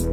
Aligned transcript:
Hello 0.00 0.06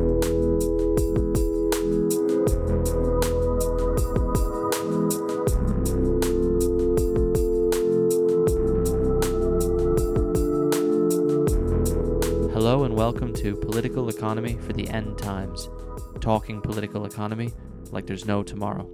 and 12.83 12.97
welcome 12.97 13.33
to 13.35 13.55
Political 13.55 14.09
Economy 14.09 14.57
for 14.57 14.73
the 14.73 14.89
End 14.89 15.17
Times, 15.17 15.69
talking 16.19 16.59
political 16.59 17.05
economy 17.05 17.53
like 17.91 18.05
there's 18.05 18.25
no 18.25 18.43
tomorrow. 18.43 18.89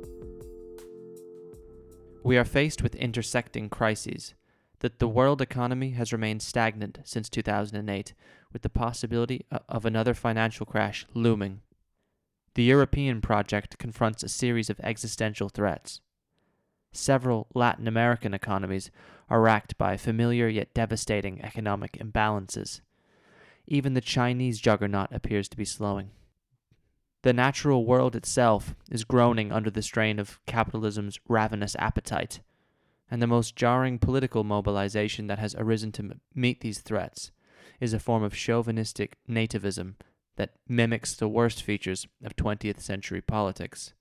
We 2.24 2.38
are 2.38 2.46
faced 2.46 2.84
with 2.84 2.94
intersecting 2.94 3.68
crises. 3.70 4.36
That 4.84 5.00
the 5.00 5.08
world 5.08 5.42
economy 5.42 5.92
has 5.92 6.12
remained 6.12 6.42
stagnant 6.42 7.00
since 7.06 7.30
2008, 7.30 8.14
with 8.52 8.64
the 8.64 8.70
possibility 8.70 9.46
of 9.70 9.86
another 9.86 10.14
financial 10.14 10.66
crash 10.66 11.06
looming. 11.14 11.62
The 12.56 12.64
European 12.64 13.22
project 13.22 13.78
confronts 13.78 14.24
a 14.24 14.28
series 14.28 14.70
of 14.70 14.82
existential 14.82 15.48
threats. 15.48 16.02
Several 16.92 17.48
Latin 17.56 17.88
American 17.88 18.34
economies 18.34 18.92
are 19.30 19.40
racked 19.40 19.78
by 19.78 19.96
familiar 19.96 20.50
yet 20.50 20.74
devastating 20.74 21.42
economic 21.42 21.94
imbalances. 21.94 22.82
Even 23.66 23.94
the 23.94 24.02
Chinese 24.02 24.60
juggernaut 24.60 25.14
appears 25.14 25.48
to 25.48 25.56
be 25.56 25.64
slowing. 25.64 26.12
The 27.22 27.32
natural 27.32 27.86
world 27.86 28.18
itself 28.18 28.76
is 28.92 29.06
groaning 29.06 29.50
under 29.50 29.70
the 29.70 29.82
strain 29.82 30.20
of 30.20 30.42
capitalism's 30.46 31.22
ravenous 31.30 31.74
appetite, 31.80 32.42
and 33.10 33.22
the 33.22 33.28
most 33.28 33.56
jarring 33.56 34.00
political 34.00 34.44
mobilization 34.44 35.28
that 35.28 35.40
has 35.40 35.56
arisen 35.56 35.92
to 35.94 36.04
m- 36.04 36.22
meet 36.34 36.62
these 36.62 36.80
threats 36.80 37.32
is 37.80 37.94
a 37.94 38.00
form 38.00 38.24
of 38.24 38.34
chauvinistic 38.36 39.18
nativism 39.30 39.96
that 40.36 40.56
mimics 40.68 41.16
the 41.16 41.28
worst 41.28 41.62
features 41.62 42.08
of 42.24 42.36
20th 42.36 42.80
century 42.80 43.22
politics. 43.22 43.94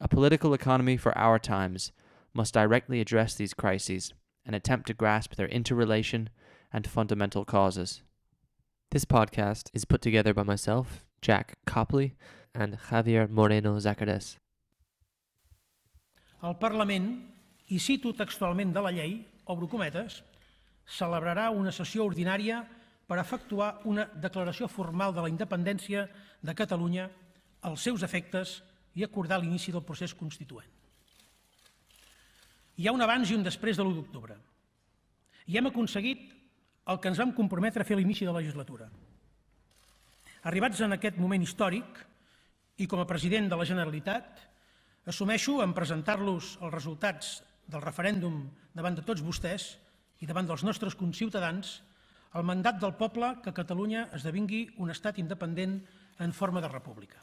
A 0.00 0.08
political 0.08 0.54
economy 0.54 0.96
for 0.96 1.16
our 1.16 1.38
times 1.38 1.92
must 2.32 2.54
directly 2.54 3.00
address 3.00 3.34
these 3.34 3.54
crises 3.54 4.12
and 4.44 4.56
attempt 4.56 4.86
to 4.86 4.94
grasp 4.94 5.34
their 5.34 5.48
interrelation 5.48 6.30
and 6.72 6.86
fundamental 6.86 7.44
causes. 7.44 8.02
This 8.90 9.04
podcast 9.04 9.70
is 9.72 9.84
put 9.84 10.02
together 10.02 10.34
by 10.34 10.42
myself, 10.42 11.04
Jack 11.20 11.54
Copley, 11.66 12.14
and 12.54 12.78
Javier 12.90 13.28
Moreno 13.28 13.78
Zacares. 13.78 14.36
El 16.42 16.54
Parlament, 16.54 17.20
i 17.68 17.78
cito 17.78 18.12
textualment 18.16 18.72
de 18.74 18.82
la 18.82 18.92
llei, 18.94 19.20
obro 19.46 19.68
cometes, 19.68 20.22
celebrarà 20.86 21.50
una 21.54 21.72
sessió 21.72 22.04
ordinària 22.04 22.62
per 23.06 23.18
efectuar 23.20 23.82
una 23.88 24.06
declaració 24.18 24.68
formal 24.68 25.14
de 25.14 25.22
la 25.24 25.30
independència 25.30 26.06
de 26.42 26.54
Catalunya, 26.54 27.08
als 27.62 27.84
seus 27.86 28.02
efectes 28.02 28.60
i 28.98 29.04
acordar 29.04 29.38
l'inici 29.40 29.72
del 29.72 29.84
procés 29.86 30.14
constituent. 30.14 30.68
Hi 32.76 32.88
ha 32.88 32.94
un 32.96 33.04
abans 33.04 33.30
i 33.30 33.36
un 33.36 33.44
després 33.44 33.76
de 33.76 33.84
l'1 33.84 33.94
d'octubre. 33.94 34.36
I 35.46 35.58
hem 35.58 35.68
aconseguit 35.68 36.30
el 36.90 36.98
que 36.98 37.12
ens 37.12 37.20
vam 37.20 37.34
comprometre 37.36 37.84
a 37.84 37.86
fer 37.86 37.94
a 37.94 38.00
l'inici 38.00 38.26
de 38.26 38.32
la 38.32 38.40
legislatura. 38.40 38.88
Arribats 40.50 40.80
en 40.82 40.96
aquest 40.96 41.20
moment 41.22 41.42
històric, 41.44 42.00
i 42.82 42.88
com 42.90 43.02
a 43.02 43.06
president 43.06 43.46
de 43.50 43.58
la 43.58 43.66
Generalitat, 43.68 44.40
assumeixo 45.06 45.60
en 45.62 45.74
presentar-los 45.76 46.56
els 46.60 46.74
resultats 46.74 47.36
del 47.66 47.82
referèndum 47.82 48.44
davant 48.74 48.96
de 48.96 49.04
tots 49.06 49.22
vostès 49.22 49.76
i 50.20 50.26
davant 50.26 50.46
dels 50.46 50.64
nostres 50.64 50.94
conciutadans 50.98 51.80
el 52.34 52.46
mandat 52.48 52.78
del 52.80 52.94
poble 52.96 53.34
que 53.44 53.52
Catalunya 53.52 54.06
esdevingui 54.16 54.64
un 54.78 54.90
estat 54.90 55.18
independent 55.18 55.80
en 56.18 56.32
forma 56.32 56.60
de 56.60 56.68
república. 56.68 57.20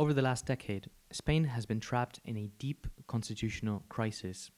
Over 0.00 0.14
the 0.14 0.22
last 0.22 0.46
decade, 0.46 0.88
Spain 1.12 1.44
has 1.44 1.66
been 1.66 1.78
trapped 1.78 2.20
in 2.24 2.38
a 2.38 2.48
deep 2.56 2.86
constitutional 3.06 3.82
crisis. 3.90 4.50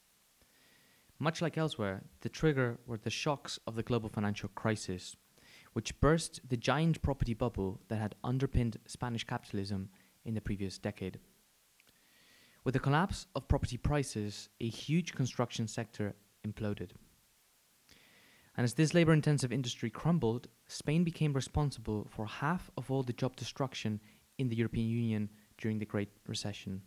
Much 1.23 1.41
like 1.41 1.57
elsewhere, 1.57 2.03
the 2.23 2.29
trigger 2.29 2.81
were 2.85 2.99
the 2.99 3.09
shocks 3.09 3.57
of 3.69 3.77
the 3.77 3.83
global 3.85 4.09
financial 4.09 4.49
crisis, 4.57 5.15
which 5.73 6.01
burst 6.01 6.41
the 6.49 6.57
giant 6.57 7.01
property 7.01 7.33
bubble 7.33 7.81
that 7.87 8.01
had 8.01 8.17
underpinned 8.25 8.77
Spanish 8.89 9.23
capitalism 9.23 9.89
in 10.25 10.35
the 10.35 10.41
previous 10.41 10.79
decade. 10.79 11.21
With 12.65 12.75
the 12.75 12.81
collapse 12.81 13.29
of 13.37 13.47
property 13.47 13.77
prices, 13.77 14.49
a 14.61 14.69
huge 14.69 15.15
construction 15.15 15.69
sector 15.69 16.17
imploded. 16.45 16.91
And 18.57 18.65
as 18.65 18.75
this 18.75 18.93
labor 18.93 19.13
intensive 19.13 19.53
industry 19.53 19.91
crumbled, 19.91 20.49
Spain 20.67 21.05
became 21.05 21.35
responsible 21.35 22.09
for 22.11 22.27
half 22.27 22.69
of 22.77 22.91
all 22.91 23.05
the 23.05 23.13
job 23.13 23.37
destruction 23.37 24.01
in 24.39 24.49
the 24.49 24.57
European 24.57 24.89
Union 24.89 25.31
during 25.57 25.79
the 25.79 25.87
Great 25.87 26.11
Recession. 26.27 26.83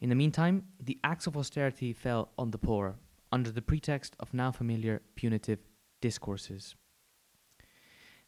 In 0.00 0.08
the 0.08 0.14
meantime, 0.14 0.64
the 0.80 0.98
acts 1.02 1.26
of 1.26 1.36
austerity 1.36 1.92
fell 1.92 2.30
on 2.38 2.50
the 2.50 2.58
poor 2.58 2.96
under 3.32 3.50
the 3.50 3.62
pretext 3.62 4.14
of 4.20 4.32
now 4.32 4.52
familiar 4.52 5.02
punitive 5.16 5.58
discourses. 6.00 6.76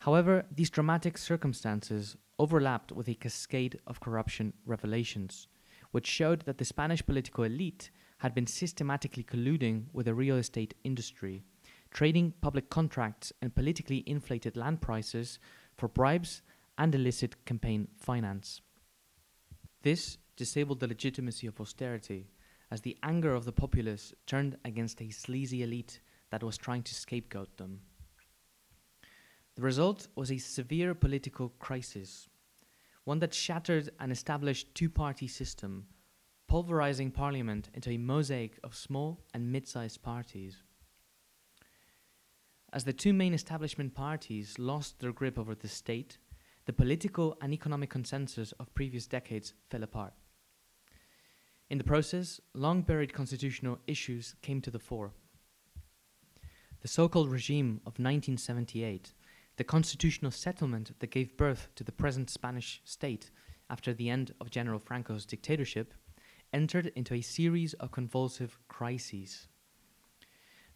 However, 0.01 0.47
these 0.51 0.71
dramatic 0.71 1.17
circumstances 1.17 2.17
overlapped 2.39 2.91
with 2.91 3.09
a 3.09 3.15
cascade 3.15 3.79
of 3.87 4.01
corruption 4.01 4.53
revelations, 4.65 5.47
which 5.93 6.07
showed 6.07 6.43
that 6.43 6.59
the 6.59 6.65
Spanish 6.65 7.05
political 7.05 7.45
elite 7.45 7.91
had 8.19 8.35
been 8.35 8.47
systematically 8.47 9.23
colluding 9.23 9.85
with 9.93 10.07
the 10.07 10.15
real 10.15 10.37
estate 10.37 10.75
industry, 10.85 11.43
trading 11.91 12.33
public 12.41 12.69
contracts 12.71 13.33
and 13.41 13.55
politically 13.55 14.03
inflated 14.07 14.57
land 14.57 14.81
prices 14.81 15.39
for 15.77 15.89
bribes 15.89 16.43
and 16.79 16.95
illicit 16.95 17.45
campaign 17.45 17.89
finance. 17.97 18.61
This 19.83 20.19
disabled 20.41 20.81
the 20.81 20.87
legitimacy 20.87 21.47
of 21.47 21.61
austerity 21.61 22.27
as 22.71 22.81
the 22.81 22.97
anger 23.03 23.35
of 23.35 23.45
the 23.45 23.53
populace 23.53 24.15
turned 24.27 24.57
against 24.65 25.03
a 25.03 25.11
sleazy 25.11 25.63
elite 25.63 26.01
that 26.31 26.43
was 26.43 26.57
trying 26.57 26.83
to 26.83 26.95
scapegoat 26.95 27.59
them. 27.59 27.81
The 29.57 29.61
result 29.61 30.09
was 30.15 30.33
a 30.33 30.39
severe 30.39 30.95
political 30.95 31.51
crisis, 31.59 32.31
one 33.05 33.19
that 33.19 33.35
shattered 33.35 33.91
an 33.99 34.11
established 34.11 34.75
two 34.75 34.89
party 34.89 35.29
system, 35.29 35.85
pulverizing 36.49 37.11
parliament 37.11 37.69
into 37.75 37.91
a 37.91 37.99
mosaic 37.99 38.59
of 38.65 38.75
small 38.75 39.21
and 39.35 39.53
mid 39.53 39.69
sized 39.69 40.01
parties. 40.03 40.63
As 42.73 42.85
the 42.85 42.95
two 42.95 43.13
main 43.13 43.35
establishment 43.35 43.95
parties 43.95 44.59
lost 44.59 45.01
their 45.01 45.13
grip 45.13 45.39
over 45.39 45.55
the 45.55 45.69
state, 45.69 46.17
the 46.65 46.73
political 46.73 47.37
and 47.43 47.53
economic 47.53 47.91
consensus 47.91 48.53
of 48.53 48.75
previous 48.75 49.07
decades 49.07 49.53
fell 49.69 49.83
apart. 49.83 50.15
In 51.71 51.79
the 51.79 51.85
process, 51.85 52.41
long 52.53 52.83
buried 52.83 53.15
constitutional 53.15 53.79
issues 53.87 54.35
came 54.43 54.61
to 54.63 54.73
the 54.73 54.81
fore. 54.81 55.13
The 56.81 56.89
so 56.89 57.09
called 57.09 57.31
regime 57.31 57.81
of 57.87 58.01
1978, 58.01 59.15
the 59.57 59.63
constitutional 59.65 60.33
settlement 60.33 60.99
that 60.99 61.13
gave 61.13 61.37
birth 61.37 61.69
to 61.77 61.85
the 61.85 61.93
present 61.93 62.29
Spanish 62.29 62.81
state 62.85 63.31
after 63.71 63.95
the 63.95 64.11
end 64.11 64.35
of 64.41 64.51
General 64.51 64.81
Franco's 64.81 65.25
dictatorship, 65.25 65.95
entered 66.53 66.91
into 66.97 67.15
a 67.15 67.21
series 67.21 67.75
of 67.75 67.93
convulsive 67.93 68.59
crises. 68.67 69.47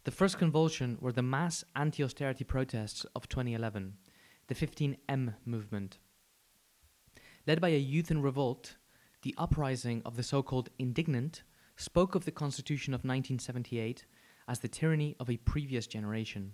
The 0.05 0.11
first 0.11 0.37
convulsion 0.37 0.97
were 1.01 1.11
the 1.11 1.21
mass 1.21 1.65
anti 1.75 2.03
austerity 2.03 2.45
protests 2.45 3.05
of 3.15 3.27
2011 3.27 3.97
the 4.47 4.55
15M 4.55 5.33
movement. 5.43 5.97
Led 7.47 7.59
by 7.59 7.69
a 7.69 7.79
youth 7.79 8.11
in 8.11 8.21
revolt, 8.21 8.75
the 9.25 9.35
uprising 9.39 10.03
of 10.05 10.17
the 10.17 10.21
so 10.21 10.43
called 10.43 10.69
indignant 10.77 11.41
spoke 11.77 12.13
of 12.13 12.25
the 12.25 12.31
Constitution 12.31 12.93
of 12.93 12.99
1978 12.99 14.05
as 14.47 14.59
the 14.59 14.67
tyranny 14.67 15.15
of 15.19 15.31
a 15.31 15.37
previous 15.37 15.87
generation. 15.87 16.51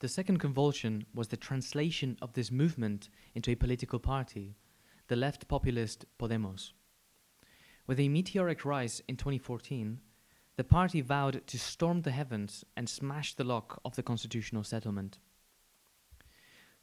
The 0.00 0.08
second 0.08 0.38
convulsion 0.38 1.06
was 1.14 1.28
the 1.28 1.36
translation 1.36 2.16
of 2.20 2.32
this 2.32 2.50
movement 2.50 3.08
into 3.36 3.52
a 3.52 3.54
political 3.54 4.00
party, 4.00 4.56
the 5.06 5.14
left 5.14 5.46
populist 5.46 6.06
Podemos. 6.18 6.72
With 7.86 8.00
a 8.00 8.08
meteoric 8.08 8.64
rise 8.64 9.00
in 9.06 9.16
2014, 9.16 10.00
the 10.56 10.64
party 10.64 11.00
vowed 11.02 11.46
to 11.46 11.56
storm 11.56 12.02
the 12.02 12.10
heavens 12.10 12.64
and 12.76 12.88
smash 12.88 13.34
the 13.34 13.44
lock 13.44 13.80
of 13.84 13.94
the 13.94 14.02
constitutional 14.02 14.64
settlement. 14.64 15.18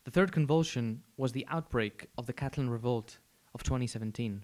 The 0.06 0.12
third 0.12 0.32
convulsion 0.32 1.04
was 1.18 1.34
the 1.34 1.46
outbreak 1.50 2.08
of 2.18 2.26
the 2.26 2.34
Catalan 2.34 2.70
Revolt 2.70 3.20
of 3.54 3.64
2017, 3.64 4.44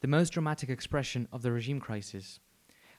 the 0.00 0.08
most 0.08 0.30
dramatic 0.30 0.70
expression 0.70 1.28
of 1.32 1.42
the 1.42 1.52
regime 1.52 1.80
crisis, 1.80 2.40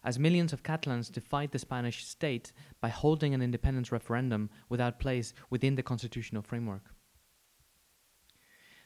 as 0.03 0.19
millions 0.19 0.53
of 0.53 0.63
Catalans 0.63 1.09
defied 1.09 1.51
the 1.51 1.59
Spanish 1.59 2.05
state 2.05 2.51
by 2.79 2.89
holding 2.89 3.33
an 3.33 3.41
independence 3.41 3.91
referendum 3.91 4.49
without 4.69 4.99
place 4.99 5.33
within 5.49 5.75
the 5.75 5.83
constitutional 5.83 6.41
framework. 6.41 6.93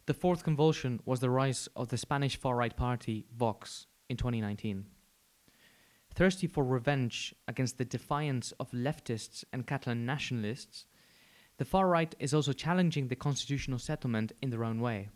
The 0.06 0.14
fourth 0.14 0.44
convulsion 0.44 1.00
was 1.06 1.20
the 1.20 1.30
rise 1.30 1.68
of 1.76 1.88
the 1.90 1.98
Spanish 1.98 2.38
far 2.38 2.56
right 2.56 2.76
party, 2.76 3.26
Vox, 3.36 3.88
in 4.08 4.18
2019. 4.18 4.86
Thirsty 6.14 6.48
for 6.48 6.64
revenge 6.64 7.34
against 7.48 7.78
the 7.78 7.86
defiance 7.86 8.54
of 8.60 8.72
leftists 8.72 9.44
and 9.52 9.66
Catalan 9.66 10.06
nationalists, 10.06 10.86
the 11.58 11.66
far 11.66 11.88
right 11.88 12.14
is 12.20 12.34
also 12.34 12.54
challenging 12.54 13.08
the 13.08 13.16
constitutional 13.16 13.80
settlement 13.80 14.32
in 14.42 14.50
their 14.50 14.64
own 14.64 14.80
way 14.80 15.10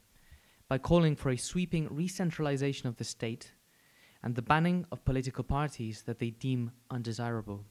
by 0.69 0.77
calling 0.77 1.15
for 1.15 1.31
a 1.31 1.37
sweeping 1.37 1.87
re-centralization 1.89 2.87
of 2.87 2.97
the 2.97 3.03
state 3.03 3.53
and 4.23 4.35
the 4.35 4.41
banning 4.41 4.85
of 4.91 5.03
political 5.03 5.43
parties 5.43 6.03
that 6.03 6.19
they 6.19 6.29
deem 6.29 6.71
undesirable. 6.91 7.65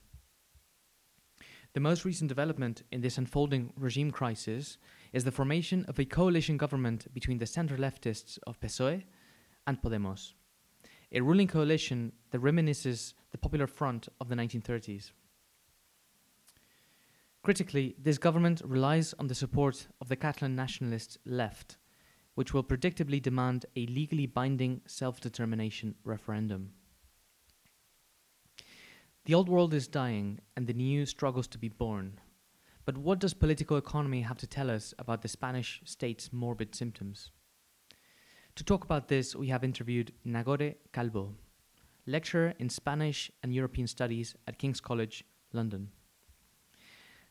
The 1.75 1.81
most 1.81 2.05
recent 2.05 2.29
development 2.29 2.83
in 2.91 3.03
this 3.03 3.19
unfolding 3.19 3.73
regime 3.77 4.11
crisis 4.11 4.79
is 5.13 5.23
the 5.23 5.31
formation 5.31 5.85
of 5.87 5.99
a 5.99 6.05
coalition 6.05 6.57
government 6.57 7.07
between 7.15 7.39
the 7.39 7.47
center 7.47 7.77
leftists 7.77 8.39
of 8.47 8.59
PSOE 8.59 9.05
and 9.67 9.81
Podemos, 9.81 10.33
a 11.13 11.21
ruling 11.21 11.47
coalition 11.47 12.13
that 12.31 12.41
reminisces 12.41 13.13
the 13.31 13.39
Popular 13.39 13.69
Front 13.69 14.09
of 14.21 14.29
the 14.29 14.35
1930s. 14.35 15.13
Critically, 17.43 17.95
this 17.99 18.19
government 18.19 18.61
relies 18.65 19.15
on 19.19 19.29
the 19.29 19.35
support 19.35 19.87
of 20.01 20.09
the 20.09 20.17
Catalan 20.17 20.57
nationalist 20.57 21.19
left, 21.25 21.77
which 22.39 22.55
will 22.55 22.63
predictably 22.63 23.21
demand 23.21 23.67
a 23.75 23.85
legally 23.87 24.25
binding 24.25 24.81
self 24.87 25.19
determination 25.21 25.97
referendum. 26.05 26.71
The 29.25 29.35
old 29.35 29.49
world 29.49 29.75
is 29.75 29.89
dying 29.89 30.39
and 30.57 30.69
the 30.69 30.73
new 30.73 31.05
struggles 31.05 31.49
to 31.49 31.59
be 31.59 31.69
born. 31.69 32.21
But 32.85 32.97
what 32.97 33.19
does 33.19 33.35
political 33.35 33.77
economy 33.77 34.21
have 34.21 34.39
to 34.39 34.47
tell 34.47 34.71
us 34.71 34.95
about 35.01 35.23
the 35.23 35.27
Spanish 35.27 35.83
state's 35.85 36.33
morbid 36.33 36.77
symptoms? 36.77 37.33
To 38.55 38.63
talk 38.63 38.85
about 38.85 39.09
this, 39.09 39.35
we 39.35 39.49
have 39.49 39.65
interviewed 39.65 40.13
Nagore 40.25 40.75
Calvo, 40.93 41.35
lecturer 42.07 42.55
in 42.61 42.69
Spanish 42.69 43.33
and 43.43 43.53
European 43.53 43.89
Studies 43.89 44.37
at 44.47 44.59
King's 44.59 44.81
College, 44.81 45.25
London. 45.53 45.89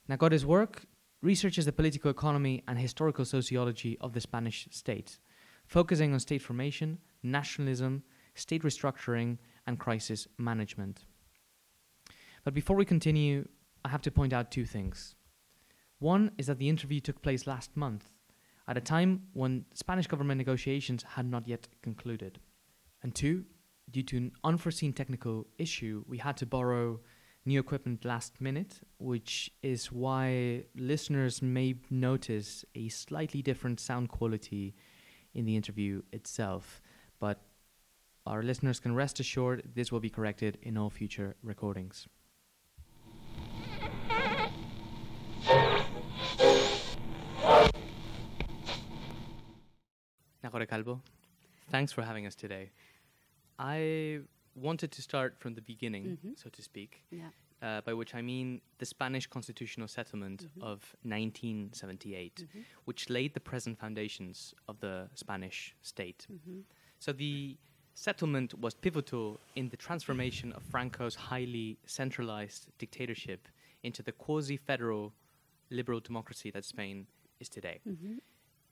Nagore's 0.09 0.45
work 0.45 0.83
researches 1.27 1.65
the 1.65 1.73
political 1.73 2.09
economy 2.09 2.63
and 2.69 2.79
historical 2.79 3.25
sociology 3.25 3.97
of 3.99 4.13
the 4.13 4.21
Spanish 4.21 4.59
state, 4.71 5.19
focusing 5.65 6.13
on 6.13 6.19
state 6.21 6.41
formation, 6.41 6.99
nationalism, 7.21 8.01
state 8.33 8.63
restructuring, 8.63 9.37
and 9.67 9.77
crisis 9.77 10.25
management. 10.37 11.05
But 12.45 12.53
before 12.53 12.77
we 12.77 12.85
continue, 12.85 13.45
I 13.83 13.89
have 13.89 14.03
to 14.03 14.11
point 14.19 14.31
out 14.31 14.51
two 14.51 14.65
things. 14.65 15.15
One 15.99 16.31
is 16.37 16.47
that 16.47 16.59
the 16.59 16.69
interview 16.69 17.01
took 17.01 17.21
place 17.21 17.45
last 17.45 17.75
month, 17.75 18.05
at 18.69 18.77
a 18.77 18.89
time 18.95 19.23
when 19.33 19.65
Spanish 19.73 20.07
government 20.07 20.37
negotiations 20.37 21.03
had 21.15 21.25
not 21.25 21.45
yet 21.45 21.67
concluded. 21.81 22.39
And 23.03 23.13
two, 23.13 23.43
due 23.91 24.03
to 24.03 24.17
an 24.17 24.31
unforeseen 24.45 24.93
technical 24.93 25.47
issue, 25.57 26.05
we 26.07 26.19
had 26.19 26.37
to 26.37 26.45
borrow 26.45 27.01
new 27.47 27.59
equipment 27.61 28.03
last 28.03 28.41
minute, 28.41 28.81
which 28.99 29.49
is 29.63 29.89
why 29.89 30.65
listeners 30.75 31.41
may 31.41 31.75
notice 31.89 32.65
a 32.75 32.89
slightly 32.89 33.41
different 33.41 33.79
sound 33.79 34.09
quality 34.09 34.75
in 35.33 35.45
the 35.45 35.55
interview 35.55 36.01
itself. 36.11 36.81
But 37.19 37.41
our 38.25 38.43
listeners 38.43 38.81
can 38.81 38.93
rest 38.93 39.21
assured 39.21 39.63
this 39.73 39.91
will 39.91 40.01
be 40.01 40.09
corrected 40.09 40.57
in 40.61 40.77
all 40.77 40.89
future 40.89 41.37
recordings. 41.41 42.07
Nagore 50.43 50.65
Calvo, 50.65 51.01
thanks 51.69 51.93
for 51.93 52.01
having 52.01 52.25
us 52.25 52.35
today. 52.35 52.71
I 53.57 54.19
wanted 54.57 54.91
to 54.91 55.01
start 55.01 55.37
from 55.39 55.53
the 55.55 55.61
beginning, 55.61 56.17
Mhm. 56.17 56.37
so 56.37 56.49
to 56.49 56.61
speak, 56.61 57.03
Yeah. 57.11 57.29
uh, 57.61 57.81
by 57.81 57.93
which 57.93 58.15
I 58.15 58.21
mean 58.21 58.61
the 58.79 58.85
Spanish 58.85 59.27
constitutional 59.27 59.87
settlement 59.87 60.43
Mhm. 60.55 60.63
of 60.63 60.95
1978, 61.03 62.35
Mhm. 62.53 62.65
which 62.85 63.09
laid 63.09 63.33
the 63.33 63.39
present 63.39 63.77
foundations 63.79 64.53
of 64.67 64.79
the 64.79 65.09
Spanish 65.15 65.75
state. 65.81 66.27
Mhm. 66.29 66.63
So 66.99 67.13
the 67.13 67.57
settlement 67.93 68.53
was 68.55 68.73
pivotal 68.75 69.39
in 69.55 69.69
the 69.69 69.77
transformation 69.77 70.51
of 70.53 70.63
Franco's 70.63 71.15
highly 71.15 71.77
centralized 71.85 72.69
dictatorship 72.77 73.47
into 73.83 74.01
the 74.03 74.11
quasi 74.11 74.57
federal 74.57 75.13
liberal 75.69 75.99
democracy 75.99 76.49
that 76.51 76.65
Spain 76.65 77.07
is 77.39 77.49
today. 77.49 77.79
Mhm. 77.85 78.19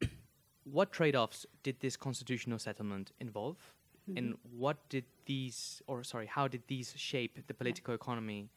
What 0.63 0.91
trade 0.91 1.15
offs 1.15 1.45
did 1.61 1.79
this 1.81 1.95
constitutional 1.95 2.57
settlement 2.57 3.11
involve? 3.19 3.73
And 4.07 4.33
Mhm. 4.33 4.37
what 4.59 4.77
did 4.89 5.05
these, 5.25 5.81
or 5.87 6.03
sorry, 6.03 6.27
how 6.27 6.47
did 6.47 6.61
these 6.67 6.93
shape 6.97 7.45
the 7.47 7.53
political 7.53 7.93
economy 7.93 8.49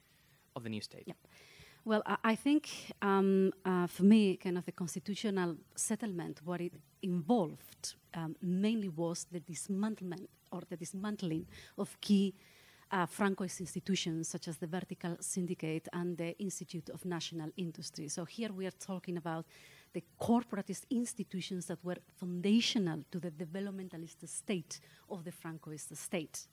of 0.55 0.63
the 0.63 0.69
new 0.69 0.81
state? 0.81 1.05
Yeah. 1.07 1.15
Well, 1.85 2.03
I, 2.05 2.17
I 2.33 2.35
think 2.37 2.69
um, 3.01 3.53
uh, 3.65 3.87
for 3.87 4.05
me, 4.05 4.37
kind 4.37 4.59
of 4.59 4.65
the 4.65 4.73
constitutional 4.73 5.57
settlement, 5.75 6.41
what 6.45 6.61
it 6.61 6.75
involved 7.03 7.95
um, 8.15 8.37
mainly 8.43 8.89
was 8.89 9.27
the 9.31 9.41
dismantlement 9.41 10.27
or 10.51 10.63
the 10.69 10.77
dismantling 10.77 11.47
of 11.77 11.99
key 12.01 12.35
uh, 12.91 13.07
Francoist 13.07 13.61
institutions 13.61 14.29
such 14.29 14.49
as 14.49 14.59
the 14.59 14.67
Vertical 14.67 15.17
Syndicate 15.21 15.89
and 15.93 16.17
the 16.17 16.37
Institute 16.39 16.89
of 16.91 17.05
National 17.05 17.51
Industry. 17.57 18.09
So 18.09 18.25
here 18.25 18.53
we 18.53 18.67
are 18.67 18.77
talking 18.79 19.17
about 19.17 19.47
the 19.93 20.03
corporatist 20.21 20.85
institutions 20.91 21.67
that 21.67 21.83
were 21.85 21.99
foundational 22.19 23.05
to 23.11 23.19
the 23.19 23.31
developmentalist 23.31 24.29
state 24.29 24.81
of 25.11 25.25
the 25.25 25.33
Francoist 25.33 25.97
state. 25.97 26.47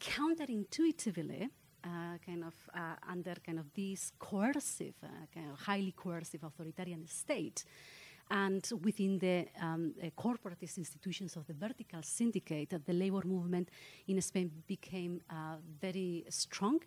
Counterintuitively, 0.00 1.48
uh, 1.84 2.18
kind 2.24 2.44
of 2.44 2.54
uh, 2.74 2.94
under 3.08 3.34
kind 3.44 3.58
of 3.58 3.66
this 3.74 4.12
coercive, 4.18 4.94
uh, 5.02 5.08
kind 5.32 5.50
of 5.50 5.58
highly 5.60 5.92
coercive 5.92 6.42
authoritarian 6.44 7.06
state, 7.06 7.64
and 8.30 8.66
within 8.82 9.18
the 9.18 9.46
um, 9.60 9.94
uh, 10.02 10.06
corporatist 10.16 10.78
institutions 10.78 11.36
of 11.36 11.46
the 11.46 11.52
vertical 11.52 12.02
syndicate, 12.02 12.72
uh, 12.72 12.78
the 12.84 12.92
labor 12.92 13.22
movement 13.26 13.68
in 14.08 14.20
Spain 14.22 14.50
became 14.66 15.20
uh, 15.28 15.56
very 15.80 16.24
strong, 16.30 16.80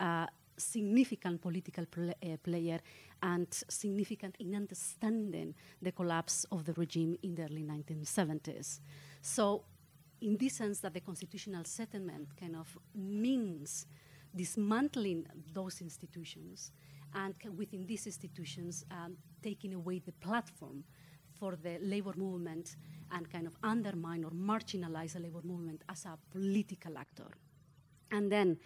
uh, 0.00 0.26
significant 0.58 1.40
political 1.40 1.86
pl- 1.86 2.10
uh, 2.10 2.36
player, 2.42 2.80
and 3.22 3.46
significant 3.68 4.36
in 4.38 4.54
understanding 4.54 5.54
the 5.80 5.92
collapse 5.92 6.44
of 6.52 6.64
the 6.64 6.72
regime 6.74 7.16
in 7.22 7.34
the 7.34 7.44
early 7.44 7.62
1970s. 7.62 8.80
So, 9.20 9.64
in 10.20 10.36
this 10.36 10.54
sense, 10.54 10.80
that 10.80 10.94
the 10.94 11.00
constitutional 11.00 11.64
settlement 11.64 12.36
kind 12.36 12.56
of 12.56 12.76
means 12.94 13.86
dismantling 14.34 15.26
those 15.52 15.80
institutions 15.80 16.72
and 17.14 17.34
within 17.56 17.86
these 17.86 18.06
institutions 18.06 18.84
um, 18.90 19.16
taking 19.42 19.74
away 19.74 19.98
the 19.98 20.12
platform 20.12 20.84
for 21.38 21.56
the 21.56 21.78
labor 21.80 22.12
movement 22.16 22.76
and 23.12 23.30
kind 23.30 23.46
of 23.46 23.56
undermine 23.62 24.24
or 24.24 24.30
marginalize 24.30 25.12
the 25.12 25.20
labor 25.20 25.40
movement 25.44 25.82
as 25.88 26.04
a 26.04 26.18
political 26.30 26.98
actor. 26.98 27.30
And 28.10 28.30
then 28.30 28.58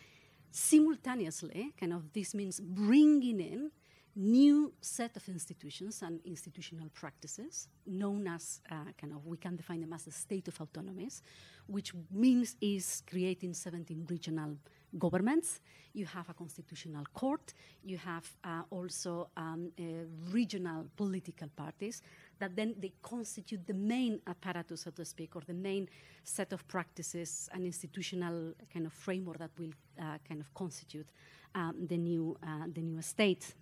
simultaneously, 0.53 1.73
kind 1.79 1.93
of 1.93 2.13
this 2.13 2.35
means 2.35 2.61
bringing 2.61 3.41
in 3.41 3.71
new 4.15 4.73
set 4.81 5.17
of 5.17 5.27
institutions 5.29 6.03
and 6.03 6.21
institutional 6.25 6.89
practices 6.93 7.69
known 7.87 8.29
as 8.29 8.61
uh, 8.71 8.75
kind 9.01 9.15
of 9.15 9.25
we 9.25 9.39
can 9.39 9.57
define 9.57 9.81
them 9.81 9.93
as 9.95 10.05
the 10.05 10.11
state 10.11 10.47
of 10.49 10.61
autonomies 10.61 11.23
which 11.67 11.93
means 12.11 12.57
is 12.61 13.03
creating 13.09 13.55
17 13.55 14.07
regional 14.09 14.57
governments. 14.99 15.61
You 15.95 16.07
have 16.07 16.29
a 16.29 16.35
constitutional 16.35 17.05
court. 17.15 17.55
You 17.83 17.99
have 17.99 18.31
uh, 18.45 18.63
also 18.71 19.29
um, 19.37 19.71
uh, 19.79 19.83
regional 20.31 20.87
political 20.97 21.49
parties 21.49 22.03
that 22.43 22.57
then 22.57 22.75
they 22.77 22.93
constitute 23.01 23.65
the 23.67 23.75
main 23.75 24.21
apparatus 24.27 24.81
so 24.81 24.91
to 24.91 25.05
speak 25.05 25.37
or 25.37 25.43
the 25.47 25.55
main 25.55 25.89
set 26.25 26.53
of 26.53 26.67
practices 26.67 27.49
and 27.53 27.65
institutional 27.65 28.53
kind 28.73 28.85
of 28.85 28.93
framework 28.93 29.39
that 29.39 29.51
will 29.59 29.73
uh, 30.01 30.19
kind 30.29 30.41
of 30.41 30.53
constitute 30.53 31.07
um, 31.55 31.87
the 31.87 31.97
new 31.97 32.37
uh, 32.43 32.67
the 32.75 32.83
new 32.83 33.01
state. 33.01 33.55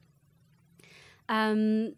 Um, 1.28 1.94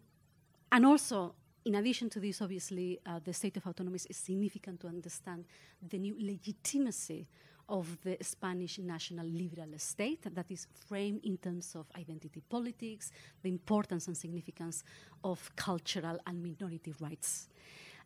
and 0.71 0.85
also, 0.85 1.35
in 1.65 1.75
addition 1.75 2.09
to 2.09 2.19
this, 2.19 2.41
obviously, 2.41 2.99
uh, 3.05 3.19
the 3.23 3.33
state 3.33 3.55
of 3.57 3.65
autonomy 3.65 3.99
is 4.09 4.17
significant 4.17 4.81
to 4.81 4.87
understand 4.87 5.45
the 5.87 5.97
new 5.97 6.15
legitimacy 6.19 7.27
of 7.69 7.97
the 8.03 8.17
Spanish 8.21 8.79
national 8.79 9.25
liberal 9.25 9.77
state 9.77 10.33
that 10.33 10.49
is 10.49 10.67
framed 10.87 11.21
in 11.23 11.37
terms 11.37 11.75
of 11.75 11.85
identity 11.97 12.41
politics, 12.49 13.11
the 13.41 13.49
importance 13.49 14.07
and 14.07 14.17
significance 14.17 14.83
of 15.23 15.51
cultural 15.55 16.17
and 16.27 16.41
minority 16.41 16.93
rights. 16.99 17.47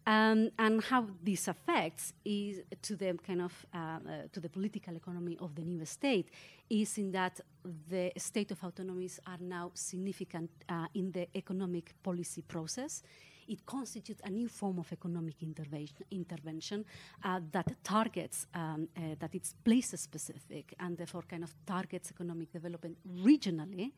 Um, 0.08 0.52
and 0.58 0.82
how 0.82 1.06
this 1.22 1.50
affects 1.50 2.14
is 2.24 2.62
to 2.82 2.96
the 2.96 3.18
kind 3.28 3.42
of 3.42 3.66
uh, 3.74 3.78
uh, 3.78 4.00
to 4.32 4.40
the 4.40 4.48
political 4.48 4.96
economy 4.96 5.38
of 5.42 5.54
the 5.54 5.64
new 5.64 5.84
state 5.84 6.30
is 6.70 6.98
in 6.98 7.12
that 7.12 7.42
the 7.90 8.14
state 8.16 8.52
of 8.52 8.64
autonomies 8.64 9.20
are 9.28 9.40
now 9.42 9.72
significant 9.74 10.50
uh, 10.70 10.86
in 10.94 11.12
the 11.12 11.28
economic 11.36 11.94
policy 12.02 12.42
process, 12.42 13.04
it 13.48 13.66
constitutes 13.66 14.22
a 14.24 14.30
new 14.30 14.48
form 14.48 14.80
of 14.80 14.92
economic 14.92 15.42
intervention, 15.42 16.06
intervention 16.12 16.86
uh, 17.24 17.39
that 17.51 17.84
targets, 17.84 18.48
um, 18.54 18.88
uh, 18.98 19.16
that 19.20 19.34
it's 19.36 19.54
place 19.63 19.94
specific 19.96 20.74
and 20.80 20.98
therefore 20.98 21.24
kind 21.24 21.44
of 21.44 21.54
targets 21.66 22.12
economic 22.12 22.51
development 22.51 22.98
regionally 23.22 23.92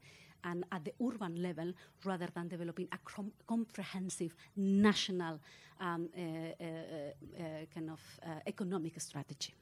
and 0.43 0.63
at 0.71 0.85
the 0.85 0.93
urban 1.05 1.41
level 1.41 1.73
rather 2.05 2.27
than 2.33 2.47
developing 2.47 2.87
a 2.91 2.97
com- 3.03 3.33
comprehensive 3.45 4.35
national 4.55 5.39
um, 5.81 6.09
uh, 6.17 6.21
uh, 6.21 6.65
uh, 6.65 7.43
kind 7.73 7.89
of 7.89 7.99
economic 8.45 8.99
strategy. 8.99 9.53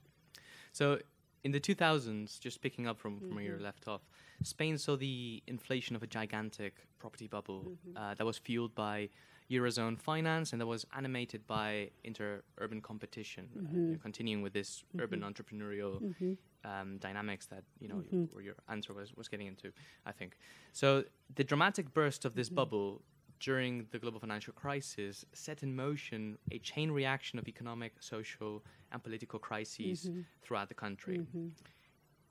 So 0.71 0.99
in 1.43 1.51
the 1.51 1.59
2000s, 1.59 2.39
just 2.39 2.61
picking 2.61 2.87
up 2.87 2.99
from, 2.99 3.17
from 3.17 3.27
mm-hmm. 3.27 3.35
where 3.35 3.43
you 3.43 3.51
mm-hmm. 3.53 3.63
left 3.63 3.87
off, 3.87 4.01
Spain 4.43 4.77
saw 4.77 4.95
the 4.95 5.41
inflation 5.47 5.95
of 5.95 6.03
a 6.03 6.07
gigantic 6.07 6.87
property 6.99 7.27
bubble 7.27 7.63
mm-hmm. 7.63 7.97
uh, 7.97 8.13
that 8.15 8.25
was 8.25 8.37
fueled 8.37 8.75
by 8.75 9.09
eurozone 9.49 9.97
finance 9.97 10.51
and 10.51 10.61
that 10.61 10.65
was 10.65 10.85
animated 10.95 11.45
by 11.47 11.89
inter-urban 12.03 12.81
competition. 12.81 13.47
Uh, 13.55 13.61
mm-hmm. 13.61 13.93
Uh, 13.93 13.97
continuing 14.01 14.41
with 14.41 14.53
this 14.53 14.83
mm-hmm. 14.89 15.03
urban 15.03 15.21
entrepreneurial 15.21 16.01
mm-hmm. 16.01 16.33
um, 16.69 16.97
dynamics 16.97 17.45
that 17.47 17.63
you 17.79 17.87
know 17.87 18.03
your, 18.11 18.41
your 18.41 18.55
answer 18.69 18.93
was 18.93 19.13
was 19.15 19.27
getting 19.27 19.47
into, 19.47 19.71
I 20.05 20.11
think. 20.11 20.37
So 20.73 21.03
the 21.35 21.43
dramatic 21.43 21.93
burst 21.93 22.25
of 22.25 22.35
this 22.35 22.49
bubble 22.49 23.01
during 23.39 23.85
the 23.91 23.99
global 23.99 24.19
financial 24.19 24.53
crisis 24.53 25.25
set 25.33 25.63
in 25.63 25.75
motion 25.75 26.37
a 26.51 26.59
chain 26.59 26.91
reaction 26.91 27.39
of 27.39 27.47
economic, 27.47 27.93
social, 27.99 28.63
and 28.91 29.03
political 29.03 29.39
crises 29.39 30.05
mm-hmm. 30.05 30.21
throughout 30.41 30.69
the 30.69 30.75
country. 30.75 31.19
Mm-hmm. 31.19 31.47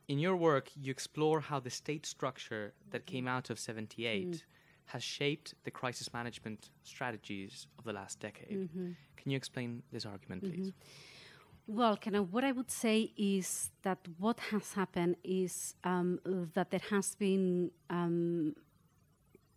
In 0.08 0.18
your 0.18 0.36
work, 0.36 0.70
you 0.80 0.90
explore 0.90 1.40
how 1.40 1.58
the 1.58 1.70
state 1.70 2.06
structure 2.06 2.72
that 2.90 3.06
came 3.06 3.26
out 3.26 3.50
of 3.50 3.58
78 3.58 4.30
mm. 4.30 4.42
Has 4.86 5.02
shaped 5.02 5.54
the 5.64 5.70
crisis 5.70 6.12
management 6.12 6.70
strategies 6.82 7.66
of 7.78 7.84
the 7.84 7.92
last 7.92 8.20
decade. 8.20 8.58
Mm-hmm. 8.58 8.90
Can 9.16 9.30
you 9.30 9.36
explain 9.36 9.82
this 9.92 10.06
argument, 10.06 10.42
please? 10.42 10.68
Mm-hmm. 10.68 11.76
Well, 11.76 11.96
kind 11.96 12.14
of 12.14 12.32
what 12.32 12.44
I 12.44 12.52
would 12.52 12.70
say 12.70 13.10
is 13.16 13.70
that 13.82 13.98
what 14.18 14.38
has 14.50 14.72
happened 14.74 15.16
is 15.24 15.74
um, 15.82 16.20
that 16.54 16.70
there 16.70 16.86
has 16.90 17.16
been 17.16 17.72
um, 17.90 18.54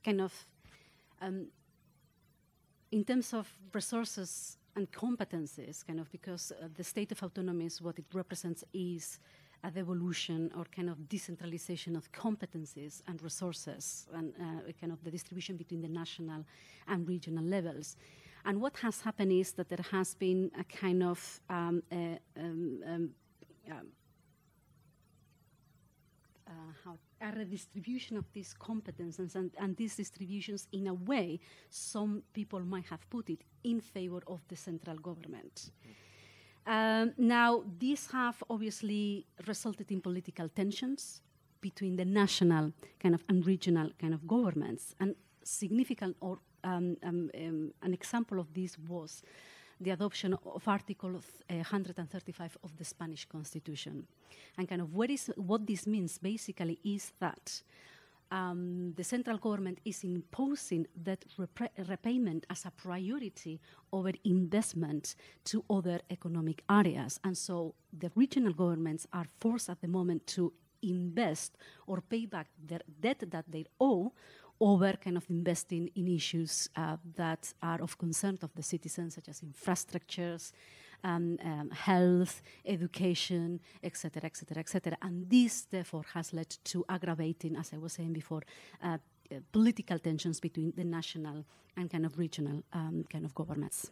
kind 0.04 0.22
of 0.22 0.34
um, 1.22 1.48
in 2.92 3.04
terms 3.04 3.34
of 3.34 3.48
resources 3.74 4.58
and 4.76 4.92
competencies, 4.92 5.86
kind 5.86 6.00
of 6.00 6.12
because 6.12 6.52
uh, 6.52 6.68
the 6.74 6.84
state 6.84 7.12
of 7.12 7.22
autonomy 7.22 7.66
is 7.66 7.82
what 7.82 8.00
it 8.00 8.06
represents 8.14 8.64
is 8.74 9.20
a 9.64 9.72
devolution 9.72 10.52
or 10.58 10.66
kind 10.66 10.90
of 10.90 11.10
decentralization 11.10 11.96
of 11.96 12.12
competencies 12.12 13.02
and 13.08 13.22
resources 13.22 14.08
and 14.14 14.34
uh, 14.40 14.72
kind 14.80 14.92
of 14.92 15.04
the 15.04 15.12
distribution 15.12 15.58
between 15.58 15.82
the 15.82 15.88
national 15.88 16.46
and 16.88 17.08
regional 17.08 17.44
levels. 17.44 17.98
And 18.46 18.62
what 18.62 18.78
has 18.78 19.02
happened 19.02 19.34
is 19.34 19.52
that 19.54 19.70
there 19.70 19.86
has 19.92 20.16
been 20.16 20.50
a 20.58 20.64
kind 20.64 21.04
of 21.04 21.42
um, 21.50 21.84
uh, 21.92 21.96
um, 22.38 22.82
um, 22.86 23.10
um 23.70 23.88
uh, 26.48 26.92
a 27.22 27.32
redistribution 27.32 28.18
of 28.18 28.26
these 28.34 28.56
competences 28.60 29.36
and, 29.36 29.52
and 29.60 29.76
these 29.76 29.96
distributions 29.96 30.68
in 30.72 30.88
a 30.88 30.94
way 30.94 31.40
some 31.70 32.24
people 32.34 32.62
might 32.62 32.86
have 32.86 33.08
put 33.10 33.30
it 33.30 33.44
in 33.64 33.82
favor 33.82 34.22
of 34.26 34.40
the 34.48 34.56
central 34.56 34.96
government. 34.96 35.72
Mm-hmm. 35.82 36.09
Um, 36.70 37.14
now, 37.18 37.64
these 37.80 38.12
have 38.12 38.44
obviously 38.48 39.26
resulted 39.48 39.92
in 39.92 40.02
political 40.02 40.48
tensions 40.50 41.22
between 41.62 41.96
the 41.96 42.06
national 42.06 42.74
kind 43.00 43.16
of 43.16 43.24
and 43.28 43.46
regional 43.48 43.90
kind 44.00 44.14
of 44.14 44.28
governments. 44.28 44.94
And 45.00 45.16
significant 45.44 46.16
or 46.22 46.38
um, 46.64 46.96
um, 47.02 47.32
um 47.34 47.74
an 47.82 47.94
example 47.94 48.40
of 48.40 48.54
this 48.54 48.78
was 48.88 49.24
the 49.82 49.90
adoption 49.90 50.36
of 50.46 50.68
Article 50.68 51.20
135 51.48 52.58
of 52.64 52.78
the 52.78 52.86
Spanish 52.86 53.26
Constitution. 53.26 54.06
And 54.56 54.70
kind 54.70 54.82
of 54.82 54.94
what, 54.94 55.10
is, 55.10 55.32
what 55.38 55.66
this 55.66 55.88
means 55.88 56.20
basically 56.20 56.78
is 56.84 57.14
that 57.20 57.64
um, 58.32 58.94
the 58.96 59.04
central 59.04 59.38
government 59.38 59.80
is 59.86 60.04
imposing 60.04 60.86
that 61.04 61.26
repayment 61.88 62.46
as 62.50 62.66
a 62.66 62.72
priority 62.72 63.60
over 63.92 64.12
investment 64.24 65.16
to 65.46 65.64
other 65.70 66.00
economic 66.10 66.64
areas. 66.70 67.20
And 67.24 67.38
so 67.38 67.76
the 67.98 68.12
regional 68.16 68.54
governments 68.54 69.08
are 69.14 69.26
forced 69.40 69.70
at 69.70 69.82
the 69.82 69.88
moment 69.88 70.28
to 70.28 70.54
invest 70.82 71.58
or 71.88 72.02
pay 72.02 72.26
back 72.26 72.48
their 72.64 72.82
debt 73.02 73.24
that 73.32 73.46
they 73.50 73.66
owe 73.80 74.14
over 74.62 74.94
kind 74.94 75.18
of 75.18 75.26
investing 75.30 75.90
in 75.96 76.08
issues 76.08 76.70
uh, 76.76 76.98
that 77.16 77.54
are 77.64 77.82
of 77.82 77.98
concern 77.98 78.38
of 78.42 78.54
the 78.56 78.64
citizens, 78.64 79.16
such 79.16 79.30
as 79.30 79.42
infrastructures, 79.42 80.52
um, 81.04 81.38
um, 81.44 81.70
health, 81.72 82.42
education, 82.66 83.60
etc., 83.84 84.22
etc., 84.26 84.60
etc. 84.60 84.98
And 85.02 85.30
this, 85.30 85.62
therefore, 85.70 86.04
has 86.14 86.34
led 86.34 86.50
to 86.66 86.86
aggravating, 86.90 87.56
as 87.56 87.72
I 87.74 87.78
was 87.78 87.94
saying 87.94 88.14
before, 88.14 88.44
uh, 88.84 88.98
uh, 89.32 89.36
political 89.52 90.00
tensions 90.00 90.40
between 90.40 90.74
the 90.76 90.84
national 90.84 91.46
and 91.78 91.90
kind 91.90 92.06
of 92.06 92.18
regional 92.18 92.64
um, 92.74 93.06
kind 93.12 93.26
of 93.26 93.36
governments. 93.36 93.92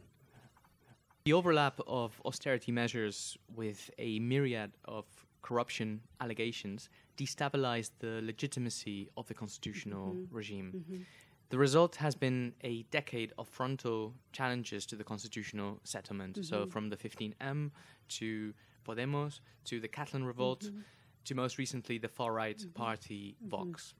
The 1.25 1.33
overlap 1.33 1.79
of 1.87 2.21
austerity 2.25 2.71
measures 2.71 3.37
with 3.55 3.89
a 3.97 4.19
myriad 4.19 4.71
of 4.85 5.05
corruption 5.41 6.01
allegations 6.21 6.89
destabilized 7.17 7.91
the 7.99 8.21
legitimacy 8.23 9.09
of 9.17 9.27
the 9.27 9.33
constitutional 9.33 10.07
mm-hmm. 10.13 10.35
regime. 10.35 10.73
Mm-hmm. 10.75 11.01
The 11.49 11.57
result 11.57 11.95
has 11.97 12.15
been 12.15 12.53
a 12.61 12.83
decade 12.91 13.31
of 13.37 13.47
frontal 13.47 14.13
challenges 14.33 14.85
to 14.87 14.95
the 14.95 15.03
constitutional 15.03 15.79
settlement. 15.83 16.35
Mm-hmm. 16.35 16.43
So, 16.43 16.65
from 16.65 16.89
the 16.89 16.97
15M 16.97 17.71
to 18.09 18.53
Podemos 18.87 19.39
to 19.65 19.79
the 19.79 19.87
Catalan 19.87 20.25
revolt 20.25 20.61
mm-hmm. 20.61 20.79
to 21.25 21.35
most 21.35 21.57
recently 21.57 21.97
the 21.97 22.07
far 22.07 22.33
right 22.33 22.57
mm-hmm. 22.57 22.69
party 22.71 23.35
mm-hmm. 23.35 23.49
Vox. 23.49 23.93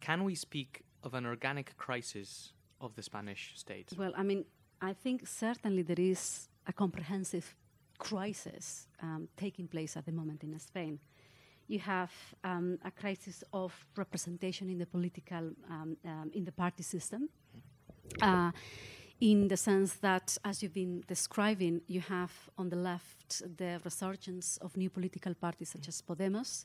Can 0.00 0.24
we 0.24 0.34
speak 0.34 0.82
of 1.02 1.14
an 1.14 1.26
organic 1.26 1.76
crisis 1.76 2.52
of 2.80 2.94
the 2.96 3.02
Spanish 3.02 3.52
state? 3.56 3.92
Well, 3.96 4.12
I 4.16 4.22
mean, 4.22 4.44
I 4.80 4.92
think 4.92 5.26
certainly 5.26 5.82
there 5.82 6.00
is 6.00 6.48
a 6.66 6.72
comprehensive 6.72 7.54
crisis 7.98 8.88
um, 9.02 9.28
taking 9.36 9.68
place 9.68 9.96
at 9.96 10.06
the 10.06 10.12
moment 10.12 10.42
in 10.42 10.58
Spain 10.58 10.98
you 11.70 11.78
have 11.78 12.10
um, 12.42 12.78
a 12.84 12.90
crisis 12.90 13.44
of 13.52 13.72
representation 13.96 14.68
in 14.68 14.78
the 14.78 14.86
political, 14.86 15.52
um, 15.70 15.96
um, 16.04 16.30
in 16.34 16.44
the 16.44 16.52
party 16.52 16.82
system. 16.82 17.28
Uh, 18.20 18.50
in 19.20 19.46
the 19.48 19.56
sense 19.56 19.94
that, 20.00 20.36
as 20.44 20.62
you've 20.62 20.74
been 20.74 21.04
describing, 21.06 21.80
you 21.86 22.00
have 22.00 22.32
on 22.58 22.70
the 22.70 22.76
left 22.76 23.42
the 23.56 23.80
resurgence 23.84 24.56
of 24.56 24.76
new 24.76 24.90
political 24.90 25.34
parties 25.34 25.68
such 25.68 25.86
as 25.88 26.02
Podemos. 26.02 26.64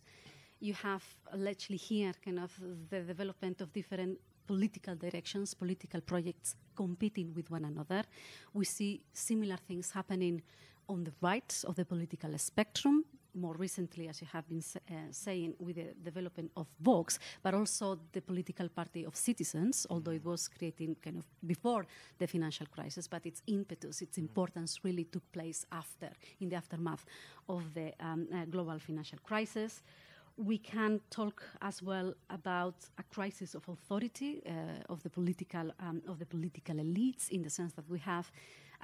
You 0.60 0.74
have 0.74 1.04
allegedly 1.32 1.78
here 1.78 2.14
kind 2.24 2.40
of 2.40 2.52
the 2.90 3.02
development 3.02 3.62
of 3.62 3.72
different 3.74 4.18
political 4.48 4.96
directions, 4.96 5.54
political 5.54 6.02
projects 6.02 6.56
competing 6.76 7.34
with 7.36 7.52
one 7.52 7.66
another. 7.66 8.04
We 8.54 8.66
see 8.66 9.02
similar 9.14 9.58
things 9.58 9.92
happening 9.92 10.42
on 10.88 11.04
the 11.04 11.14
right 11.22 11.64
of 11.68 11.76
the 11.76 11.86
political 11.86 12.36
spectrum, 12.38 13.04
more 13.36 13.56
recently, 13.56 14.08
as 14.08 14.22
you 14.22 14.28
have 14.32 14.48
been 14.48 14.64
uh, 14.90 14.94
saying, 15.12 15.54
with 15.60 15.76
the 15.76 15.94
development 16.04 16.52
of 16.56 16.68
Vox, 16.80 17.20
but 17.44 17.54
also 17.54 18.00
the 18.12 18.22
political 18.22 18.70
party 18.70 19.06
of 19.06 19.16
citizens, 19.16 19.86
although 19.90 20.12
it 20.12 20.26
was 20.26 20.48
created 20.48 21.02
kind 21.02 21.18
of 21.18 21.26
before 21.46 21.86
the 22.18 22.28
financial 22.28 22.68
crisis, 22.68 23.08
but 23.08 23.26
its 23.26 23.42
impetus, 23.48 24.02
its 24.02 24.18
importance 24.18 24.80
really 24.84 25.06
took 25.06 25.32
place 25.32 25.66
after, 25.72 26.10
in 26.40 26.50
the 26.50 26.56
aftermath 26.56 27.06
of 27.50 27.74
the 27.74 27.94
um, 28.00 28.28
uh, 28.34 28.46
global 28.46 28.80
financial 28.80 29.20
crisis. 29.24 29.84
We 30.38 30.58
can 30.58 31.00
talk 31.10 31.44
as 31.62 31.82
well 31.82 32.14
about 32.30 32.76
a 32.98 33.04
crisis 33.04 33.56
of 33.56 33.68
authority 33.70 34.42
uh, 34.46 34.92
of 34.92 35.02
the 35.02 35.10
political 35.10 35.72
um, 35.80 36.02
of 36.08 36.20
the 36.20 36.26
political 36.26 36.76
elites, 36.76 37.30
in 37.30 37.42
the 37.42 37.50
sense 37.50 37.72
that 37.74 37.90
we 37.90 38.00
have 38.00 38.30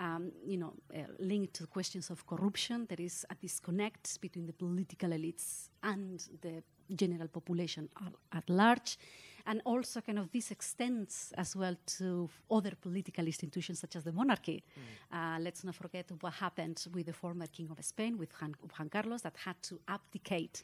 um, 0.02 0.32
you 0.46 0.58
know, 0.58 0.74
uh, 0.96 1.02
linked 1.20 1.54
to 1.54 1.68
questions 1.68 2.10
of 2.10 2.26
corruption. 2.26 2.88
There 2.90 3.06
is 3.06 3.26
a 3.30 3.36
disconnect 3.36 4.20
between 4.20 4.48
the 4.48 4.54
political 4.54 5.10
elites 5.12 5.70
and 5.84 6.20
the 6.42 6.64
general 6.94 7.28
population 7.28 7.88
at 8.34 8.50
large. 8.50 8.98
And 9.46 9.62
also, 9.66 10.02
kind 10.02 10.20
of, 10.20 10.32
this 10.32 10.52
extends 10.52 11.34
as 11.38 11.56
well 11.56 11.76
to 11.98 12.30
other 12.50 12.74
political 12.80 13.26
institutions 13.26 13.80
such 13.80 13.96
as 13.96 14.04
the 14.04 14.12
monarchy. 14.12 14.64
Mm. 14.64 15.18
Uh, 15.18 15.40
let's 15.40 15.64
not 15.64 15.76
forget 15.76 16.12
what 16.20 16.34
happened 16.34 16.86
with 16.94 17.06
the 17.08 17.14
former 17.14 17.48
King 17.48 17.70
of 17.72 17.84
Spain, 17.84 18.18
with 18.18 18.30
Juan, 18.40 18.56
Juan 18.78 18.90
Carlos, 18.90 19.22
that 19.22 19.36
had 19.38 19.56
to 19.64 19.80
abdicate 19.88 20.64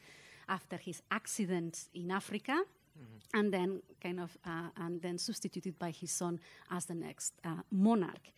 after 0.50 0.77
his 0.77 1.01
accident 1.12 1.89
in 1.94 2.12
Africa. 2.12 2.63
Mm-hmm. 2.98 3.39
and 3.39 3.53
then 3.53 3.82
kind 4.01 4.20
of 4.20 4.36
uh, 4.44 4.70
and 4.77 5.00
then 5.03 5.20
substituted 5.20 5.77
by 5.77 5.91
his 5.91 6.10
son 6.10 6.39
as 6.72 6.86
the 6.86 6.96
next 6.96 7.34
uh, 7.46 7.62
monarch. 7.70 8.32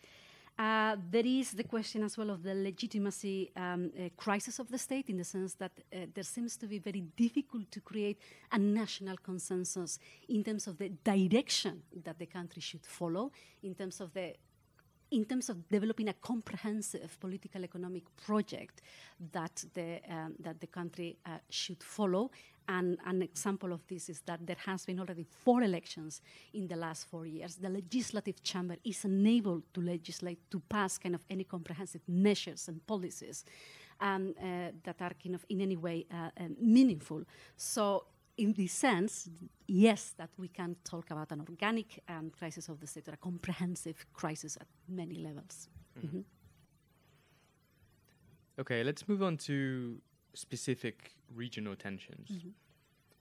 Uh, 0.60 0.94
there 1.10 1.24
is 1.24 1.52
the 1.52 1.64
question 1.64 2.02
as 2.04 2.18
well 2.18 2.28
of 2.28 2.42
the 2.42 2.54
legitimacy 2.54 3.50
um, 3.56 3.90
uh, 3.98 4.10
crisis 4.14 4.58
of 4.58 4.68
the 4.68 4.76
state 4.76 5.08
in 5.08 5.16
the 5.16 5.24
sense 5.24 5.54
that 5.54 5.72
uh, 5.90 6.00
there 6.12 6.22
seems 6.22 6.54
to 6.54 6.66
be 6.66 6.78
very 6.78 7.00
difficult 7.16 7.70
to 7.70 7.80
create 7.80 8.18
a 8.52 8.58
national 8.58 9.16
consensus 9.16 9.98
in 10.28 10.44
terms 10.44 10.66
of 10.66 10.76
the 10.76 10.90
direction 11.02 11.80
that 12.04 12.18
the 12.18 12.26
country 12.26 12.60
should 12.60 12.84
follow, 12.84 13.32
in 13.62 13.74
terms 13.74 14.02
of 14.02 14.12
the 14.12 14.34
in 15.10 15.24
terms 15.24 15.48
of 15.48 15.68
developing 15.68 16.08
a 16.08 16.12
comprehensive 16.12 17.18
political 17.18 17.64
economic 17.64 18.04
project 18.16 18.80
that 19.32 19.64
the, 19.74 20.00
um, 20.08 20.34
that 20.38 20.60
the 20.60 20.68
country 20.68 21.16
uh, 21.26 21.30
should 21.48 21.82
follow. 21.82 22.30
And 22.70 22.98
an 23.04 23.20
example 23.20 23.72
of 23.72 23.84
this 23.88 24.08
is 24.08 24.20
that 24.26 24.46
there 24.46 24.62
has 24.64 24.86
been 24.86 25.00
already 25.00 25.24
four 25.24 25.62
elections 25.62 26.22
in 26.54 26.68
the 26.68 26.76
last 26.76 27.08
four 27.10 27.26
years. 27.26 27.56
The 27.56 27.68
legislative 27.68 28.44
chamber 28.44 28.76
is 28.84 29.04
unable 29.04 29.60
to 29.74 29.80
legislate, 29.80 30.48
to 30.52 30.60
pass 30.60 30.96
kind 30.96 31.16
of 31.16 31.24
any 31.28 31.42
comprehensive 31.42 32.02
measures 32.06 32.68
and 32.68 32.86
policies 32.86 33.44
um, 34.00 34.34
uh, 34.38 34.70
that 34.84 35.02
are 35.02 35.14
kind 35.20 35.34
of 35.34 35.44
in 35.48 35.60
any 35.60 35.76
way 35.76 36.06
uh, 36.12 36.30
uh 36.36 36.48
meaningful. 36.60 37.24
So 37.56 38.04
in 38.36 38.52
this 38.52 38.72
sense, 38.72 39.28
yes, 39.66 40.14
that 40.16 40.30
we 40.38 40.46
can 40.46 40.76
talk 40.84 41.10
about 41.10 41.32
an 41.32 41.40
organic 41.40 42.00
um, 42.08 42.30
crisis 42.30 42.68
of 42.68 42.78
the 42.78 42.86
state 42.86 43.08
or 43.08 43.14
a 43.14 43.16
comprehensive 43.16 44.06
crisis 44.12 44.56
at 44.60 44.68
many 44.88 45.16
levels. 45.16 45.68
Mm-hmm. 45.98 46.06
Mm-hmm. 46.06 46.20
Okay, 48.60 48.84
let's 48.84 49.08
move 49.08 49.22
on 49.24 49.38
to 49.38 50.00
specific 50.34 51.12
regional 51.34 51.76
tensions. 51.76 52.28
Mm-hmm. 52.30 52.48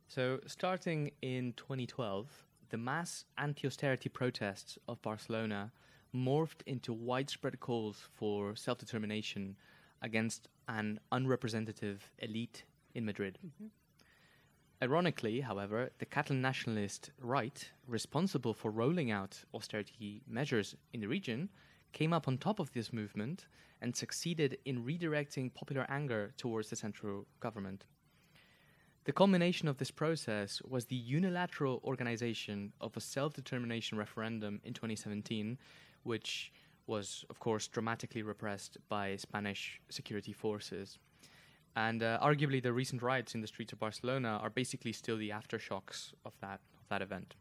So, 0.07 0.39
starting 0.47 1.11
in 1.21 1.53
2012, 1.53 2.27
the 2.69 2.77
mass 2.77 3.25
anti 3.37 3.67
austerity 3.67 4.09
protests 4.09 4.77
of 4.87 5.01
Barcelona 5.01 5.71
morphed 6.15 6.61
into 6.65 6.93
widespread 6.93 7.59
calls 7.59 8.07
for 8.13 8.55
self 8.55 8.77
determination 8.77 9.55
against 10.01 10.47
an 10.67 10.99
unrepresentative 11.11 12.11
elite 12.19 12.63
in 12.95 13.05
Madrid. 13.05 13.37
Mm-hmm. 13.45 13.67
Ironically, 14.81 15.41
however, 15.41 15.91
the 15.99 16.05
Catalan 16.05 16.41
nationalist 16.41 17.11
right, 17.19 17.69
responsible 17.85 18.53
for 18.53 18.71
rolling 18.71 19.11
out 19.11 19.43
austerity 19.53 20.21
measures 20.25 20.75
in 20.93 21.01
the 21.01 21.07
region, 21.07 21.49
came 21.93 22.13
up 22.13 22.27
on 22.27 22.37
top 22.37 22.59
of 22.59 22.71
this 22.73 22.93
movement 22.93 23.47
and 23.81 23.95
succeeded 23.95 24.57
in 24.65 24.83
redirecting 24.83 25.53
popular 25.53 25.85
anger 25.89 26.33
towards 26.37 26.69
the 26.69 26.75
central 26.75 27.25
government. 27.39 27.85
The 29.05 29.13
culmination 29.13 29.67
of 29.67 29.77
this 29.77 29.91
process 29.91 30.61
was 30.61 30.85
the 30.85 30.95
unilateral 30.95 31.81
organization 31.83 32.73
of 32.81 32.95
a 32.97 33.01
self 33.01 33.33
determination 33.33 33.97
referendum 33.97 34.61
in 34.63 34.73
2017, 34.73 35.57
which 36.03 36.51
was, 36.85 37.23
of 37.29 37.39
course, 37.39 37.67
dramatically 37.67 38.23
repressed 38.23 38.77
by 38.89 39.15
Spanish 39.15 39.79
security 39.89 40.33
forces. 40.33 40.97
And 41.75 42.03
uh, 42.03 42.19
arguably, 42.21 42.61
the 42.61 42.73
recent 42.73 43.01
riots 43.01 43.35
in 43.35 43.41
the 43.41 43.47
streets 43.47 43.71
of 43.71 43.79
Barcelona 43.79 44.39
are 44.41 44.49
basically 44.49 44.91
still 44.91 45.17
the 45.17 45.29
aftershocks 45.29 46.13
of 46.25 46.33
that, 46.41 46.59
of 46.79 46.89
that 46.89 47.01
event. 47.01 47.35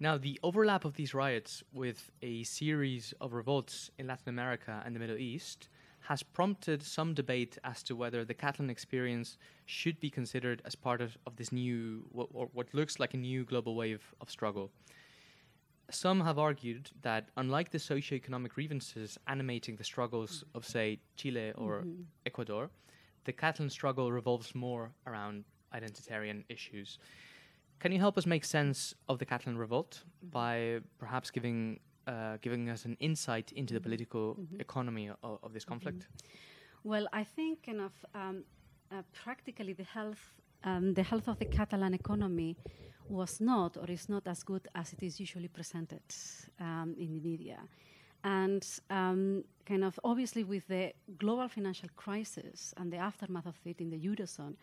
Now, 0.00 0.16
the 0.16 0.38
overlap 0.44 0.84
of 0.84 0.94
these 0.94 1.12
riots 1.12 1.64
with 1.72 2.10
a 2.22 2.44
series 2.44 3.12
of 3.20 3.32
revolts 3.32 3.90
in 3.98 4.06
Latin 4.06 4.28
America 4.28 4.80
and 4.84 4.94
the 4.94 5.00
Middle 5.00 5.18
East 5.18 5.68
has 6.00 6.22
prompted 6.22 6.82
some 6.84 7.14
debate 7.14 7.58
as 7.64 7.82
to 7.82 7.96
whether 7.96 8.24
the 8.24 8.32
Catalan 8.32 8.70
experience 8.70 9.38
should 9.66 9.98
be 9.98 10.08
considered 10.08 10.62
as 10.64 10.76
part 10.76 11.00
of, 11.00 11.18
of 11.26 11.34
this 11.34 11.50
new, 11.50 12.04
what, 12.12 12.28
or 12.32 12.48
what 12.52 12.72
looks 12.72 13.00
like 13.00 13.14
a 13.14 13.16
new 13.16 13.44
global 13.44 13.74
wave 13.74 14.14
of 14.20 14.30
struggle. 14.30 14.70
Some 15.90 16.20
have 16.20 16.38
argued 16.38 16.90
that, 17.02 17.30
unlike 17.36 17.70
the 17.70 17.78
socio-economic 17.78 18.54
grievances 18.54 19.18
animating 19.26 19.74
the 19.76 19.84
struggles 19.84 20.44
of, 20.54 20.64
say, 20.64 21.00
Chile 21.16 21.52
or 21.56 21.80
mm-hmm. 21.80 22.02
Ecuador, 22.24 22.70
the 23.24 23.32
Catalan 23.32 23.70
struggle 23.70 24.12
revolves 24.12 24.54
more 24.54 24.92
around 25.06 25.44
identitarian 25.74 26.44
issues. 26.48 26.98
Can 27.80 27.92
you 27.92 27.98
help 27.98 28.18
us 28.18 28.26
make 28.26 28.44
sense 28.44 28.94
of 29.08 29.18
the 29.18 29.24
Catalan 29.24 29.56
revolt 29.56 30.02
mm-hmm. 30.02 30.30
by 30.30 30.80
perhaps 30.98 31.30
giving 31.30 31.80
uh, 32.06 32.38
giving 32.40 32.70
us 32.70 32.84
an 32.84 32.96
insight 33.00 33.52
into 33.52 33.74
the 33.74 33.80
mm-hmm. 33.80 33.84
political 33.84 34.34
mm-hmm. 34.34 34.60
economy 34.60 35.10
of, 35.22 35.38
of 35.42 35.52
this 35.52 35.64
conflict? 35.64 36.00
Mm-hmm. 36.00 36.88
Well, 36.88 37.06
I 37.12 37.24
think 37.24 37.66
kind 37.66 37.80
of 37.80 37.92
um, 38.14 38.44
uh, 38.90 39.02
practically 39.12 39.74
the 39.74 39.84
health 39.84 40.22
um, 40.64 40.94
the 40.94 41.02
health 41.02 41.28
of 41.28 41.38
the 41.38 41.44
Catalan 41.44 41.94
economy 41.94 42.56
was 43.08 43.40
not 43.40 43.76
or 43.76 43.86
is 43.90 44.08
not 44.08 44.26
as 44.26 44.42
good 44.42 44.68
as 44.74 44.92
it 44.92 45.02
is 45.02 45.20
usually 45.20 45.48
presented 45.48 46.02
um, 46.60 46.94
in 46.98 47.14
the 47.14 47.20
media. 47.20 47.58
And 48.24 48.66
um, 48.90 49.44
kind 49.64 49.84
of 49.84 49.98
obviously, 50.02 50.44
with 50.44 50.66
the 50.66 50.92
global 51.18 51.48
financial 51.48 51.88
crisis 51.96 52.74
and 52.76 52.92
the 52.92 52.96
aftermath 52.96 53.46
of 53.46 53.56
it 53.64 53.80
in 53.80 53.90
the 53.90 53.98
Eurozone, 53.98 54.56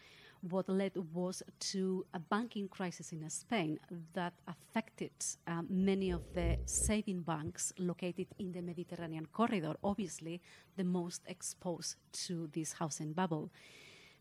what 0.50 0.70
led 0.70 0.94
was 1.14 1.42
to 1.60 2.06
a 2.14 2.20
banking 2.20 2.68
crisis 2.68 3.12
in 3.12 3.28
Spain 3.30 3.80
that 4.14 4.34
affected 4.48 5.12
um, 5.48 5.68
many 5.70 6.12
of 6.12 6.22
the 6.34 6.58
saving 6.66 7.22
banks 7.22 7.74
located 7.78 8.28
in 8.40 8.52
the 8.52 8.62
Mediterranean 8.62 9.26
corridor, 9.28 9.76
obviously 9.84 10.42
the 10.78 10.84
most 10.84 11.22
exposed 11.28 11.96
to 12.12 12.50
this 12.54 12.74
housing 12.74 13.14
bubble 13.14 13.50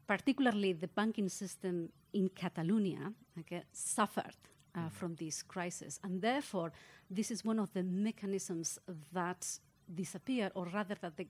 particularly 0.07 0.73
the 0.73 0.89
banking 0.89 1.29
system 1.29 1.89
in 2.13 2.29
Catalonia 2.29 3.13
okay, 3.39 3.63
suffered 3.73 4.37
uh, 4.75 4.81
mm-hmm. 4.81 4.89
from 4.89 5.15
this 5.17 5.43
crisis. 5.43 5.99
And 6.03 6.21
therefore, 6.21 6.73
this 7.11 7.31
is 7.31 7.45
one 7.45 7.59
of 7.59 7.73
the 7.73 7.83
mechanisms 7.83 8.79
that 9.13 9.47
disappeared, 9.93 10.53
or 10.55 10.67
rather, 10.67 10.97
that 11.01 11.17
the 11.17 11.27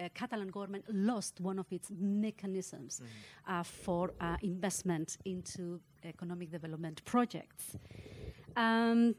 uh, 0.00 0.08
Catalan 0.14 0.48
government 0.48 0.84
lost 0.92 1.40
one 1.40 1.58
of 1.58 1.66
its 1.70 1.90
mechanisms 1.98 3.00
mm-hmm. 3.00 3.52
uh, 3.52 3.62
for 3.62 4.12
uh, 4.20 4.36
investment 4.42 5.18
into 5.24 5.80
economic 6.04 6.50
development 6.50 7.04
projects. 7.04 7.76
Um, 8.56 9.14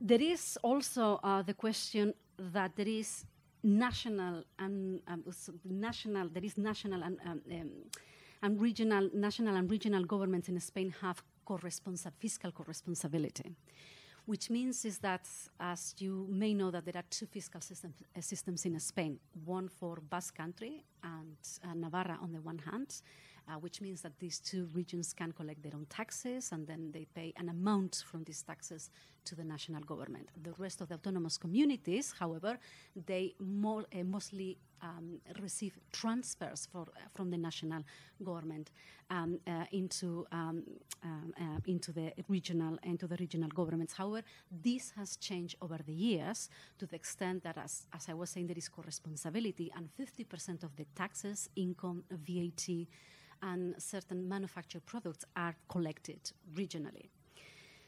there 0.00 0.20
is 0.20 0.58
also 0.62 1.20
uh, 1.22 1.42
the 1.42 1.54
question 1.54 2.14
that 2.38 2.76
there 2.76 2.88
is 2.88 3.24
national 3.62 4.44
and 4.58 5.00
um, 5.08 5.24
national 5.64 6.28
there 6.28 6.44
is 6.44 6.56
national 6.56 7.02
and 7.02 7.18
um, 7.26 7.40
um, 7.50 7.70
and 8.42 8.60
regional 8.60 9.10
national 9.12 9.56
and 9.56 9.68
regional 9.68 10.04
governments 10.04 10.48
in 10.48 10.58
Spain 10.60 10.94
have 11.00 11.22
co-responsibility, 11.44 12.16
fiscal 12.20 12.52
co-responsibility 12.52 13.56
which 14.28 14.50
means 14.50 14.84
is 14.84 14.98
that 14.98 15.26
as 15.58 15.94
you 15.98 16.26
may 16.28 16.52
know 16.52 16.70
that 16.70 16.84
there 16.84 16.96
are 16.96 17.08
two 17.08 17.24
fiscal 17.24 17.62
system, 17.62 17.94
uh, 18.14 18.20
systems 18.20 18.66
in 18.66 18.78
Spain 18.78 19.18
one 19.46 19.68
for 19.68 19.96
Basque 20.10 20.36
country 20.36 20.84
and 21.02 21.38
uh, 21.64 21.72
Navarra 21.74 22.18
on 22.20 22.32
the 22.32 22.40
one 22.42 22.58
hand 22.58 23.00
uh, 23.48 23.58
which 23.58 23.80
means 23.80 24.02
that 24.02 24.18
these 24.18 24.38
two 24.38 24.68
regions 24.74 25.12
can 25.12 25.32
collect 25.32 25.62
their 25.62 25.74
own 25.74 25.86
taxes 25.88 26.52
and 26.52 26.66
then 26.66 26.90
they 26.92 27.06
pay 27.14 27.32
an 27.36 27.48
amount 27.48 28.02
from 28.06 28.24
these 28.24 28.42
taxes 28.42 28.90
to 29.24 29.34
the 29.34 29.44
national 29.44 29.82
government. 29.82 30.28
The 30.42 30.52
rest 30.58 30.80
of 30.80 30.88
the 30.88 30.94
autonomous 30.94 31.36
communities, 31.38 32.14
however, 32.18 32.58
they 33.06 33.34
more, 33.38 33.84
uh, 33.94 34.04
mostly 34.04 34.58
um, 34.82 35.20
receive 35.40 35.78
transfers 35.92 36.68
for, 36.70 36.82
uh, 36.82 37.00
from 37.14 37.30
the 37.30 37.36
national 37.36 37.82
government 38.22 38.70
um, 39.10 39.38
uh, 39.46 39.64
into 39.72 40.26
um, 40.32 40.62
um 41.02 41.32
uh, 41.40 41.60
into 41.66 41.92
the 41.92 42.12
regional 42.28 42.78
into 42.82 43.06
the 43.06 43.16
regional 43.16 43.48
governments. 43.48 43.94
However, 43.94 44.22
this 44.50 44.92
has 44.96 45.16
changed 45.16 45.56
over 45.60 45.78
the 45.84 45.92
years 45.92 46.48
to 46.78 46.86
the 46.86 46.96
extent 46.96 47.42
that, 47.44 47.58
as, 47.58 47.86
as 47.92 48.08
I 48.08 48.14
was 48.14 48.30
saying, 48.30 48.46
there 48.46 48.58
is 48.58 48.68
co-responsibility, 48.68 49.72
and 49.76 49.88
50% 49.98 50.62
of 50.62 50.76
the 50.76 50.86
taxes, 50.94 51.48
income, 51.56 52.04
VAT, 52.10 52.86
and 53.42 53.74
certain 53.80 54.28
manufactured 54.28 54.84
products 54.86 55.24
are 55.36 55.54
collected 55.68 56.32
regionally. 56.54 57.08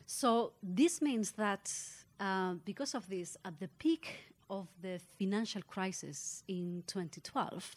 So 0.07 0.53
this 0.63 1.01
means 1.01 1.33
that 1.33 1.73
uh, 2.19 2.55
because 2.65 2.95
of 2.95 3.09
this, 3.09 3.37
at 3.45 3.59
the 3.61 3.69
peak 3.79 4.35
of 4.49 4.67
the 4.83 5.01
financial 5.19 5.63
crisis 5.63 6.43
in 6.49 6.83
2012, 6.87 7.77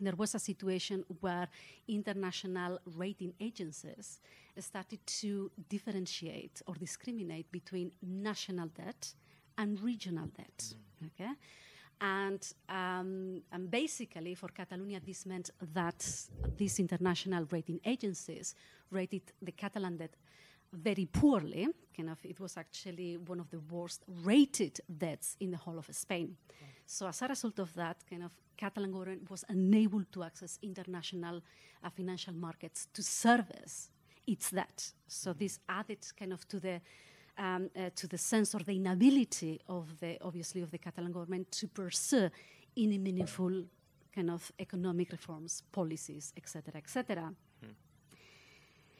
there 0.00 0.14
was 0.16 0.34
a 0.34 0.38
situation 0.38 1.04
where 1.20 1.48
international 1.86 2.80
rating 2.96 3.32
agencies 3.40 4.20
started 4.58 5.04
to 5.06 5.50
differentiate 5.68 6.62
or 6.66 6.74
discriminate 6.74 7.50
between 7.52 7.92
national 8.02 8.68
debt 8.68 9.14
and 9.58 9.80
regional 9.80 10.26
debt. 10.36 10.74
Mm. 11.02 11.06
Okay, 11.06 11.32
and, 12.04 12.52
um, 12.68 13.40
and 13.50 13.70
basically, 13.70 14.34
for 14.34 14.48
Catalonia, 14.48 15.00
this 15.00 15.24
meant 15.24 15.48
that 15.72 16.04
these 16.54 16.78
international 16.78 17.46
rating 17.50 17.80
agencies 17.82 18.54
rated 18.90 19.22
the 19.40 19.52
Catalan 19.52 19.96
debt 19.96 20.14
very 20.70 21.06
poorly. 21.06 21.66
Kind 21.96 22.10
of, 22.10 22.18
it 22.22 22.38
was 22.40 22.58
actually 22.58 23.16
one 23.16 23.40
of 23.40 23.48
the 23.48 23.60
worst 23.70 24.02
rated 24.22 24.80
debts 24.86 25.36
in 25.40 25.52
the 25.52 25.56
whole 25.56 25.78
of 25.78 25.88
Spain. 25.92 26.36
So, 26.84 27.06
as 27.08 27.22
a 27.22 27.28
result 27.28 27.58
of 27.58 27.72
that, 27.72 27.96
kind 28.10 28.24
of 28.24 28.32
Catalan 28.54 28.92
government 28.92 29.30
was 29.30 29.42
unable 29.48 30.04
to 30.12 30.24
access 30.24 30.58
international 30.60 31.40
uh, 31.82 31.88
financial 31.88 32.34
markets 32.34 32.86
to 32.92 33.02
service 33.02 33.88
its 34.26 34.50
debt. 34.50 34.92
So, 35.08 35.30
mm-hmm. 35.30 35.38
this 35.38 35.58
added 35.70 36.04
kind 36.18 36.34
of 36.34 36.46
to 36.48 36.60
the 36.60 36.82
um, 37.38 37.70
uh, 37.76 37.90
to 37.96 38.06
the 38.06 38.18
sense 38.18 38.54
or 38.54 38.60
the 38.60 38.76
inability 38.76 39.60
of 39.68 39.98
the, 40.00 40.18
obviously, 40.22 40.62
of 40.62 40.70
the 40.70 40.78
Catalan 40.78 41.12
government 41.12 41.50
to 41.52 41.68
pursue 41.68 42.30
any 42.76 42.98
meaningful 42.98 43.64
kind 44.14 44.30
of 44.30 44.50
economic 44.58 45.10
reforms, 45.10 45.62
policies, 45.72 46.32
etc., 46.36 46.74
etc. 46.76 47.32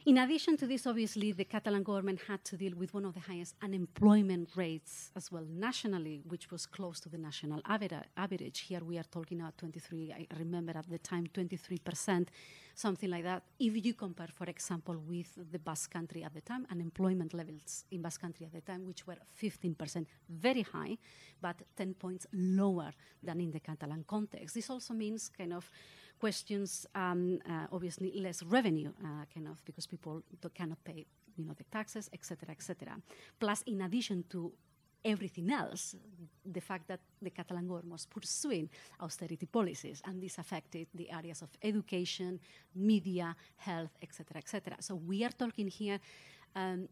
In 0.06 0.18
addition 0.18 0.58
to 0.58 0.66
this, 0.66 0.86
obviously, 0.86 1.32
the 1.32 1.46
Catalan 1.46 1.82
government 1.82 2.20
had 2.28 2.44
to 2.44 2.58
deal 2.58 2.74
with 2.76 2.92
one 2.92 3.06
of 3.06 3.14
the 3.14 3.20
highest 3.20 3.54
unemployment 3.62 4.50
rates 4.54 5.10
as 5.16 5.32
well 5.32 5.46
nationally, 5.48 6.20
which 6.28 6.50
was 6.50 6.66
close 6.66 7.00
to 7.00 7.08
the 7.08 7.16
national 7.16 7.62
average. 7.66 8.60
Here 8.60 8.84
we 8.84 8.98
are 8.98 9.04
talking 9.10 9.40
about 9.40 9.56
23, 9.56 10.12
I 10.12 10.26
remember 10.38 10.76
at 10.76 10.90
the 10.90 10.98
time, 10.98 11.26
23%, 11.28 12.26
something 12.74 13.08
like 13.08 13.22
that. 13.22 13.44
If 13.58 13.82
you 13.82 13.94
compare, 13.94 14.28
for 14.28 14.44
example, 14.44 15.02
with 15.08 15.38
the 15.50 15.58
Basque 15.58 15.92
country 15.94 16.22
at 16.22 16.34
the 16.34 16.42
time, 16.42 16.66
unemployment 16.70 17.32
levels 17.32 17.86
in 17.90 18.02
Basque 18.02 18.20
country 18.20 18.44
at 18.44 18.52
the 18.52 18.60
time, 18.60 18.84
which 18.84 19.06
were 19.06 19.16
15%, 19.40 20.04
very 20.28 20.62
high, 20.62 20.98
but 21.40 21.56
10 21.78 21.94
points 21.94 22.26
lower 22.34 22.92
than 23.22 23.40
in 23.40 23.50
the 23.50 23.60
Catalan 23.60 24.04
context. 24.06 24.54
This 24.54 24.68
also 24.68 24.92
means 24.92 25.30
kind 25.30 25.54
of 25.54 25.70
questions, 26.24 26.86
um, 26.94 27.38
uh, 27.46 27.66
obviously 27.70 28.10
less 28.18 28.42
revenue, 28.44 28.90
uh, 29.04 29.24
kind 29.34 29.46
of 29.46 29.62
because 29.66 29.86
people 29.86 30.22
cannot 30.54 30.82
pay, 30.82 31.04
you 31.36 31.44
know, 31.44 31.52
the 31.52 31.64
taxes, 31.64 32.08
etc., 32.14 32.50
etc. 32.50 32.96
Plus, 33.38 33.60
in 33.66 33.82
addition 33.82 34.24
to 34.30 34.50
everything 35.04 35.50
else, 35.50 35.94
the 36.56 36.62
fact 36.62 36.88
that 36.88 37.00
the 37.20 37.28
Catalan 37.28 37.66
government 37.68 37.92
was 37.92 38.06
pursuing 38.06 38.70
austerity 39.00 39.44
policies, 39.58 40.00
and 40.06 40.22
this 40.22 40.38
affected 40.38 40.86
the 40.94 41.10
areas 41.12 41.42
of 41.42 41.50
education, 41.62 42.40
media, 42.74 43.36
health, 43.56 43.94
etc., 44.00 44.38
etc. 44.38 44.76
So 44.80 44.94
we 44.94 45.24
are 45.26 45.34
talking 45.44 45.68
here. 45.68 45.98
Um, 46.56 46.88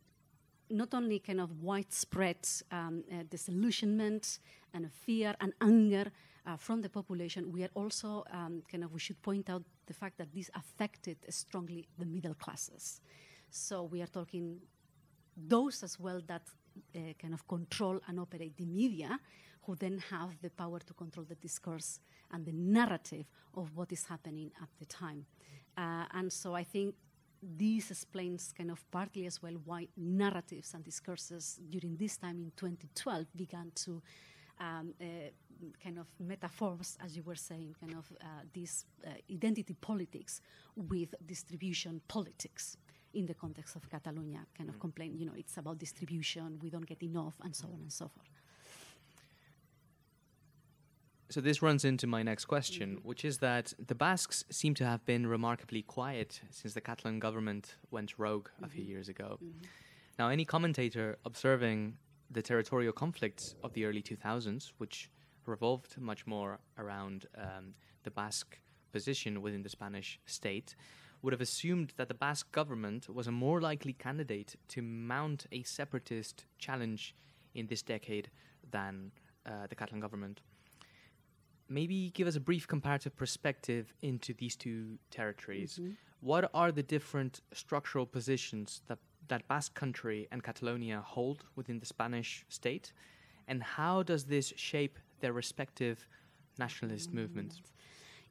not 0.70 0.94
only 0.94 1.18
kind 1.18 1.40
of 1.40 1.50
widespread 1.62 2.42
um, 2.70 3.04
uh, 3.10 3.24
disillusionment 3.28 4.38
and 4.72 4.90
fear 4.90 5.34
and 5.40 5.52
anger 5.60 6.06
uh, 6.46 6.56
from 6.56 6.80
the 6.80 6.88
population, 6.88 7.52
we 7.52 7.62
are 7.62 7.70
also 7.74 8.24
um, 8.32 8.62
kind 8.70 8.84
of 8.84 8.92
we 8.92 9.00
should 9.00 9.20
point 9.22 9.48
out 9.48 9.62
the 9.86 9.94
fact 9.94 10.18
that 10.18 10.32
this 10.34 10.50
affected 10.54 11.16
strongly 11.28 11.86
the 11.98 12.06
middle 12.06 12.34
classes. 12.34 13.00
So 13.50 13.84
we 13.84 14.02
are 14.02 14.06
talking 14.06 14.58
those 15.36 15.82
as 15.82 15.98
well 15.98 16.20
that 16.26 16.42
uh, 16.96 16.98
kind 17.20 17.34
of 17.34 17.46
control 17.46 18.00
and 18.08 18.18
operate 18.18 18.56
the 18.56 18.66
media, 18.66 19.18
who 19.62 19.76
then 19.76 20.02
have 20.10 20.30
the 20.40 20.50
power 20.50 20.80
to 20.80 20.92
control 20.94 21.24
the 21.28 21.36
discourse 21.36 22.00
and 22.32 22.44
the 22.44 22.52
narrative 22.52 23.26
of 23.54 23.76
what 23.76 23.92
is 23.92 24.04
happening 24.04 24.50
at 24.60 24.68
the 24.78 24.86
time. 24.86 25.24
Uh, 25.76 26.04
and 26.14 26.32
so 26.32 26.54
I 26.54 26.64
think 26.64 26.94
this 27.42 27.90
explains 27.90 28.52
kind 28.56 28.70
of 28.70 28.84
partly 28.90 29.26
as 29.26 29.42
well 29.42 29.54
why 29.64 29.88
narratives 29.96 30.74
and 30.74 30.84
discourses 30.84 31.58
during 31.68 31.96
this 31.96 32.16
time 32.16 32.38
in 32.40 32.52
2012 32.56 33.26
began 33.36 33.72
to 33.74 34.02
um, 34.60 34.94
uh, 35.00 35.04
kind 35.82 35.98
of 35.98 36.06
metaphors, 36.18 36.96
as 37.04 37.16
you 37.16 37.22
were 37.22 37.34
saying, 37.34 37.74
kind 37.80 37.94
of 37.94 38.12
uh, 38.20 38.26
this 38.52 38.84
uh, 39.06 39.10
identity 39.30 39.74
politics 39.74 40.40
with 40.76 41.14
distribution 41.24 42.00
politics 42.08 42.76
in 43.14 43.26
the 43.26 43.34
context 43.34 43.76
of 43.76 43.88
Catalonia, 43.90 44.46
kind 44.56 44.70
of 44.70 44.76
mm. 44.76 44.80
complain, 44.80 45.16
you 45.16 45.26
know, 45.26 45.34
it's 45.36 45.56
about 45.56 45.78
distribution, 45.78 46.58
we 46.62 46.70
don't 46.70 46.86
get 46.86 47.02
enough, 47.02 47.34
and 47.44 47.54
so 47.54 47.68
on 47.68 47.80
and 47.82 47.92
so 47.92 48.08
forth. 48.08 48.28
So 51.32 51.40
this 51.40 51.62
runs 51.62 51.86
into 51.86 52.06
my 52.06 52.22
next 52.22 52.44
question, 52.44 52.96
mm-hmm. 52.96 53.08
which 53.08 53.24
is 53.24 53.38
that 53.38 53.72
the 53.78 53.94
Basques 53.94 54.44
seem 54.50 54.74
to 54.74 54.84
have 54.84 55.02
been 55.06 55.26
remarkably 55.26 55.80
quiet 55.80 56.42
since 56.50 56.74
the 56.74 56.82
Catalan 56.82 57.20
government 57.20 57.76
went 57.90 58.18
rogue 58.18 58.48
mm-hmm. 58.48 58.64
a 58.64 58.68
few 58.68 58.82
mm-hmm. 58.82 58.90
years 58.90 59.08
ago. 59.08 59.38
Mm-hmm. 59.42 59.64
Now, 60.18 60.28
any 60.28 60.44
commentator 60.44 61.18
observing 61.24 61.96
the 62.30 62.42
territorial 62.42 62.92
conflicts 62.92 63.54
of 63.62 63.72
the 63.72 63.86
early 63.86 64.02
2000s, 64.02 64.72
which 64.76 65.10
revolved 65.46 66.00
much 66.00 66.26
more 66.26 66.58
around 66.78 67.26
um, 67.36 67.74
the 68.04 68.10
Basque 68.10 68.58
position 68.92 69.42
within 69.42 69.62
the 69.62 69.68
Spanish 69.68 70.20
state, 70.26 70.76
would 71.22 71.32
have 71.32 71.40
assumed 71.40 71.92
that 71.96 72.08
the 72.08 72.14
Basque 72.14 72.50
government 72.52 73.08
was 73.08 73.26
a 73.26 73.32
more 73.32 73.60
likely 73.60 73.92
candidate 73.92 74.56
to 74.68 74.82
mount 74.82 75.46
a 75.52 75.62
separatist 75.62 76.46
challenge 76.58 77.14
in 77.54 77.66
this 77.66 77.82
decade 77.82 78.28
than 78.70 79.12
uh, 79.46 79.66
the 79.68 79.74
Catalan 79.74 80.00
government. 80.00 80.40
Maybe 81.68 82.10
give 82.10 82.26
us 82.26 82.36
a 82.36 82.40
brief 82.40 82.66
comparative 82.66 83.16
perspective 83.16 83.94
into 84.02 84.34
these 84.34 84.56
two 84.56 84.98
territories. 85.10 85.78
Mm-hmm. 85.80 85.92
What 86.20 86.50
are 86.54 86.70
the 86.70 86.82
different 86.82 87.40
structural 87.52 88.04
positions 88.04 88.82
that, 88.88 88.98
that 89.28 89.46
Basque 89.48 89.74
country 89.74 90.28
and 90.30 90.42
Catalonia 90.42 91.02
hold 91.04 91.44
within 91.56 91.78
the 91.78 91.86
Spanish 91.86 92.44
state? 92.48 92.92
And 93.48 93.62
how 93.62 94.02
does 94.02 94.24
this 94.24 94.52
shape 94.56 94.98
their 95.22 95.32
respective 95.32 96.06
nationalist 96.58 97.08
mm-hmm. 97.08 97.20
movements? 97.20 97.62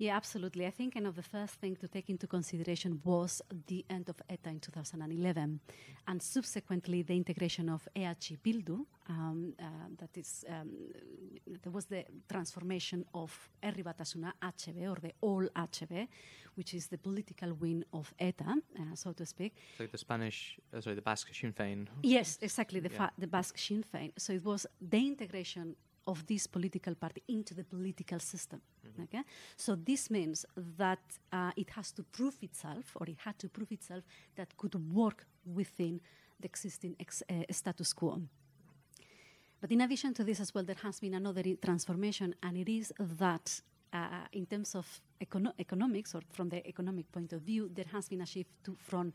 Yeah, 0.02 0.16
absolutely. 0.18 0.66
I 0.66 0.72
think 0.72 0.96
kind 0.96 1.06
of 1.06 1.16
the 1.16 1.22
first 1.22 1.54
thing 1.62 1.76
to 1.76 1.88
take 1.88 2.10
into 2.10 2.26
consideration 2.26 3.00
was 3.04 3.40
the 3.68 3.86
end 3.88 4.10
of 4.10 4.16
ETA 4.28 4.50
in 4.50 4.60
2011, 4.60 5.60
and 6.08 6.22
subsequently 6.24 7.04
the 7.04 7.16
integration 7.16 7.70
of 7.70 7.88
EH 7.96 8.36
Bildu. 8.44 8.84
Um, 9.10 9.54
uh, 9.60 9.66
that 10.00 10.18
is, 10.18 10.44
um, 10.50 10.72
there 11.62 11.72
was 11.72 11.86
the 11.86 12.04
transformation 12.28 13.06
of 13.14 13.32
Herri 13.62 13.84
Batasuna 13.84 14.32
HB 14.42 14.90
or 14.90 14.96
the 14.96 15.14
All 15.22 15.48
HB, 15.56 16.08
which 16.56 16.74
is 16.74 16.88
the 16.88 16.98
political 16.98 17.54
wing 17.54 17.84
of 17.94 18.12
ETA, 18.18 18.56
uh, 18.80 18.96
so 18.96 19.14
to 19.14 19.24
speak. 19.24 19.54
So 19.78 19.86
the 19.86 20.00
Spanish, 20.00 20.60
uh, 20.76 20.82
sorry, 20.82 20.96
the 20.96 21.04
Basque 21.04 21.32
Sinn 21.32 21.54
Féin. 21.54 21.88
Yes, 22.02 22.40
exactly, 22.42 22.80
the, 22.80 22.90
yeah. 22.92 23.10
the 23.20 23.28
Basque 23.28 23.60
Sinn 23.60 23.84
Féin. 23.84 24.14
So 24.18 24.34
it 24.34 24.44
was 24.44 24.66
the 24.82 24.98
integration 24.98 25.76
of 26.08 26.26
this 26.26 26.48
political 26.48 26.96
party 26.96 27.24
into 27.28 27.54
the 27.54 27.64
political 27.64 28.20
system. 28.20 28.62
Mm-hmm. 28.86 29.04
Okay, 29.04 29.24
so 29.56 29.76
this 29.76 30.10
means 30.10 30.46
that 30.78 31.00
uh, 31.32 31.52
it 31.56 31.70
has 31.72 31.92
to 31.92 32.04
prove 32.04 32.38
itself, 32.42 32.96
or 32.96 33.08
it 33.10 33.18
had 33.20 33.38
to 33.40 33.50
prove 33.50 33.72
itself 33.72 34.04
that 34.36 34.56
could 34.58 34.76
work 34.94 35.26
within 35.46 36.02
the 36.40 36.48
existing 36.48 36.96
ex- 37.00 37.24
uh, 37.30 37.44
status 37.52 37.94
quo. 37.94 38.22
But 39.62 39.72
in 39.72 39.82
addition 39.82 40.14
to 40.16 40.24
this, 40.24 40.40
as 40.40 40.54
well, 40.56 40.64
there 40.64 40.82
has 40.82 41.00
been 41.00 41.14
another 41.14 41.44
transformation, 41.64 42.34
and 42.42 42.58
it 42.58 42.68
is 42.68 42.92
that 42.98 43.62
uh, 43.94 44.08
in 44.32 44.46
terms 44.48 44.74
of 44.76 45.02
econo- 45.24 45.54
economics, 45.60 46.16
or 46.16 46.22
from 46.32 46.50
the 46.50 46.68
economic 46.68 47.12
point 47.12 47.34
of 47.34 47.42
view, 47.42 47.70
there 47.72 47.86
has 47.92 48.10
been 48.10 48.22
a 48.22 48.26
shift 48.26 48.50
to, 48.64 48.76
from 48.80 49.14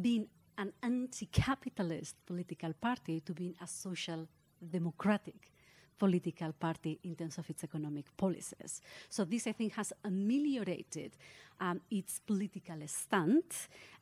being 0.00 0.28
an 0.56 0.72
anti-capitalist 0.82 2.14
political 2.26 2.72
party 2.74 3.20
to 3.20 3.32
being 3.32 3.54
a 3.60 3.66
social 3.66 4.28
democratic 4.60 5.50
political 5.98 6.52
party 6.52 6.98
in 7.04 7.14
terms 7.14 7.38
of 7.38 7.48
its 7.50 7.64
economic 7.64 8.16
policies. 8.16 8.80
So 9.08 9.24
this, 9.24 9.46
I 9.46 9.52
think, 9.52 9.74
has 9.74 9.92
ameliorated 10.04 11.12
um, 11.60 11.80
its 11.90 12.20
political 12.20 12.76
stand, 12.86 13.42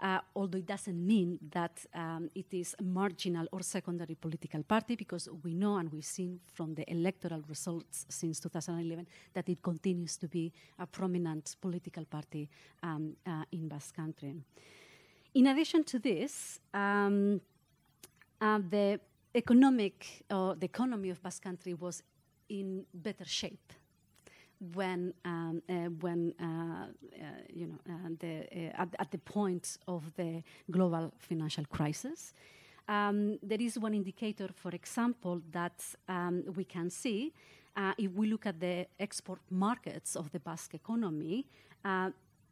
uh, 0.00 0.18
although 0.34 0.58
it 0.58 0.66
doesn't 0.66 1.06
mean 1.06 1.38
that 1.50 1.84
um, 1.94 2.30
it 2.34 2.52
is 2.52 2.76
a 2.78 2.82
marginal 2.82 3.46
or 3.52 3.62
secondary 3.62 4.14
political 4.14 4.62
party, 4.62 4.94
because 4.94 5.28
we 5.42 5.54
know 5.54 5.76
and 5.76 5.90
we've 5.92 6.04
seen 6.04 6.40
from 6.52 6.74
the 6.74 6.90
electoral 6.90 7.42
results 7.48 8.06
since 8.08 8.40
2011 8.40 9.06
that 9.32 9.48
it 9.48 9.62
continues 9.62 10.16
to 10.16 10.28
be 10.28 10.52
a 10.78 10.86
prominent 10.86 11.56
political 11.60 12.04
party 12.04 12.48
um, 12.82 13.16
uh, 13.26 13.44
in 13.52 13.68
Basque 13.68 13.96
Country. 13.96 14.34
In 15.34 15.46
addition 15.48 15.84
to 15.84 15.98
this, 15.98 16.60
um, 16.72 17.40
uh, 18.40 18.58
the 18.70 19.00
economic, 19.36 20.24
uh, 20.30 20.54
the 20.54 20.64
economy 20.64 21.10
of 21.10 21.22
Basque 21.22 21.42
Country 21.42 21.74
was 21.74 22.02
in 22.48 22.86
better 22.94 23.24
shape 23.24 23.72
when 24.74 25.12
um, 25.24 25.62
uh, 25.68 25.72
when 26.00 26.32
uh, 26.40 26.44
uh, 26.44 27.26
you 27.52 27.66
know 27.66 27.78
uh, 27.88 28.08
the, 28.18 28.46
uh, 28.50 28.82
at, 28.82 28.88
at, 28.98 29.10
the 29.10 29.18
point 29.18 29.76
of 29.86 30.02
the 30.16 30.42
global 30.70 31.12
financial 31.18 31.64
crisis. 31.66 32.32
Um, 32.88 33.38
there 33.42 33.60
is 33.60 33.78
one 33.78 33.94
indicator, 33.94 34.48
for 34.54 34.70
example, 34.70 35.42
that 35.50 35.84
um, 36.08 36.44
we 36.54 36.64
can 36.64 36.88
see 36.88 37.32
uh, 37.76 37.92
if 37.98 38.12
we 38.12 38.28
look 38.28 38.46
at 38.46 38.60
the 38.60 38.86
export 38.98 39.40
markets 39.50 40.16
of 40.16 40.30
the 40.30 40.40
Basque 40.40 40.74
economy. 40.74 41.46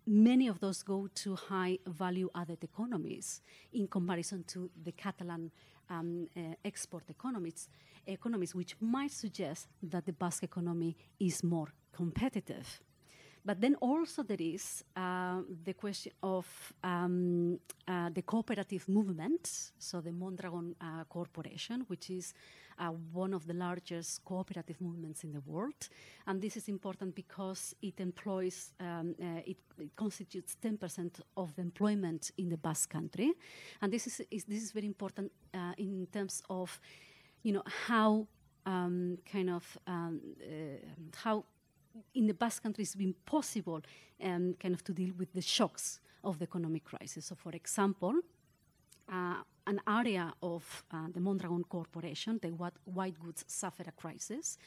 Many 0.06 0.48
of 0.48 0.60
those 0.60 0.82
go 0.82 1.08
to 1.14 1.34
high 1.34 1.78
value 1.86 2.28
added 2.34 2.62
economies 2.62 3.40
in 3.72 3.88
comparison 3.88 4.44
to 4.48 4.68
the 4.84 4.92
Catalan 4.92 5.50
um, 5.90 6.28
uh, 6.36 6.40
export 6.64 7.04
economies, 7.08 7.68
economies, 8.06 8.54
which 8.54 8.76
might 8.80 9.12
suggest 9.12 9.68
that 9.82 10.06
the 10.06 10.12
Basque 10.12 10.42
economy 10.42 10.96
is 11.18 11.42
more 11.42 11.72
competitive. 11.92 12.80
But 13.46 13.60
then 13.60 13.74
also 13.74 14.22
there 14.22 14.40
is 14.40 14.82
uh, 14.96 15.42
the 15.64 15.74
question 15.74 16.12
of 16.22 16.46
um, 16.82 17.58
uh, 17.86 18.08
the 18.08 18.22
cooperative 18.22 18.88
movement, 18.88 19.72
so 19.78 20.00
the 20.00 20.12
Mondragon 20.12 20.74
uh, 20.80 21.04
Corporation, 21.04 21.84
which 21.88 22.08
is 22.08 22.32
uh, 22.78 22.88
one 23.12 23.34
of 23.34 23.46
the 23.46 23.52
largest 23.52 24.24
cooperative 24.24 24.80
movements 24.80 25.24
in 25.24 25.32
the 25.32 25.42
world. 25.42 25.88
And 26.26 26.40
this 26.40 26.56
is 26.56 26.68
important 26.68 27.14
because 27.14 27.74
it 27.82 28.00
employs, 28.00 28.72
um, 28.80 29.14
uh, 29.20 29.42
it, 29.44 29.58
it, 29.78 29.94
constitutes 29.94 30.56
10% 30.62 31.20
of 31.36 31.54
the 31.54 31.60
employment 31.60 32.30
in 32.38 32.48
the 32.48 32.56
Basque 32.56 32.88
country. 32.88 33.32
And 33.82 33.92
this 33.92 34.06
is, 34.06 34.22
is 34.30 34.44
this 34.44 34.62
is 34.62 34.72
very 34.72 34.86
important 34.86 35.30
uh, 35.52 35.72
in 35.76 36.06
terms 36.10 36.42
of, 36.48 36.80
you 37.42 37.52
know, 37.52 37.62
how 37.86 38.26
um, 38.66 39.18
kind 39.30 39.50
of 39.50 39.78
um, 39.86 40.20
how 41.14 41.44
in 42.14 42.26
the 42.26 42.34
Basque 42.34 42.62
country 42.62 42.82
it's 42.82 42.94
been 42.94 43.14
possible 43.24 43.80
um, 44.22 44.54
kind 44.60 44.74
of 44.74 44.82
to 44.84 44.92
deal 44.92 45.12
with 45.18 45.32
the 45.32 45.42
shocks 45.42 46.00
of 46.22 46.38
the 46.38 46.44
economic 46.44 46.84
crisis. 46.84 47.26
So, 47.26 47.34
for 47.34 47.52
example, 47.52 48.14
uh, 49.12 49.34
an 49.66 49.80
area 49.86 50.32
of 50.42 50.84
uh, 50.90 51.08
the 51.12 51.20
Mondragon 51.20 51.64
Corporation, 51.64 52.38
the 52.40 52.48
white 52.48 53.18
goods, 53.18 53.44
suffered 53.46 53.88
a 53.88 53.92
crisis. 53.92 54.58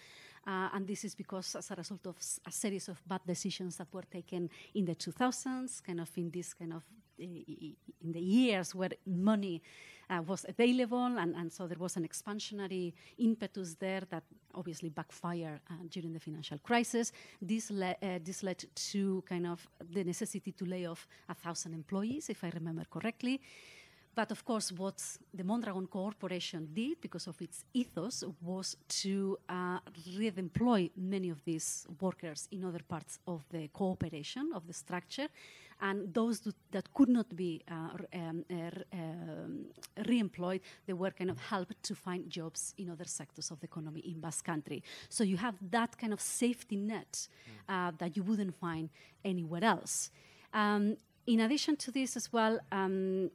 Uh, 0.45 0.69
and 0.73 0.87
this 0.87 1.03
is 1.03 1.13
because, 1.13 1.55
as 1.55 1.71
a 1.71 1.75
result 1.75 2.07
of 2.07 2.15
a 2.45 2.51
series 2.51 2.87
of 2.87 3.01
bad 3.07 3.21
decisions 3.25 3.77
that 3.77 3.87
were 3.91 4.03
taken 4.03 4.49
in 4.75 4.85
the 4.85 4.95
2000s, 4.95 5.83
kind 5.83 5.99
of 5.99 6.09
in 6.15 6.29
this 6.31 6.53
kind 6.53 6.73
of 6.73 6.83
in 7.17 8.12
the 8.12 8.19
years 8.19 8.75
where 8.75 8.91
money 9.06 9.62
uh, 10.10 10.21
was 10.25 10.45
available, 10.47 11.17
and, 11.17 11.36
and, 11.36 11.51
so 11.51 11.67
there 11.67 11.77
was 11.77 11.97
an 11.97 12.08
expansionary 12.08 12.93
impetus 13.17 13.75
there 13.75 14.01
that 14.10 14.23
obviously 14.56 14.89
backfired 14.89 15.60
uh, 15.69 15.73
during 15.89 16.13
the 16.13 16.19
financial 16.19 16.58
crisis. 16.60 17.12
This, 17.41 17.69
le- 17.69 17.95
uh, 18.01 18.19
this 18.23 18.43
led 18.43 18.63
to 18.91 19.23
kind 19.27 19.45
of 19.45 19.67
the 19.91 20.03
necessity 20.03 20.51
to 20.53 20.65
lay 20.65 20.86
off 20.86 21.08
a 21.27 21.34
thousand 21.34 21.73
employees, 21.73 22.30
if 22.30 22.43
I 22.43 22.51
remember 22.53 22.84
correctly. 22.89 23.41
But 24.17 24.32
of 24.32 24.43
course, 24.43 24.71
what 24.71 24.99
the 25.32 25.43
Mondragon 25.43 25.86
Corporation 25.86 26.69
did, 26.73 26.99
because 27.01 27.27
of 27.27 27.39
its 27.39 27.65
ethos, 27.71 28.23
was 28.41 28.75
to 29.03 29.38
uh, 29.47 29.77
re-employ 30.17 30.89
many 30.97 31.30
of 31.30 31.43
these 31.45 31.86
workers 32.01 32.47
in 32.51 32.65
other 32.65 32.82
parts 32.88 33.19
of 33.27 33.43
the 33.51 33.67
cooperation, 33.67 34.53
of 34.56 34.65
the 34.65 34.73
structure. 34.73 35.27
And 35.79 36.13
those 36.13 36.41
that 36.71 36.93
could 36.93 37.09
not 37.09 37.35
be 37.35 37.61
uh, 37.69 37.89
um, 38.13 38.43
uh, 38.49 38.55
um, 38.93 39.65
re-employed, 40.07 40.61
they 40.85 40.93
were 40.93 41.11
kind 41.11 41.29
of 41.29 41.39
helped 41.39 41.83
to 41.83 41.95
find 41.95 42.29
jobs 42.29 42.73
in 42.77 42.89
other 42.89 43.05
sectors 43.05 43.51
of 43.51 43.59
the 43.59 43.65
economy 43.65 43.99
in 43.99 44.19
Basque 44.19 44.45
Country. 44.45 44.83
So 45.09 45.23
you 45.23 45.37
have 45.37 45.55
that 45.69 45.97
kind 45.97 46.13
of 46.13 46.21
safety 46.21 46.77
net 46.77 47.27
uh, 47.69 47.91
that 47.99 48.17
you 48.17 48.23
wouldn't 48.23 48.55
find 48.55 48.89
anywhere 49.23 49.63
else. 49.63 50.09
Um, 50.53 50.97
in 51.27 51.41
addition 51.41 51.75
to 51.75 51.91
this 51.91 52.15
as 52.15 52.33
well, 52.33 52.59
um, 52.71 53.29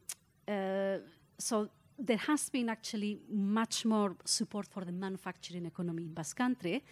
uh, 0.48 0.98
so 1.38 1.68
there 1.98 2.16
has 2.16 2.48
been 2.48 2.68
actually 2.68 3.20
much 3.31 3.85
more 3.85 4.16
support 4.24 4.66
for 4.66 4.85
the 4.85 4.92
manufacturing 4.92 5.66
economy 5.66 6.02
in 6.02 6.14
Basque 6.14 6.38
Country, 6.38 6.83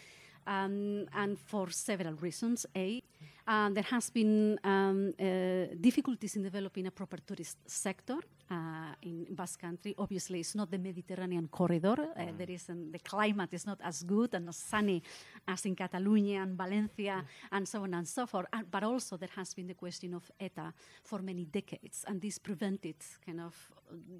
um, 0.46 1.06
and 1.14 1.38
for 1.38 1.70
several 1.70 2.14
reasons. 2.14 2.66
A, 2.76 3.02
there 3.50 3.88
has 3.90 4.10
been 4.10 4.58
um, 4.64 5.12
uh, 5.18 5.74
difficulties 5.80 6.36
in 6.36 6.42
developing 6.42 6.86
a 6.86 6.90
proper 6.90 7.18
tourist 7.26 7.58
sector 7.66 8.18
uh, 8.50 8.94
in 9.02 9.26
Basque 9.30 9.60
Country. 9.60 9.94
Obviously, 9.96 10.40
it's 10.40 10.54
not 10.54 10.70
the 10.70 10.78
Mediterranean 10.78 11.48
corridor. 11.48 11.96
Uh, 12.16 12.20
mm. 12.20 12.38
There 12.38 12.50
isn't, 12.50 12.92
the 12.92 12.98
climate 12.98 13.54
is 13.54 13.66
not 13.66 13.78
as 13.82 14.02
good 14.02 14.34
and 14.34 14.48
as 14.48 14.56
sunny 14.56 15.02
as 15.46 15.64
in 15.66 15.76
Catalonia 15.76 16.42
and 16.42 16.56
Valencia 16.56 17.22
mm. 17.22 17.48
and 17.52 17.68
so 17.68 17.82
on 17.82 17.94
and 17.94 18.06
so 18.08 18.26
forth. 18.26 18.46
but 18.70 18.82
also, 18.82 19.16
there 19.16 19.30
has 19.36 19.54
been 19.54 19.66
the 19.66 19.74
question 19.74 20.14
of 20.14 20.30
ETA 20.40 20.72
for 21.04 21.20
many 21.20 21.44
decades, 21.44 22.04
and 22.06 22.20
this 22.20 22.38
prevented 22.38 22.96
kind 23.24 23.40
of, 23.40 23.54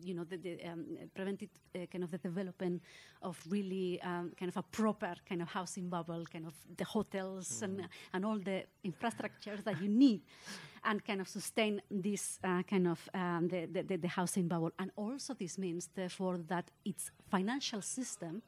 you 0.03 0.15
know, 0.15 0.25
the, 0.25 0.37
the 0.37 0.65
um, 0.65 0.87
prevented 1.15 1.51
uh, 1.75 1.87
kind 1.87 2.05
of 2.05 2.11
the 2.11 2.19
development 2.19 2.83
of 3.23 3.39
really 3.49 4.01
um, 4.03 4.33
kind 4.39 4.49
of 4.49 4.57
a 4.57 4.63
proper 4.63 5.15
kind 5.29 5.43
of 5.43 5.49
housing 5.49 5.89
bubble, 5.89 6.25
kind 6.33 6.47
of 6.47 6.55
the 6.77 6.85
hotels 6.85 7.49
mm. 7.49 7.65
and 7.65 7.89
and 8.15 8.25
all 8.25 8.39
the 8.39 8.65
infrastructures 8.85 9.65
that 9.65 9.81
you 9.81 9.89
need 9.89 10.23
and 10.85 11.05
kind 11.05 11.21
of 11.21 11.29
sustain 11.29 11.83
this 11.91 12.39
uh, 12.45 12.63
kind 12.63 12.89
of 12.89 13.09
um, 13.15 13.49
the, 13.49 13.67
the, 13.67 13.97
the, 13.97 14.09
housing 14.09 14.49
bubble. 14.49 14.73
And 14.79 14.91
also 14.97 15.35
this 15.35 15.59
means, 15.59 15.89
therefore, 15.95 16.39
that 16.49 16.71
its 16.85 17.11
financial 17.31 17.83
system 17.83 18.43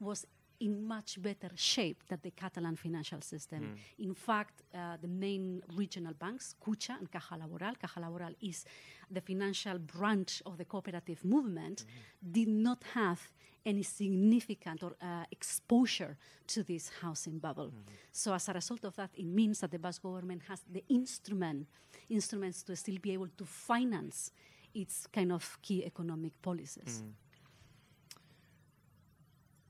was 0.00 0.26
in 0.64 0.82
much 0.82 1.20
better 1.20 1.50
shape 1.54 2.02
than 2.08 2.18
the 2.22 2.30
Catalan 2.30 2.76
financial 2.76 3.20
system. 3.20 3.60
Mm. 3.60 4.04
In 4.06 4.14
fact, 4.14 4.62
uh, 4.74 4.96
the 5.00 5.08
main 5.08 5.62
regional 5.76 6.14
banks, 6.14 6.54
Kutxa 6.64 6.98
and 6.98 7.10
Caja 7.10 7.36
Laboral, 7.42 7.78
Caja 7.78 8.00
Laboral 8.00 8.34
is 8.40 8.64
the 9.10 9.20
financial 9.20 9.78
branch 9.78 10.42
of 10.46 10.56
the 10.56 10.64
cooperative 10.64 11.22
movement, 11.24 11.84
mm-hmm. 11.84 12.32
did 12.32 12.48
not 12.48 12.82
have 12.94 13.20
any 13.66 13.82
significant 13.82 14.82
or 14.82 14.92
uh, 15.02 15.24
exposure 15.30 16.16
to 16.46 16.62
this 16.62 16.90
housing 17.00 17.38
bubble. 17.38 17.68
Mm-hmm. 17.68 17.94
So 18.12 18.32
as 18.32 18.48
a 18.48 18.54
result 18.54 18.84
of 18.84 18.96
that, 18.96 19.10
it 19.14 19.26
means 19.26 19.60
that 19.60 19.70
the 19.70 19.78
Basque 19.78 20.02
government 20.02 20.42
has 20.48 20.62
the 20.70 20.84
instrument, 20.88 21.66
instruments 22.08 22.62
to 22.64 22.76
still 22.76 22.98
be 23.00 23.12
able 23.12 23.28
to 23.36 23.44
finance 23.44 24.30
its 24.74 25.06
kind 25.06 25.30
of 25.30 25.58
key 25.62 25.84
economic 25.84 26.40
policies. 26.42 27.02
Mm. 27.02 27.12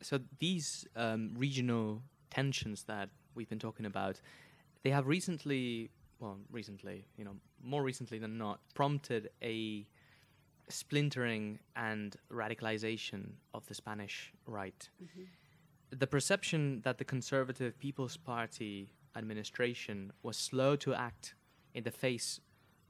So 0.03 0.21
these 0.39 0.87
um, 0.97 1.33
regional 1.37 2.03
tensions 2.31 2.85
that 2.85 3.09
we've 3.35 3.49
been 3.49 3.59
talking 3.59 3.87
about, 3.87 4.21
they 4.83 4.91
have 4.91 5.07
recently, 5.07 5.91
well, 6.19 6.39
recently, 6.51 7.07
you 7.17 7.25
know, 7.25 7.37
more 7.63 7.83
recently 7.83 8.19
than 8.19 8.37
not, 8.39 8.61
prompted 8.75 9.31
a 9.43 9.87
splintering 10.69 11.59
and 11.77 12.17
radicalization 12.33 13.33
of 13.53 13.67
the 13.67 13.75
Spanish 13.75 14.33
right. 14.47 14.89
Mm-hmm. 15.03 15.23
The 15.99 16.07
perception 16.07 16.81
that 16.85 16.99
the 16.99 17.05
conservative 17.05 17.79
People's 17.79 18.17
Party 18.17 18.91
administration 19.17 20.13
was 20.23 20.37
slow 20.37 20.77
to 20.77 20.95
act 20.95 21.35
in 21.75 21.85
the 21.85 21.91
face 21.91 22.41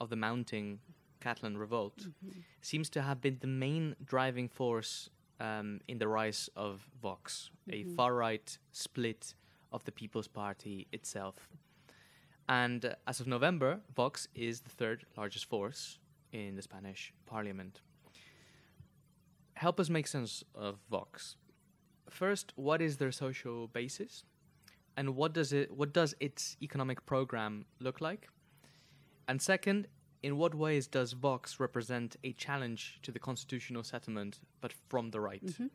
of 0.01 0.11
the 0.11 0.17
mounting 0.17 0.81
Catalan 1.21 1.57
revolt 1.57 1.97
mm-hmm. 1.99 2.40
seems 2.61 2.90
to 2.90 3.03
have 3.03 3.21
been 3.21 3.38
the 3.40 3.47
main 3.47 3.97
driving 4.05 4.49
force 4.49 5.11
um, 5.40 5.81
in 5.88 5.99
the 5.99 6.09
rise 6.09 6.49
of 6.57 6.87
Vox, 7.03 7.51
mm-hmm. 7.68 7.90
a 7.90 7.94
far 7.94 8.14
right 8.14 8.59
split 8.73 9.35
of 9.73 9.85
the 9.85 9.92
People's 9.92 10.29
Party 10.29 10.87
itself. 10.92 11.49
And 12.49 12.85
uh, 12.85 12.94
as 13.07 13.20
of 13.20 13.27
November, 13.27 13.81
Vox 13.94 14.29
is 14.35 14.61
the 14.61 14.70
third 14.70 15.07
largest 15.16 15.47
force 15.47 15.99
in 16.33 16.57
the 16.57 16.62
Spanish 16.62 17.12
parliament. 17.27 17.81
Help 19.55 19.79
us 19.81 19.88
make 19.88 20.07
sense 20.07 20.44
of 20.55 20.79
Vox. 20.90 21.37
First, 22.11 22.53
what 22.57 22.83
is 22.83 22.97
their 22.97 23.12
social 23.12 23.68
basis? 23.68 24.25
And 24.97 25.16
what 25.16 25.33
does 25.33 25.53
it 25.53 25.73
what 25.73 25.92
does 25.92 26.14
its 26.20 26.57
economic 26.62 27.05
program 27.07 27.64
look 27.81 28.01
like? 28.01 28.29
And 29.27 29.40
second, 29.40 29.88
in 30.24 30.38
what 30.38 30.54
ways 30.54 30.87
does 30.87 31.12
Vox 31.12 31.60
represent 31.60 32.16
a 32.24 32.32
challenge 32.32 32.98
to 33.02 33.12
the 33.12 33.18
constitutional 33.18 33.84
settlement, 33.84 34.40
but 34.62 34.72
from 34.88 35.10
the 35.10 35.20
right? 35.20 35.44
Mm-hmm. 35.44 35.66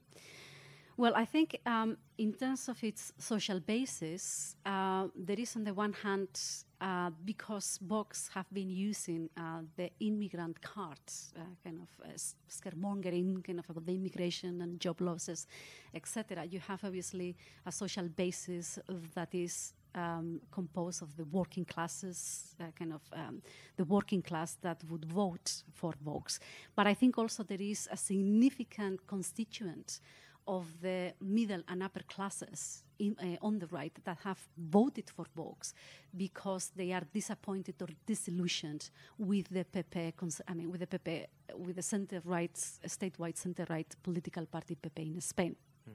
Well, 0.98 1.14
I 1.16 1.24
think 1.24 1.58
um, 1.66 1.98
in 2.18 2.34
terms 2.34 2.68
of 2.68 2.84
its 2.84 3.14
social 3.20 3.60
basis, 3.60 4.56
uh, 4.66 5.08
there 5.16 5.40
is 5.40 5.56
on 5.56 5.64
the 5.64 5.74
one 5.74 5.94
hand, 5.94 6.28
uh, 6.82 7.12
because 7.24 7.80
Vox 7.82 8.30
have 8.34 8.48
been 8.52 8.70
using 8.70 9.30
uh, 9.38 9.62
the 9.78 9.92
immigrant 10.00 10.62
cards, 10.62 11.32
uh, 11.38 11.42
kind 11.64 11.80
of 11.80 11.90
uh, 12.04 12.18
scaremongering, 12.50 13.46
kind 13.46 13.60
of 13.60 13.70
about 13.70 13.86
the 13.86 13.96
immigration 13.96 14.62
and 14.62 14.80
job 14.82 15.00
losses, 15.00 15.48
etc. 15.94 16.44
You 16.44 16.60
have 16.68 16.84
obviously 16.84 17.38
a 17.66 17.72
social 17.72 18.10
basis 18.10 18.80
that 19.14 19.30
is 19.34 19.74
um, 19.96 20.42
composed 20.52 21.02
of 21.02 21.16
the 21.16 21.26
working 21.26 21.66
classes, 21.66 22.56
uh, 22.60 22.66
kind 22.78 22.94
of 22.94 23.02
um, 23.14 23.42
the 23.78 23.86
working 23.86 24.22
class 24.22 24.58
that 24.62 24.84
would 24.90 25.06
vote 25.06 25.64
for 25.74 25.94
Vox. 26.04 26.40
But 26.76 26.88
I 26.88 26.94
think 26.94 27.18
also 27.18 27.44
there 27.44 27.62
is 27.62 27.88
a 27.92 27.98
significant 27.98 29.06
constituent 29.08 30.00
of 30.48 30.66
the 30.82 31.14
middle 31.22 31.62
and 31.68 31.84
upper 31.84 32.02
classes 32.04 32.84
in, 32.98 33.16
uh, 33.22 33.46
on 33.46 33.60
the 33.60 33.68
right 33.68 33.94
that 34.04 34.18
have 34.24 34.40
voted 34.58 35.10
for 35.10 35.26
Vox 35.36 35.74
because 36.16 36.72
they 36.76 36.92
are 36.92 37.04
disappointed 37.14 37.76
or 37.82 37.88
disillusioned 38.06 38.90
with 39.18 39.48
the 39.50 39.64
PP, 39.64 40.14
I 40.48 40.54
mean, 40.54 40.72
with 40.72 40.82
the 40.82 40.88
PP, 40.88 41.26
with 41.56 41.76
the 41.76 41.84
center-right, 41.84 42.54
statewide 42.88 43.38
center-right 43.38 43.96
political 44.02 44.46
party 44.48 44.76
PP 44.76 45.14
in 45.16 45.22
Spain. 45.22 45.56
Mm. 45.88 45.94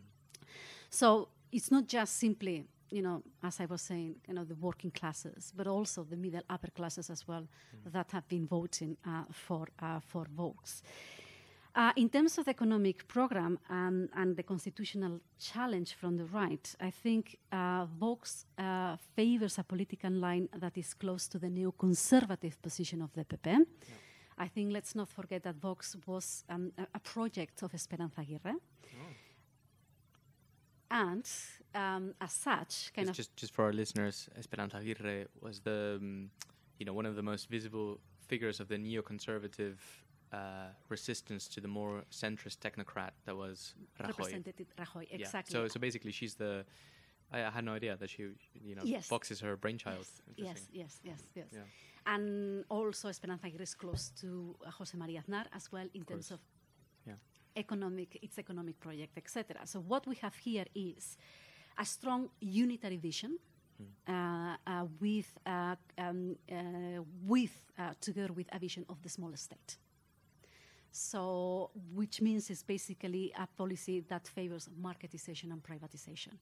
So 0.88 1.28
it's 1.50 1.70
not 1.70 1.86
just 1.88 2.18
simply, 2.18 2.64
you 2.90 3.02
know, 3.02 3.22
as 3.42 3.60
I 3.60 3.66
was 3.66 3.82
saying, 3.82 4.16
you 4.28 4.34
know, 4.34 4.44
the 4.44 4.54
working 4.54 4.90
classes, 4.90 5.52
but 5.56 5.66
also 5.66 6.04
the 6.04 6.16
middle 6.16 6.42
upper 6.48 6.70
classes 6.70 7.10
as 7.10 7.26
well 7.26 7.42
mm. 7.42 7.92
that 7.92 8.10
have 8.12 8.28
been 8.28 8.46
voting 8.46 8.96
uh, 9.06 9.24
for 9.30 9.68
uh, 9.80 10.00
for 10.00 10.26
Vox. 10.34 10.82
Uh, 11.76 11.92
in 11.96 12.08
terms 12.08 12.38
of 12.38 12.44
the 12.44 12.52
economic 12.52 13.08
program 13.08 13.58
um, 13.68 14.08
and 14.14 14.36
the 14.36 14.44
constitutional 14.44 15.20
challenge 15.40 15.94
from 15.94 16.16
the 16.16 16.24
right, 16.26 16.72
I 16.80 16.90
think 16.90 17.36
uh, 17.50 17.86
Vox 17.98 18.46
uh, 18.56 18.96
favors 19.16 19.58
a 19.58 19.64
political 19.64 20.12
line 20.12 20.48
that 20.56 20.78
is 20.78 20.94
close 20.94 21.26
to 21.28 21.38
the 21.38 21.48
neoconservative 21.48 22.62
position 22.62 23.02
of 23.02 23.12
the 23.12 23.24
PP. 23.24 23.46
Yeah. 23.46 23.64
I 24.38 24.46
think 24.46 24.72
let's 24.72 24.94
not 24.94 25.08
forget 25.08 25.42
that 25.42 25.56
Vox 25.56 25.96
was 26.06 26.44
um, 26.48 26.72
a, 26.78 26.86
a, 26.94 27.00
project 27.00 27.62
of 27.62 27.74
Esperanza 27.74 28.20
Aguirre. 28.20 28.54
Oh. 28.54 29.23
And 30.94 31.28
um, 31.74 32.14
as 32.20 32.32
such, 32.32 32.92
kind 32.94 33.08
just, 33.08 33.10
of 33.10 33.16
just, 33.16 33.36
just 33.36 33.52
for 33.52 33.64
our 33.64 33.72
listeners, 33.72 34.28
Esperanza 34.38 34.76
Aguirre 34.76 35.26
was 35.40 35.58
the, 35.58 35.98
um, 36.00 36.30
you 36.78 36.86
know, 36.86 36.92
one 36.92 37.04
of 37.04 37.16
the 37.16 37.22
most 37.22 37.50
visible 37.50 37.98
figures 38.28 38.60
of 38.60 38.68
the 38.68 38.76
neoconservative 38.76 39.78
uh, 40.32 40.68
resistance 40.88 41.48
to 41.48 41.60
the 41.60 41.66
more 41.66 42.04
centrist 42.12 42.58
technocrat 42.58 43.10
that 43.26 43.36
was 43.36 43.74
Rajoy. 44.00 44.40
Rajoy, 44.78 45.06
exactly. 45.10 45.58
Yeah. 45.58 45.66
So, 45.66 45.68
so 45.68 45.80
basically, 45.80 46.12
she's 46.12 46.34
the. 46.36 46.64
I, 47.32 47.42
I, 47.42 47.50
had 47.50 47.64
no 47.64 47.72
idea 47.72 47.96
that 47.96 48.10
she, 48.10 48.22
you 48.54 48.76
know, 48.76 48.82
yes. 48.84 49.10
Is 49.30 49.40
her 49.40 49.56
brainchild. 49.56 50.06
Yes, 50.36 50.68
yes, 50.72 51.00
yes, 51.02 51.22
yes. 51.34 51.46
Yeah. 51.52 51.60
And 52.06 52.64
also, 52.68 53.08
Esperanza 53.08 53.46
Aguirre 53.48 53.62
is 53.62 53.74
close 53.74 54.12
to 54.20 54.54
uh, 54.64 54.70
Jose 54.70 54.96
Maria 54.96 55.24
Aznar 55.26 55.46
as 55.52 55.72
well 55.72 55.88
in 55.92 56.02
of 56.02 56.06
terms 56.06 56.30
of 56.30 56.38
yeah. 57.04 57.14
Economic, 57.56 58.18
its 58.22 58.38
economic 58.38 58.78
project, 58.80 59.16
etc. 59.16 59.66
So 59.66 59.80
what 59.80 60.06
we 60.06 60.16
have 60.16 60.34
here 60.36 60.66
is 60.74 61.16
a 61.78 61.84
strong 61.84 62.28
unitary 62.40 62.96
vision. 62.96 63.38
Hmm. 63.76 64.12
Uh, 64.14 64.56
uh, 64.68 64.86
with, 65.00 65.36
uh, 65.44 65.74
um, 65.98 66.36
uh, 66.48 67.02
with 67.26 67.50
uh, 67.76 67.90
together 68.00 68.32
with 68.32 68.46
a 68.52 68.58
vision 68.60 68.86
of 68.88 69.02
the 69.02 69.08
small 69.08 69.32
state. 69.34 69.78
So, 70.92 71.70
which 71.92 72.20
means 72.20 72.50
it's 72.50 72.62
basically 72.62 73.32
a 73.36 73.48
policy 73.48 74.04
that 74.08 74.28
favors 74.28 74.68
marketization 74.80 75.50
and 75.50 75.60
privatization. 75.60 76.34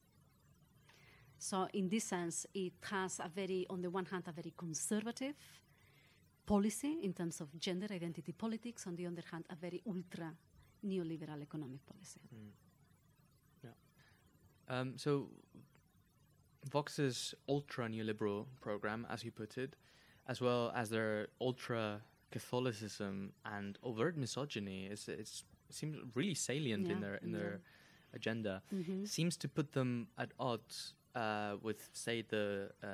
So, 1.38 1.66
in 1.72 1.88
this 1.88 2.04
sense, 2.04 2.46
it 2.52 2.74
has 2.90 3.18
a 3.18 3.30
very, 3.34 3.66
on 3.70 3.80
the 3.80 3.88
one 3.88 4.04
hand, 4.04 4.24
a 4.26 4.32
very 4.32 4.52
conservative 4.54 5.34
policy 6.44 6.98
in 7.02 7.14
terms 7.14 7.40
of 7.40 7.58
gender 7.58 7.86
identity 7.90 8.32
politics, 8.32 8.86
on 8.86 8.94
the 8.94 9.06
other 9.06 9.24
hand, 9.30 9.46
a 9.48 9.56
very 9.56 9.80
ultra 9.88 10.34
neoliberal 10.84 11.40
economic 11.42 11.84
policy. 11.86 12.20
Mm. 12.34 12.50
Yeah. 13.64 13.70
Um, 14.68 14.94
so, 14.96 15.28
Vox's 16.70 17.34
ultra 17.48 17.88
neoliberal 17.88 18.46
program, 18.60 19.06
as 19.10 19.24
you 19.24 19.30
put 19.30 19.58
it, 19.58 19.76
as 20.28 20.40
well 20.40 20.72
as 20.74 20.90
their 20.90 21.28
ultra 21.40 22.02
Catholicism 22.30 23.32
and 23.44 23.78
overt 23.82 24.16
misogyny 24.16 24.86
is 24.86 25.06
it's 25.08 25.44
seems 25.70 25.98
really 26.14 26.34
salient 26.34 26.86
yeah, 26.86 26.92
in 26.94 27.00
their 27.00 27.14
in 27.16 27.30
yeah. 27.30 27.38
their 27.38 27.60
agenda. 28.14 28.62
Mm-hmm. 28.74 29.04
Seems 29.04 29.36
to 29.38 29.48
put 29.48 29.72
them 29.72 30.08
at 30.18 30.32
odds 30.38 30.94
uh, 31.14 31.56
with, 31.62 31.88
say, 31.92 32.22
the 32.22 32.70
uh, 32.82 32.86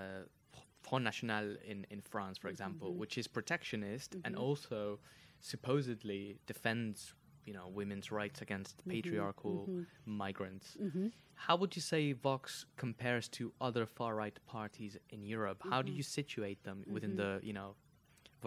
Front 0.83 1.05
National 1.05 1.57
in 1.67 1.87
in 1.91 2.01
France, 2.01 2.39
for 2.39 2.49
example, 2.49 2.91
mm-hmm. 2.91 3.01
which 3.01 3.19
is 3.19 3.27
protectionist 3.27 4.13
mm-hmm. 4.13 4.27
and 4.27 4.37
also 4.37 4.99
supposedly 5.41 6.39
defends 6.47 7.15
you 7.49 7.55
know 7.55 7.67
women's 7.81 8.09
rights 8.21 8.43
against 8.47 8.75
mm-hmm. 8.77 8.91
patriarchal 8.95 9.57
mm-hmm. 9.71 9.83
migrants. 10.25 10.77
Mm-hmm. 10.83 11.07
How 11.47 11.55
would 11.61 11.73
you 11.77 11.83
say 11.93 12.03
Vox 12.13 12.67
compares 12.77 13.27
to 13.37 13.43
other 13.69 13.87
far 13.87 14.13
right 14.23 14.39
parties 14.47 14.95
in 15.15 15.21
Europe? 15.37 15.61
How 15.71 15.81
do 15.87 15.91
Mhm. 15.91 15.97
you 15.99 16.03
situate 16.19 16.61
them 16.69 16.79
within 16.95 17.13
Mhm. 17.13 17.23
the 17.23 17.31
you 17.49 17.55
know 17.59 17.71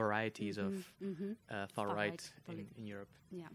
varieties 0.02 0.58
of 0.58 0.74
mhm. 1.02 1.36
uh, 1.50 1.68
far, 1.76 1.88
Far 1.88 1.96
right, 1.96 2.22
right 2.48 2.58
in, 2.60 2.68
in 2.80 2.86
Europe? 2.94 3.12
Yeah, 3.42 3.52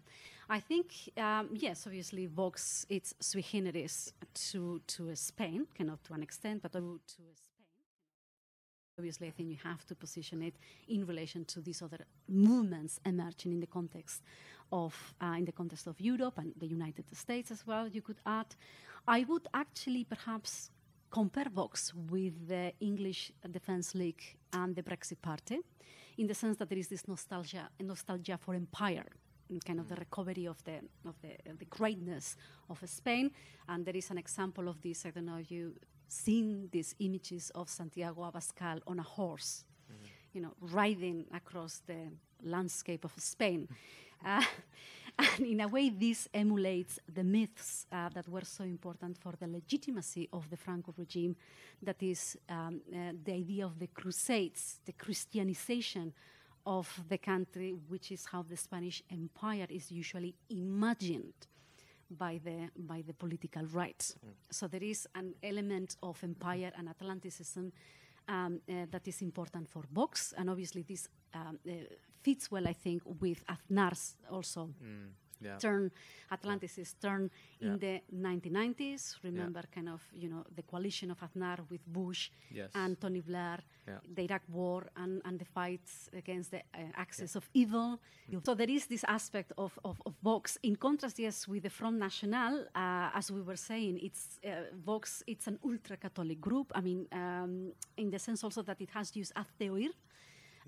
I 0.57 0.61
think 0.69 0.87
um, 1.27 1.45
yes. 1.67 1.87
Obviously, 1.87 2.27
Vox 2.27 2.87
it's 2.97 3.15
sui 3.29 3.43
generis 3.53 3.95
to 4.51 4.61
to 4.95 5.03
Spain, 5.15 5.67
cannot 5.77 6.01
to 6.05 6.15
an 6.15 6.23
extent, 6.23 6.63
but 6.63 6.73
to, 6.73 7.01
to 7.15 7.23
Spain. 7.47 7.57
Obviously, 8.99 9.29
I 9.29 9.33
think 9.37 9.51
you 9.51 9.59
have 9.71 9.85
to 9.85 9.95
position 9.95 10.43
it 10.43 10.55
in 10.89 11.07
relation 11.07 11.45
to 11.45 11.61
these 11.61 11.85
other 11.85 12.07
movements 12.27 12.99
emerging 13.05 13.53
in 13.53 13.61
the 13.61 13.67
context 13.67 14.23
of 14.73 15.15
uh, 15.23 15.35
in 15.39 15.45
the 15.45 15.53
context 15.53 15.87
of 15.87 16.01
Europe 16.01 16.39
and 16.39 16.53
the 16.57 16.67
United 16.67 17.05
States 17.17 17.51
as 17.51 17.67
well. 17.67 17.89
You 17.89 18.03
could 18.03 18.21
add. 18.25 18.55
I 19.09 19.25
would 19.25 19.47
actually 19.55 20.05
perhaps 20.05 20.71
compare 21.11 21.47
Vox 21.49 21.93
with 22.11 22.49
the 22.49 22.73
English 22.81 23.33
Defence 23.51 23.95
League 23.95 24.37
and 24.53 24.75
the 24.75 24.83
Brexit 24.83 25.23
Party, 25.23 25.59
in 26.19 26.27
the 26.27 26.35
sense 26.35 26.57
that 26.59 26.69
there 26.69 26.79
is 26.79 26.89
this 26.89 27.07
nostalgia, 27.07 27.69
nostalgia 27.81 28.37
for 28.37 28.55
empire, 28.55 29.07
kind 29.65 29.79
of 29.79 29.89
the 29.89 29.95
mm. 29.95 30.01
recovery 30.01 30.47
of 30.47 30.63
the 30.65 30.81
of 31.05 31.15
the, 31.23 31.51
of 31.51 31.59
the 31.59 31.65
greatness 31.67 32.37
of 32.69 32.79
Spain. 32.85 33.31
And 33.69 33.85
there 33.87 33.97
is 33.97 34.11
an 34.11 34.19
example 34.19 34.69
of 34.69 34.81
this. 34.83 35.07
I 35.07 35.11
don't 35.11 35.27
know 35.27 35.37
if 35.37 35.51
you 35.51 35.75
seen 36.09 36.69
these 36.71 36.95
images 36.99 37.51
of 37.55 37.69
Santiago 37.69 38.23
Abascal 38.23 38.81
on 38.87 38.99
a 38.99 39.03
horse, 39.03 39.65
mm-hmm. 39.91 40.07
you 40.33 40.41
know, 40.41 40.55
riding 40.61 41.27
across 41.33 41.83
the 41.87 42.11
landscape 42.43 43.05
of 43.05 43.13
Spain. 43.19 43.69
Mm. 43.71 43.77
Uh, 44.25 44.43
and 45.19 45.47
in 45.47 45.61
a 45.61 45.69
way, 45.69 45.91
this 45.91 46.29
emulates 46.35 46.99
the 47.13 47.25
myths 47.25 47.87
uh, 47.91 48.09
that 48.11 48.29
were 48.29 48.45
so 48.45 48.65
important 48.65 49.17
for 49.19 49.33
the 49.39 49.47
legitimacy 49.47 50.29
of 50.33 50.49
the 50.51 50.57
Franco 50.57 50.95
regime. 50.97 51.37
That 51.83 52.03
is, 52.03 52.37
um, 52.49 52.81
uh, 52.93 53.13
the 53.25 53.33
idea 53.33 53.65
of 53.65 53.79
the 53.79 53.89
Crusades, 53.89 54.81
the 54.85 54.93
Christianization 54.93 56.13
of 56.67 56.89
the 57.09 57.19
country, 57.19 57.75
which 57.89 58.11
is 58.11 58.27
how 58.27 58.43
the 58.43 58.57
Spanish 58.57 59.03
Empire 59.11 59.67
is 59.71 59.91
usually 59.91 60.35
imagined 60.51 61.35
by 62.11 62.41
the 62.45 62.69
by 62.77 63.03
the 63.03 63.15
political 63.15 63.65
right. 63.67 64.15
So 64.51 64.69
there 64.69 64.83
is 64.83 65.09
an 65.15 65.35
element 65.43 65.97
of 66.03 66.23
empire 66.23 66.73
and 66.77 66.89
Atlanticism 66.89 67.73
um, 68.29 68.61
uh, 68.69 68.87
that 68.91 69.09
is 69.09 69.23
important 69.23 69.69
for 69.69 69.83
Vox, 69.93 70.35
and 70.37 70.51
obviously 70.51 70.83
this 70.83 71.09
um, 71.35 71.59
uh, 71.69 71.73
fits 72.27 72.45
well, 72.53 72.67
I 72.69 72.75
think, 72.85 73.01
with 73.23 73.41
Aznar's 73.55 74.05
also 74.37 74.63
Mm, 74.83 75.09
yeah. 75.47 75.59
turn 75.65 75.91
Atlanticist 76.37 76.95
turn 77.07 77.23
Yeah. 77.61 77.67
in 77.69 77.79
the 77.85 77.95
1990s. 78.11 79.03
Remember, 79.29 79.63
kind 79.77 79.89
of 79.89 80.01
you 80.23 80.29
know 80.33 80.43
the 80.59 80.63
coalition 80.73 81.11
of 81.11 81.19
Aznar 81.27 81.59
with 81.71 81.83
Bush 81.99 82.23
Yes. 82.59 82.71
and 82.75 82.93
Tony 83.03 83.21
Blair, 83.21 83.59
Yeah. 83.87 84.01
the 84.17 84.23
Iraq 84.29 84.43
War, 84.49 84.81
and, 85.03 85.13
and 85.27 85.39
the 85.39 85.45
fights 85.59 85.93
against 86.21 86.51
the 86.51 86.59
uh, 86.75 87.03
axis 87.05 87.37
of 87.37 87.45
evil. 87.55 87.89
So 88.45 88.55
there 88.55 88.71
is 88.79 88.87
this 88.87 89.05
aspect 89.19 89.53
of, 89.57 89.73
of, 89.85 89.97
of 90.07 90.15
Vox. 90.23 90.59
In 90.63 90.77
contrast, 90.77 91.19
yes, 91.19 91.47
with 91.49 91.63
the 91.63 91.71
Front 91.71 91.97
National, 91.99 92.53
uh, 92.75 93.19
as 93.21 93.31
we 93.31 93.41
were 93.49 93.57
saying, 93.71 93.95
it's 94.03 94.25
uh, 94.45 94.49
Vox. 94.89 95.23
It's 95.27 95.47
an 95.47 95.59
ultra-Catholic 95.65 96.41
group. 96.41 96.73
I 96.75 96.81
mean, 96.89 97.07
um, 97.13 97.73
in 97.97 98.11
the 98.11 98.19
sense 98.19 98.43
also 98.47 98.63
that 98.63 98.81
it 98.81 98.91
has 98.91 99.15
used 99.21 99.33
Hazte 99.35 99.71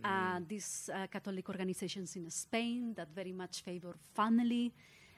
Oír, 0.04 0.37
uh, 0.37 0.40
these 0.46 0.90
uh, 0.92 1.06
Catholic 1.08 1.48
organizations 1.48 2.16
in 2.16 2.30
Spain 2.30 2.94
that 2.94 3.08
very 3.14 3.32
much 3.32 3.62
favor 3.62 3.94
family, 4.14 4.72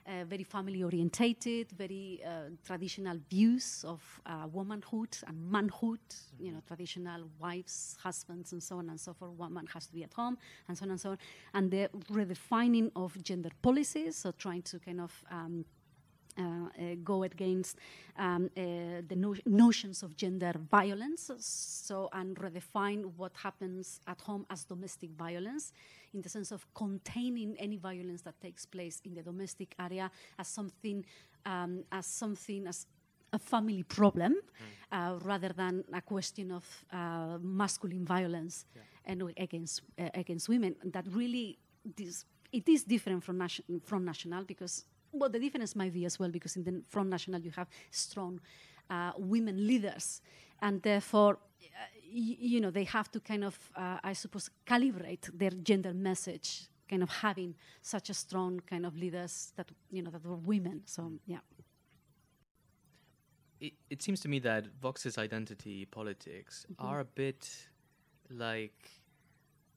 uh, 0.07 0.25
very 0.25 0.45
family 0.45 0.83
orientated, 0.83 1.71
very 1.73 2.21
uh, 2.25 2.51
traditional 2.65 3.19
views 3.29 3.85
of 3.87 4.01
uh, 4.27 4.47
womanhood 4.53 5.17
and 5.27 5.51
manhood, 5.51 6.01
you 6.39 6.53
know, 6.53 6.61
traditional 6.67 7.29
wives, 7.39 7.97
husbands, 8.03 8.53
and 8.53 8.63
so 8.63 8.79
on 8.79 8.89
and 8.89 8.99
so 8.99 9.13
forth. 9.13 9.33
Woman 9.33 9.67
has 9.73 9.87
to 9.87 9.93
be 9.93 10.03
at 10.03 10.15
home, 10.15 10.39
and 10.69 10.77
so 10.77 10.85
on 10.85 10.91
and 10.91 11.01
so 11.01 11.11
on. 11.11 11.19
And 11.55 11.71
the 11.71 11.89
redefining 12.11 12.91
of 12.97 13.23
gender 13.23 13.51
policies, 13.63 14.17
so 14.17 14.33
trying 14.33 14.63
to 14.63 14.79
kind 14.79 15.01
of 15.01 15.25
um, 15.31 15.65
go 17.05 17.23
against 17.23 17.79
um, 18.17 18.51
uh, 18.57 18.61
the 19.09 19.17
no- 19.17 19.35
notions 19.47 20.03
of 20.03 20.17
gender 20.17 20.53
violence, 20.71 21.31
so 21.39 22.09
and 22.13 22.37
redefine 22.37 23.11
what 23.17 23.33
happens 23.35 24.01
at 24.07 24.21
home 24.21 24.47
as 24.51 24.65
domestic 24.65 25.11
violence, 25.11 25.73
in 26.15 26.23
the 26.23 26.29
sense 26.29 26.51
of 26.53 26.67
containing 26.75 27.57
any 27.59 27.77
violence 27.77 28.23
that 28.23 28.41
takes 28.41 28.67
place 28.67 29.01
in 29.05 29.15
the 29.15 29.23
domestic 29.23 29.75
area 29.79 30.11
as 30.39 30.49
something, 30.49 31.05
um, 31.47 31.85
as 31.93 32.07
something 32.07 32.67
as 32.67 32.87
a 33.33 33.39
family 33.39 33.83
problem, 33.85 34.35
uh, 34.93 35.19
rather 35.23 35.51
than 35.51 35.85
a 35.93 36.01
question 36.01 36.51
of 36.51 36.65
uh, 36.93 37.39
masculine 37.41 38.05
violence 38.05 38.65
and 39.05 39.23
against 39.37 39.83
uh, 39.99 40.09
against 40.15 40.49
women. 40.49 40.75
That 40.85 41.07
really 41.13 41.59
this 41.97 42.25
it 42.53 42.69
is 42.69 42.85
different 42.85 43.23
from 43.23 43.39
nation, 43.39 43.81
from 43.85 44.05
national 44.05 44.45
because 44.45 44.85
well, 45.13 45.31
the 45.31 45.39
difference 45.39 45.75
might 45.77 45.93
be 45.93 46.05
as 46.05 46.19
well 46.19 46.31
because 46.31 46.57
in 46.57 46.65
the 46.65 46.83
Front 46.89 47.09
National 47.11 47.41
you 47.41 47.51
have 47.53 47.69
strong 47.91 48.41
uh, 48.89 49.13
women 49.19 49.67
leaders, 49.67 50.21
and 50.61 50.83
therefore, 50.83 51.35
uh, 51.35 51.67
y- 52.13 52.37
you 52.41 52.61
know, 52.61 52.71
they 52.71 52.85
have 52.85 53.11
to 53.13 53.21
kind 53.21 53.45
of, 53.45 53.57
uh, 53.77 53.99
I 54.03 54.13
suppose, 54.15 54.51
calibrate 54.67 55.31
their 55.37 55.51
gender 55.51 55.93
message, 55.95 56.67
kind 56.89 57.03
of 57.03 57.11
having 57.11 57.55
such 57.83 58.11
a 58.11 58.15
strong 58.15 58.61
kind 58.69 58.85
of 58.87 58.97
leaders 58.97 59.53
that 59.57 59.71
you 59.91 60.03
know 60.03 60.11
that 60.11 60.25
were 60.25 60.37
women. 60.37 60.83
So 60.87 61.13
yeah, 61.27 61.39
It, 63.61 63.75
it 63.91 64.03
seems 64.03 64.21
to 64.21 64.29
me 64.29 64.39
that 64.41 64.67
Vox's 64.81 65.19
identity 65.19 65.85
politics 65.85 66.67
Mm-hmm. 66.73 66.87
are 66.87 67.01
a 67.01 67.05
bit 67.05 67.49
like 68.31 68.91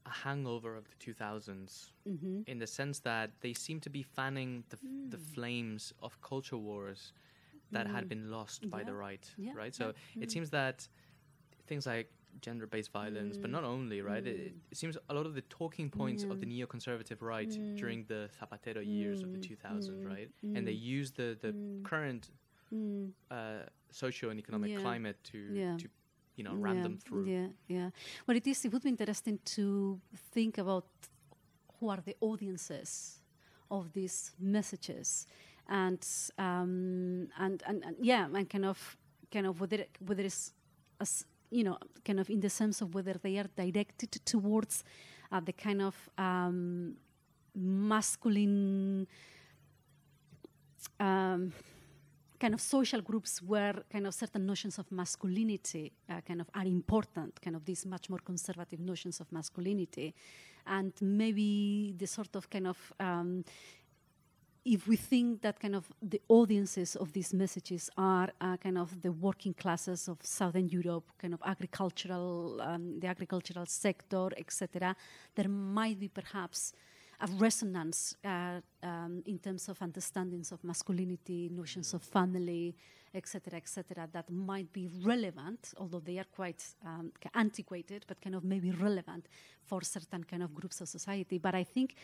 a 0.06 0.10
hangover 0.10 0.76
of 0.76 0.84
the 0.88 0.96
2000s 0.96 1.92
Mm-hmm. 2.08 2.40
in 2.46 2.58
the 2.58 2.66
sense 2.66 2.98
that 3.00 3.30
they 3.40 3.54
seem 3.54 3.80
to 3.80 3.90
be 3.90 4.02
fanning 4.02 4.64
the, 4.68 4.76
f- 4.76 5.10
the 5.10 5.16
flames 5.18 5.92
of 6.02 6.20
culture 6.20 6.58
wars 6.58 7.12
that 7.70 7.86
had 7.86 8.04
mm. 8.04 8.08
been 8.08 8.30
lost 8.30 8.68
by 8.70 8.82
the 8.84 8.92
Mm. 8.92 8.96
Yeah. 8.96 9.06
right, 9.06 9.24
Yeah, 9.38 9.52
right? 9.54 9.74
yeah. 9.74 9.86
So 9.86 9.94
it 10.20 10.28
mm. 10.28 10.32
seems 10.32 10.50
that 10.50 10.86
things 11.66 11.86
like 11.86 12.10
gender-based 12.40 12.92
violence, 12.92 13.38
but 13.38 13.50
not 13.50 13.64
only, 13.64 14.02
right? 14.02 14.26
It, 14.26 14.54
it 14.70 14.76
seems 14.76 14.98
a 15.08 15.14
lot 15.14 15.24
of 15.24 15.34
the 15.34 15.40
talking 15.42 15.88
points 15.88 16.24
of 16.24 16.40
the 16.40 16.46
neoconservative 16.46 17.22
right 17.22 17.50
during 17.76 18.04
the 18.04 18.28
Zapatero 18.38 18.82
years 18.84 19.22
of 19.22 19.32
the 19.32 19.38
2000s, 19.38 20.04
right? 20.04 20.28
And 20.54 20.66
they 20.66 20.72
use 20.96 21.12
the 21.12 21.28
the 21.40 21.52
current 21.84 22.30
uh, 23.30 23.60
socio 23.90 24.30
and 24.30 24.38
economic 24.38 24.72
Yeah. 24.72 24.80
climate 24.80 25.18
to 25.32 25.38
Yeah. 25.38 25.76
to 25.78 25.88
you 26.36 26.44
know 26.44 26.54
ram 26.54 26.82
them 26.82 26.98
through. 26.98 27.26
Yeah, 27.26 27.48
yeah. 27.68 27.90
Well, 28.26 28.36
it 28.36 28.46
is. 28.46 28.64
It 28.64 28.72
would 28.72 28.82
be 28.82 28.90
interesting 28.90 29.38
to 29.56 30.00
think 30.32 30.58
about 30.58 30.86
who 31.78 31.88
are 31.88 32.00
the 32.04 32.16
audiences 32.20 33.20
of 33.70 33.92
these 33.92 34.32
messages, 34.38 35.26
and 35.68 36.04
um, 36.38 37.28
and, 37.38 37.62
and 37.66 37.84
and 37.84 37.96
yeah, 38.00 38.26
and 38.26 38.48
kind 38.48 38.64
of 38.64 38.96
kind 39.32 39.46
of 39.46 39.60
whether 39.60 39.84
whether 40.00 40.22
it's 40.22 40.52
as 41.00 41.24
you 41.50 41.62
know, 41.62 41.78
kind 42.04 42.18
of 42.18 42.28
in 42.28 42.40
the 42.40 42.50
sense 42.50 42.80
of 42.80 42.94
whether 42.94 43.14
they 43.22 43.38
are 43.38 43.48
directed 43.56 44.10
towards 44.24 44.82
uh, 45.30 45.40
the 45.40 45.52
kind 45.52 45.80
of 45.80 45.94
um, 46.18 46.96
masculine 47.54 49.06
um, 50.98 51.52
kind 52.40 52.54
of 52.54 52.60
social 52.60 53.00
groups 53.00 53.40
where 53.42 53.74
kind 53.90 54.06
of 54.06 54.14
certain 54.14 54.44
notions 54.46 54.78
of 54.78 54.90
masculinity 54.90 55.92
uh, 56.08 56.20
kind 56.20 56.40
of 56.40 56.48
are 56.54 56.66
important, 56.66 57.40
kind 57.40 57.56
of 57.56 57.64
these 57.64 57.86
much 57.86 58.10
more 58.10 58.18
conservative 58.18 58.80
notions 58.80 59.20
of 59.20 59.30
masculinity, 59.32 60.14
and 60.66 60.92
maybe 61.00 61.94
the 61.96 62.06
sort 62.06 62.34
of 62.36 62.48
kind 62.50 62.66
of 62.66 62.92
um, 62.98 63.44
if 64.64 64.88
we 64.88 64.96
think 64.96 65.42
that 65.42 65.60
kind 65.60 65.74
of 65.74 65.86
the 66.00 66.20
audiences 66.28 66.96
of 66.96 67.12
these 67.12 67.34
messages 67.34 67.90
are 67.98 68.30
uh, 68.40 68.56
kind 68.56 68.78
of 68.78 69.02
the 69.02 69.12
working 69.12 69.52
classes 69.52 70.08
of 70.08 70.16
southern 70.22 70.68
Europe, 70.68 71.04
kind 71.18 71.34
of 71.34 71.42
agricultural, 71.44 72.60
um, 72.62 72.98
the 72.98 73.06
agricultural 73.06 73.66
sector, 73.66 74.28
etc., 74.38 74.96
there 75.34 75.48
might 75.48 76.00
be 76.00 76.08
perhaps 76.08 76.72
a 77.20 77.26
resonance 77.38 78.16
uh, 78.24 78.60
um, 78.82 79.22
in 79.26 79.38
terms 79.38 79.68
of 79.68 79.78
understandings 79.80 80.52
of 80.52 80.62
masculinity, 80.64 81.48
notions 81.52 81.94
of 81.94 82.02
family, 82.02 82.74
etc., 83.14 83.56
etc., 83.56 84.08
that 84.12 84.28
might 84.30 84.72
be 84.72 84.88
relevant, 85.02 85.72
although 85.78 86.00
they 86.00 86.18
are 86.18 86.26
quite 86.34 86.64
um, 86.84 87.12
antiquated, 87.34 88.04
but 88.08 88.20
kind 88.20 88.34
of 88.34 88.44
maybe 88.44 88.70
relevant 88.72 89.28
for 89.62 89.82
certain 89.82 90.24
kind 90.24 90.42
of 90.42 90.54
groups 90.54 90.80
of 90.80 90.88
society. 90.88 91.38
But 91.38 91.54
I 91.54 91.64
think, 91.64 91.94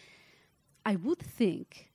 I 0.85 0.97
would 0.97 1.19
think 1.19 1.91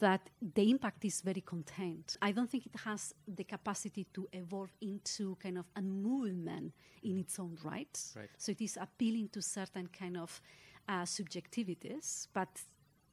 that 0.00 0.28
the 0.54 0.70
impact 0.70 1.04
is 1.04 1.22
very 1.22 1.40
contained. 1.40 2.16
I 2.20 2.32
don't 2.32 2.48
think 2.50 2.66
it 2.66 2.76
has 2.84 3.14
the 3.26 3.44
capacity 3.44 4.06
to 4.12 4.28
evolve 4.32 4.70
into 4.80 5.36
kind 5.42 5.58
of 5.58 5.66
a 5.74 5.80
movement 5.80 6.74
in 7.02 7.18
its 7.18 7.38
own 7.38 7.56
right. 7.64 7.98
Right. 8.14 8.28
So 8.36 8.52
it 8.52 8.60
is 8.60 8.78
appealing 8.80 9.30
to 9.30 9.40
certain 9.40 9.88
kind 9.88 10.18
of 10.18 10.40
uh, 10.88 11.04
subjectivities, 11.04 12.28
but 12.32 12.48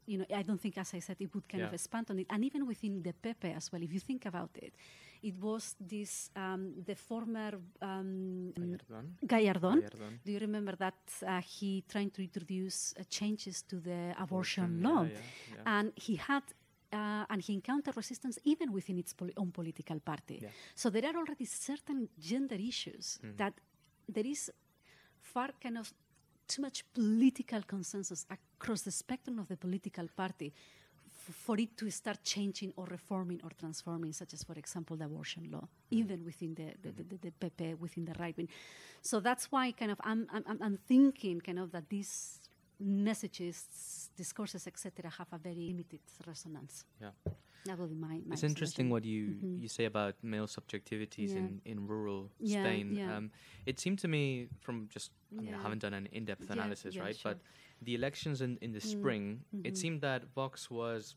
you 0.05 0.17
know, 0.17 0.25
I 0.35 0.41
don't 0.41 0.59
think, 0.59 0.77
as 0.79 0.93
I 0.95 0.99
said, 0.99 1.17
it 1.19 1.33
would 1.35 1.47
kind 1.47 1.63
of 1.63 1.73
expand 1.73 2.07
on 2.09 2.17
it. 2.17 2.25
And 2.31 2.43
even 2.43 2.65
within 2.65 3.03
the 3.03 3.13
PP 3.13 3.55
as 3.55 3.71
well, 3.71 3.83
if 3.83 3.93
you 3.93 3.99
think 3.99 4.25
about 4.25 4.49
it, 4.55 4.73
it 5.21 5.35
was 5.39 5.75
this 5.79 6.31
um, 6.35 6.73
the 6.83 6.95
former 6.95 7.51
um, 7.81 8.51
Gallardón. 8.55 9.05
Gallardón. 9.23 9.81
Gallardón. 9.81 10.19
Do 10.25 10.31
you 10.31 10.39
remember 10.39 10.75
that 10.77 10.95
uh, 11.27 11.41
he 11.41 11.83
trying 11.87 12.09
to 12.11 12.23
introduce 12.23 12.95
uh, 12.99 13.03
changes 13.07 13.61
to 13.63 13.75
the 13.79 14.15
abortion, 14.19 14.63
Abortion, 14.63 14.81
law, 14.81 15.03
yeah, 15.03 15.09
yeah, 15.11 15.55
yeah. 15.57 15.79
and 15.79 15.91
he 15.95 16.15
had. 16.15 16.43
Uh, 16.91 17.23
and 17.29 17.39
he 17.43 17.53
encountered 17.53 17.95
resistance 17.95 18.39
even 18.45 18.71
within 18.73 18.97
its 18.97 19.13
poli- 19.13 19.33
own 19.37 19.51
political 19.51 19.99
party. 19.99 20.39
Yeah. 20.41 20.49
So 20.73 20.89
there 20.89 21.05
are 21.05 21.15
already 21.17 21.45
certain 21.45 22.09
gender 22.19 22.55
issues 22.55 23.19
Mm. 23.23 23.37
that 23.37 23.53
there 24.11 24.25
is 24.25 24.49
far 25.21 25.49
kind 25.61 25.77
of 25.77 25.93
too 26.49 26.61
much 26.61 26.83
political 26.93 27.61
consensus 27.61 28.25
across 28.29 28.81
the 28.81 28.91
spectrum 28.91 29.39
of 29.39 29.47
the 29.47 29.57
political 29.57 30.07
party 30.21 30.51
f- 31.29 31.35
for 31.45 31.55
it 31.59 31.77
to 31.77 31.89
start 31.91 32.19
changing 32.23 32.73
or 32.75 32.85
reforming 32.85 33.39
or 33.43 33.51
transforming, 33.57 34.11
such 34.13 34.33
as, 34.33 34.43
for 34.43 34.57
example, 34.63 34.97
the 34.97 35.05
abortion 35.05 35.43
law, 35.51 35.61
mm-hmm. 35.61 35.99
even 35.99 36.25
within 36.25 36.55
the, 36.55 36.67
the, 36.83 36.91
the, 36.97 37.03
the, 37.03 37.17
the 37.17 37.31
mm-hmm. 37.31 37.63
PP, 37.63 37.79
within 37.79 38.05
the 38.05 38.15
right 38.19 38.35
wing. 38.37 38.49
So 39.01 39.19
that's 39.19 39.45
why 39.51 39.71
kind 39.71 39.91
of 39.91 39.99
I'm, 40.03 40.27
I'm, 40.33 40.43
I'm- 40.47 40.61
I'm 40.61 40.77
thinking 40.87 41.39
kind 41.39 41.59
of 41.59 41.71
that 41.71 41.87
these 41.89 42.39
messages, 42.79 44.09
discourses, 44.15 44.65
etc., 44.67 45.09
have 45.17 45.27
a 45.33 45.37
very 45.37 45.63
limited 45.71 45.99
resonance. 46.25 46.85
Yeah. 47.01 47.11
That 47.65 47.77
be 47.89 47.95
my, 47.95 48.21
my 48.25 48.33
It's 48.33 48.43
interesting 48.43 48.89
what 48.89 49.03
you, 49.05 49.35
you 49.57 49.67
say 49.67 49.85
about 49.85 50.15
male 50.23 50.47
subjectivities 50.47 51.31
Yeah. 51.31 51.39
in, 51.39 51.61
in 51.65 51.87
rural 51.87 52.31
Yeah, 52.39 52.61
Spain. 52.61 52.95
yeah. 52.95 53.17
Um, 53.17 53.31
it 53.65 53.79
seemed 53.79 53.99
to 53.99 54.07
me 54.07 54.47
from 54.59 54.87
just, 54.89 55.11
I 55.37 55.41
mean, 55.41 55.53
I 55.53 55.61
haven't 55.61 55.79
done 55.79 55.93
an 55.93 56.07
in 56.11 56.25
depth 56.25 56.49
analysis, 56.49 56.97
right? 56.97 57.15
sure. 57.15 57.33
But 57.33 57.41
the 57.81 57.95
elections 57.95 58.41
in, 58.41 58.57
in 58.61 58.71
the 58.71 58.79
Mm, 58.79 58.83
spring, 58.91 59.43
it 59.63 59.73
mhm. 59.73 59.77
seemed 59.77 60.01
that 60.01 60.23
Vox 60.33 60.69
was 60.71 61.15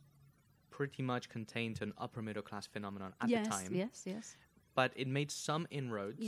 pretty 0.70 1.02
much 1.02 1.28
contained 1.28 1.76
to 1.76 1.84
an 1.84 1.92
upper 1.98 2.22
middle 2.22 2.42
class 2.42 2.66
phenomenon 2.66 3.14
at 3.20 3.28
yes, 3.28 3.44
the 3.46 3.50
time. 3.50 3.74
yes, 3.74 4.02
yes. 4.04 4.36
But 4.74 4.92
it 4.96 5.06
made 5.06 5.30
some 5.30 5.66
inroads 5.70 6.24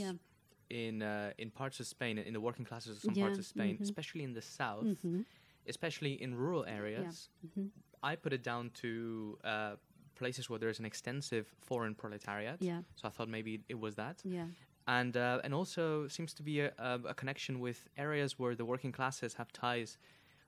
in, 0.69 1.01
uh, 1.01 1.31
in 1.37 1.51
parts 1.51 1.79
of 1.79 1.87
Spain, 1.87 2.17
in 2.17 2.33
the 2.33 2.41
working 2.41 2.65
classes 2.65 2.95
of 2.97 3.01
some 3.03 3.15
parts 3.15 3.39
of 3.39 3.45
Spain, 3.45 3.77
mhm. 3.77 3.81
especially 3.81 4.23
in 4.23 4.33
the 4.33 4.41
south, 4.41 4.85
Mhm. 4.85 5.25
especially 5.67 6.13
in 6.21 6.35
rural 6.35 6.63
areas. 6.65 7.29
Mhm. 7.45 7.69
I 8.03 8.15
put 8.15 8.33
it 8.33 8.43
down 8.43 8.69
to 8.81 9.37
uh, 9.43 9.75
places 10.15 10.49
where 10.49 10.59
there's 10.59 10.79
an 10.79 10.85
extensive 10.85 11.45
foreign 11.61 11.95
proletariat. 11.95 12.57
Yeah. 12.61 12.81
So 12.95 13.07
I 13.07 13.11
thought 13.11 13.29
maybe 13.29 13.61
it 13.69 13.79
was 13.79 13.95
that, 13.95 14.17
Yeah. 14.23 14.47
and 14.87 15.15
uh, 15.17 15.41
and 15.43 15.53
also 15.53 16.07
seems 16.07 16.33
to 16.35 16.43
be 16.43 16.55
a, 16.61 16.71
a, 16.77 16.99
a 17.09 17.13
connection 17.13 17.59
with 17.59 17.87
areas 17.97 18.39
where 18.39 18.55
the 18.55 18.65
working 18.65 18.91
classes 18.91 19.33
have 19.35 19.51
ties, 19.51 19.97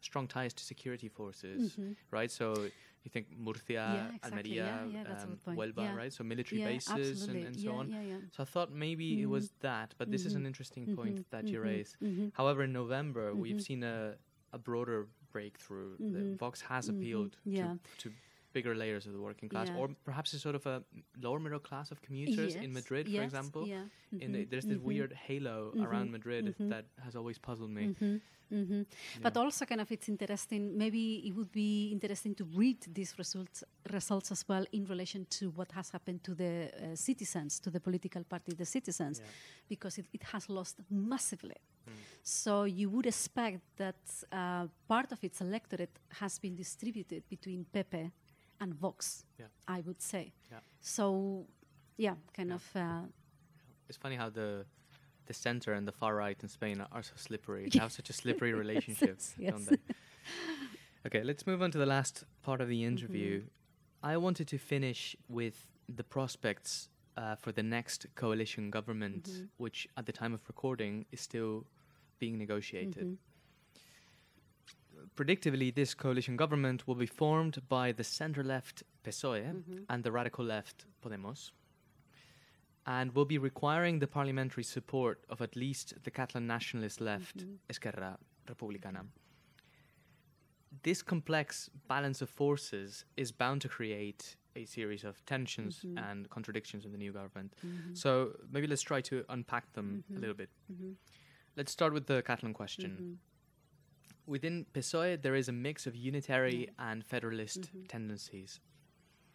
strong 0.01 0.28
ties 0.28 0.53
to 0.53 0.63
security 0.63 1.09
forces, 1.09 1.59
Mhm. 1.76 1.95
right? 2.11 2.32
So 2.32 2.45
you 3.03 3.09
think 3.15 3.28
Murcia, 3.38 3.74
Yeah, 3.74 4.15
exactly. 4.15 4.59
Almeria, 4.59 4.65
Yeah, 4.65 4.86
yeah, 4.95 5.03
that's 5.09 5.24
a 5.24 5.28
um. 5.28 5.39
Huelva, 5.57 5.84
Yeah. 5.84 5.95
right? 6.01 6.13
So 6.18 6.24
military 6.24 6.61
bases 6.63 6.89
and, 6.91 6.99
absolutely. 7.01 7.43
and 7.47 7.55
so 7.65 7.72
on. 7.82 7.86
So 8.36 8.43
I 8.43 8.47
thought 8.53 8.70
maybe 8.72 9.22
it 9.22 9.30
was 9.38 9.45
that, 9.70 9.89
but 9.99 10.11
this 10.11 10.26
is 10.26 10.34
an 10.36 10.43
Mhm. 10.43 10.47
interesting 10.51 10.84
point 10.95 11.18
that 11.34 11.47
you 11.47 11.59
raise. 11.61 11.91
However, 12.39 12.61
in 12.63 12.74
November, 12.74 13.26
we've 13.43 13.61
seen 13.70 13.82
a, 13.84 13.97
a 14.57 14.57
broader 14.57 15.07
breakthrough. 15.32 15.91
Vox 16.38 16.61
has 16.61 16.89
appealed 16.89 17.34
to, 17.45 17.80
to 18.03 18.07
bigger 18.53 18.75
layers 18.75 19.05
of 19.07 19.13
the 19.13 19.19
working 19.19 19.49
class, 19.49 19.67
Yeah. 19.69 19.77
or 19.79 19.89
perhaps 20.03 20.33
a 20.33 20.39
sort 20.39 20.55
of 20.55 20.65
a 20.65 20.83
lower 21.21 21.39
middle 21.39 21.59
class 21.59 21.91
of 21.91 22.01
commuters 22.01 22.55
in 22.55 22.69
Yes, 22.69 22.73
Madrid, 22.73 23.05
for 23.05 23.11
yes, 23.11 23.23
example. 23.25 23.67
Yeah. 23.67 23.85
In 24.23 24.31
the, 24.31 24.45
there's 24.45 24.65
this 24.65 24.79
mhm, 24.79 24.89
weird 24.89 25.13
halo 25.13 25.71
mhm, 25.75 25.85
around 25.85 26.11
Madrid 26.11 26.45
mhm. 26.45 26.69
that 26.69 26.85
has 27.05 27.15
always 27.15 27.37
puzzled 27.37 27.69
me. 27.69 27.83
mhm, 28.01 28.21
mhm. 28.51 28.85
But 29.21 29.35
also, 29.37 29.65
kind 29.65 29.81
of, 29.81 29.91
it's 29.91 30.09
interesting. 30.09 30.77
Maybe 30.77 31.03
it 31.27 31.33
would 31.35 31.51
be 31.51 31.89
interesting 31.91 32.33
to 32.35 32.45
read 32.61 32.79
these 32.97 33.11
results 33.17 33.63
results 33.91 34.31
as 34.31 34.41
well 34.49 34.65
in 34.71 34.85
relation 34.85 35.25
to 35.37 35.49
what 35.57 35.71
has 35.73 35.89
happened 35.91 36.23
to 36.23 36.33
the 36.35 36.53
uh, 36.53 36.95
citizens, 36.95 37.59
to 37.59 37.69
the 37.69 37.79
political 37.79 38.23
party, 38.23 38.53
the 38.53 38.65
citizens, 38.65 39.19
Yeah. 39.19 39.29
because 39.67 39.97
it, 40.01 40.07
it 40.13 40.23
has 40.23 40.49
lost 40.49 40.75
massively. 40.89 41.55
Mm. 41.87 41.91
So 42.23 42.63
you 42.79 42.89
would 42.89 43.05
expect 43.05 43.61
that 43.77 44.01
uh, 44.31 44.67
part 44.87 45.11
of 45.11 45.23
its 45.23 45.41
electorate 45.41 45.99
has 46.21 46.39
been 46.39 46.55
distributed 46.55 47.23
between 47.29 47.65
PP 47.73 48.11
and 48.59 48.73
Vox. 48.73 49.25
Yeah. 49.39 49.47
I 49.67 49.81
would 49.81 50.01
say. 50.01 50.33
Yeah. 50.51 50.59
So, 50.81 51.45
yeah, 51.97 52.15
kind 52.33 52.49
Yeah. 52.49 52.55
of. 52.55 52.75
Uh, 52.75 53.07
It's 53.89 53.97
funny 53.97 54.15
how 54.17 54.29
the 54.29 54.65
the 55.27 55.33
center 55.33 55.73
and 55.73 55.85
the 55.87 55.91
far 55.91 56.15
right 56.15 56.41
in 56.43 56.47
Spain 56.49 56.79
are, 56.81 56.87
are 56.91 57.03
so 57.03 57.13
slippery. 57.15 57.67
They 57.71 57.79
have 57.79 57.91
such 57.91 58.09
a 58.09 58.13
slippery 58.13 58.53
relationship, 58.53 59.19
yes, 59.37 59.51
don't 59.51 59.65
they? 59.65 59.77
Okay, 61.05 61.23
let's 61.23 61.45
move 61.45 61.61
on 61.61 61.71
to 61.71 61.77
the 61.77 61.85
last 61.85 62.23
part 62.41 62.61
of 62.61 62.67
the 62.67 62.83
interview. 62.83 63.43
I 64.03 64.17
wanted 64.17 64.47
to 64.49 64.57
finish 64.57 65.15
with 65.27 65.55
the 65.95 66.03
prospects 66.03 66.89
uh, 67.17 67.35
for 67.35 67.51
the 67.51 67.63
next 67.63 68.05
coalition 68.15 68.69
government, 68.69 69.23
Mhm. 69.29 69.47
which 69.57 69.87
at 69.97 70.05
the 70.05 70.11
time 70.11 70.33
of 70.33 70.41
recording 70.47 71.05
is 71.11 71.19
still 71.21 71.65
being 72.19 72.37
negotiated. 72.37 73.05
mhm. 73.07 73.17
Predictably, 75.18 75.74
this 75.74 75.95
coalition 75.95 76.38
government 76.38 76.88
will 76.88 76.93
be 76.95 77.07
formed 77.07 77.68
by 77.68 77.91
the 77.91 78.03
center 78.03 78.43
left 78.43 78.84
PSOE 79.03 79.41
Mhm. 79.63 79.86
and 79.89 80.03
the 80.03 80.11
radical 80.11 80.45
left 80.45 80.86
Podemos, 81.01 81.51
and 82.86 83.15
will 83.15 83.26
be 83.26 83.39
requiring 83.39 83.97
the 83.97 84.05
parliamentary 84.07 84.63
support 84.63 85.26
of 85.28 85.41
at 85.41 85.55
least 85.55 86.03
the 86.03 86.11
Catalan 86.11 86.45
nationalist 86.45 87.01
left 87.01 87.38
Mhm. 87.38 87.57
Esquerra 87.68 88.20
Republicana. 88.45 89.07
This 90.84 91.01
complex 91.01 91.70
balance 91.88 92.22
of 92.22 92.30
forces 92.30 93.03
is 93.15 93.32
bound 93.32 93.61
to 93.63 93.70
create 93.70 94.36
a 94.55 94.65
series 94.65 95.03
of 95.03 95.26
tensions 95.26 95.82
Mhm. 95.82 95.97
and 95.97 96.30
contradictions 96.30 96.86
in 96.86 96.91
the 96.91 96.97
new 96.97 97.11
government. 97.11 97.55
Mhm. 97.65 97.97
So 97.97 98.39
maybe 98.51 98.68
let's 98.68 98.84
try 98.84 99.01
to 99.01 99.26
unpack 99.30 99.74
them 99.74 100.03
a 100.09 100.13
Mhm. 100.13 100.20
little 100.20 100.36
bit. 100.36 100.51
Mhm. 100.72 100.95
Let's 101.55 101.72
start 101.72 101.91
with 101.93 102.05
the 102.05 102.22
Catalan 102.22 102.53
question. 102.53 103.20
Within 104.28 104.65
PSOE, 104.73 105.21
there 105.21 105.36
is 105.36 105.47
a 105.49 105.51
mix 105.53 105.88
of 105.88 105.95
unitary 105.95 106.69
and 106.78 107.03
federalist 107.03 107.61
Mm-hmm. 107.61 107.84
tendencies. 107.88 108.59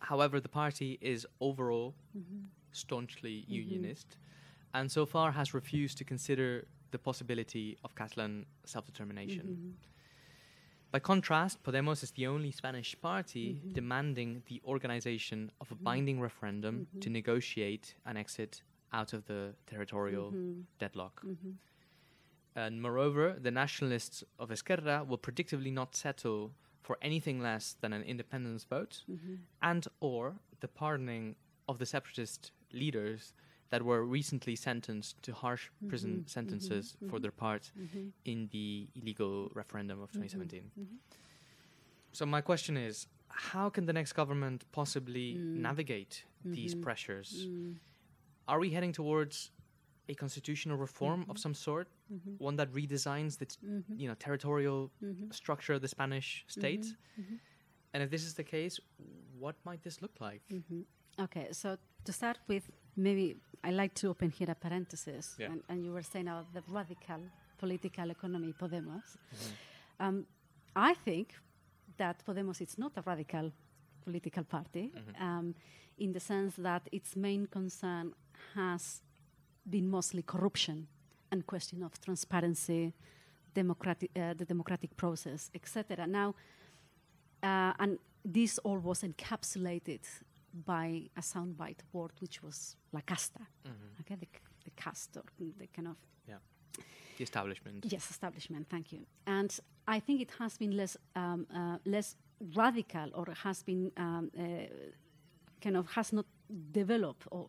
However, 0.01 0.39
the 0.41 0.49
party 0.63 0.99
is 1.01 1.27
overall 1.41 1.95
Mm-hmm. 2.17 2.41
staunchly 2.73 3.45
unionist 3.49 4.17
and 4.75 4.91
so 4.91 5.05
far 5.07 5.33
has 5.33 5.53
refused 5.55 5.99
to 5.99 6.05
consider 6.05 6.67
the 6.91 6.99
possibility 6.99 7.77
of 7.85 7.95
Catalan 7.95 8.47
self 8.65 8.85
determination. 8.87 9.45
Mm-hmm. 9.47 9.71
By 10.91 10.99
contrast, 10.99 11.63
Podemos 11.63 12.03
is 12.03 12.11
the 12.13 12.27
only 12.27 12.51
Spanish 12.51 12.95
party 13.01 13.47
Mm-hmm. 13.55 13.73
demanding 13.73 14.43
the 14.51 14.61
organization 14.67 15.51
of 15.61 15.71
a 15.73 15.75
binding 15.75 16.21
referendum 16.21 16.77
to 17.01 17.09
Mm-hmm. 17.09 17.13
negotiate 17.13 17.95
an 18.05 18.17
exit 18.17 18.63
out 18.93 19.13
of 19.15 19.25
the 19.25 19.55
territorial 19.67 20.31
Mm-hmm. 20.33 20.61
deadlock. 20.79 21.23
And 22.55 22.83
moreover, 22.83 23.37
the 23.41 23.51
nationalists 23.51 24.23
of 24.39 24.51
Esquerra 24.51 25.05
will 25.05 25.19
predictably 25.19 25.73
not 25.73 25.97
settle 25.97 26.53
for 26.83 26.99
anything 27.01 27.41
less 27.41 27.77
than 27.81 27.93
an 27.93 28.03
independence 28.03 28.65
vote 28.65 29.05
Mm-hmm. 29.11 29.35
and 29.63 29.87
or 30.01 30.35
the 30.61 30.69
pardoning 30.69 31.37
of 31.69 31.79
the 31.79 31.87
separatist 31.87 32.53
leaders 32.73 33.33
that 33.71 33.83
were 33.83 34.05
recently 34.05 34.55
sentenced 34.57 35.23
to 35.23 35.33
harsh 35.33 35.69
Mm-hmm. 35.69 35.89
prison 35.89 36.25
sentences 36.27 36.97
for 37.09 37.19
their 37.19 37.31
part 37.33 37.73
in 38.25 38.49
the 38.53 38.89
illegal 38.95 39.51
referendum 39.55 40.01
of 40.03 40.11
Mm-hmm. 40.11 40.23
2017. 40.23 40.71
So 42.13 42.27
my 42.27 42.41
question 42.43 42.77
is, 42.77 43.07
how 43.29 43.71
can 43.71 43.87
the 43.87 43.93
next 43.95 44.13
government 44.13 44.65
possibly 44.73 45.37
Mm. 45.37 45.57
navigate 45.69 46.25
these 46.45 46.75
Mm-hmm. 46.75 46.83
pressures? 46.83 47.49
Are 48.47 48.59
we 48.59 48.71
heading 48.71 48.93
towards 48.93 49.51
a 50.09 50.15
constitutional 50.15 50.77
reform 50.77 51.21
Mm-hmm. 51.23 51.31
of 51.31 51.39
some 51.39 51.55
sort, 51.55 51.89
one 52.39 52.57
that 52.57 52.69
redesigns 52.73 53.39
the 53.39 53.47
t- 53.47 53.59
you 53.97 54.09
know 54.09 54.15
territorial 54.15 54.91
Mm-hmm. 55.03 55.31
structure 55.31 55.75
of 55.75 55.81
the 55.83 55.89
Spanish 55.89 56.45
state? 56.49 56.87
And 57.95 58.03
if 58.03 58.11
this 58.11 58.25
is 58.25 58.35
the 58.35 58.45
case, 58.45 58.81
what 59.39 59.55
might 59.65 59.83
this 59.83 60.01
look 60.03 60.17
like? 60.21 60.41
Mm-hmm. 60.51 60.81
Okay, 61.25 61.49
so 61.53 61.77
to 62.07 62.13
start 62.13 62.39
with, 62.49 62.65
maybe 62.97 63.37
I 63.63 63.71
like 63.71 63.93
to 64.01 64.09
open 64.09 64.31
here 64.31 64.51
a 64.51 64.55
parenthesis, 64.55 65.37
Yeah. 65.39 65.51
and, 65.53 65.63
and 65.69 65.85
you 65.85 65.93
were 65.93 66.03
saying 66.03 66.27
about 66.29 66.53
the 66.55 66.63
radical 66.69 67.21
political 67.59 68.11
economy, 68.11 68.53
Podemos. 68.61 69.09
Mm-hmm. 69.17 70.05
Um, 70.05 70.27
I 70.75 70.95
think 70.95 71.35
that 71.99 72.25
Podemos 72.27 72.61
is 72.63 72.79
not 72.79 72.93
a 72.97 73.03
radical 73.03 73.53
political 74.05 74.45
party, 74.45 74.91
Mm-hmm. 74.97 75.23
um, 75.27 75.55
in 75.99 76.13
the 76.13 76.21
sense 76.21 76.55
that 76.57 76.89
its 76.91 77.15
main 77.15 77.47
concern 77.47 78.15
has 78.55 79.03
been 79.69 79.89
mostly 79.89 80.23
corruption 80.23 80.87
and 81.31 81.47
question 81.47 81.83
of 81.83 82.01
transparency, 82.01 82.93
democratic, 83.55 84.11
uh, 84.17 84.35
the 84.35 84.45
democratic 84.45 84.97
process, 84.97 85.51
etc. 85.55 86.07
Now, 86.07 86.35
uh, 87.43 87.73
and 87.79 87.99
this 88.25 88.59
all 88.59 88.79
was 88.79 89.03
encapsulated 89.03 90.01
by 90.67 91.03
a 91.17 91.21
soundbite 91.21 91.81
word 91.93 92.13
which 92.21 92.43
was 92.43 92.77
la 92.93 93.01
casta, 93.01 93.41
okay, 94.01 94.17
the, 94.17 94.29
the 94.65 94.71
caste 94.77 95.17
or 95.17 95.25
the 95.39 95.67
kind 95.75 95.89
of 95.89 95.97
Yeah, 96.29 96.37
the 97.17 97.25
establishment. 97.25 97.87
Yes, 97.89 98.11
establishment. 98.11 98.67
Thank 98.69 98.93
you. 98.93 99.01
And 99.27 99.59
I 99.89 99.99
think 100.01 100.21
it 100.21 100.31
has 100.39 100.59
been 100.59 100.77
less 100.77 100.97
um, 101.17 101.47
uh, 101.55 101.79
less 101.85 102.17
radical, 102.55 103.11
or 103.15 103.27
has 103.43 103.63
been 103.63 103.91
um, 103.97 104.31
uh, 104.39 104.43
kind 105.61 105.77
of 105.77 105.91
has 105.93 106.13
not 106.13 106.27
developed 106.73 107.25
or 107.31 107.49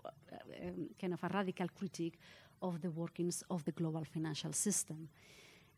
um, 0.62 0.89
kind 0.99 1.14
of 1.14 1.24
a 1.24 1.30
radical 1.34 1.68
critique 1.70 2.20
of 2.62 2.82
the 2.82 2.91
workings 2.91 3.43
of 3.49 3.64
the 3.66 3.72
global 3.72 4.04
financial 4.06 4.54
system. 4.54 5.10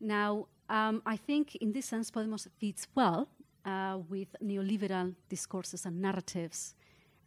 Now, 0.00 0.46
um, 0.68 1.02
I 1.06 1.16
think 1.16 1.56
in 1.56 1.72
this 1.72 1.86
sense, 1.86 2.10
Podemos 2.10 2.48
fits 2.58 2.86
well 2.94 3.28
uh, 3.64 3.98
with 4.08 4.28
neoliberal 4.42 5.14
discourses 5.28 5.86
and 5.86 6.00
narratives 6.00 6.74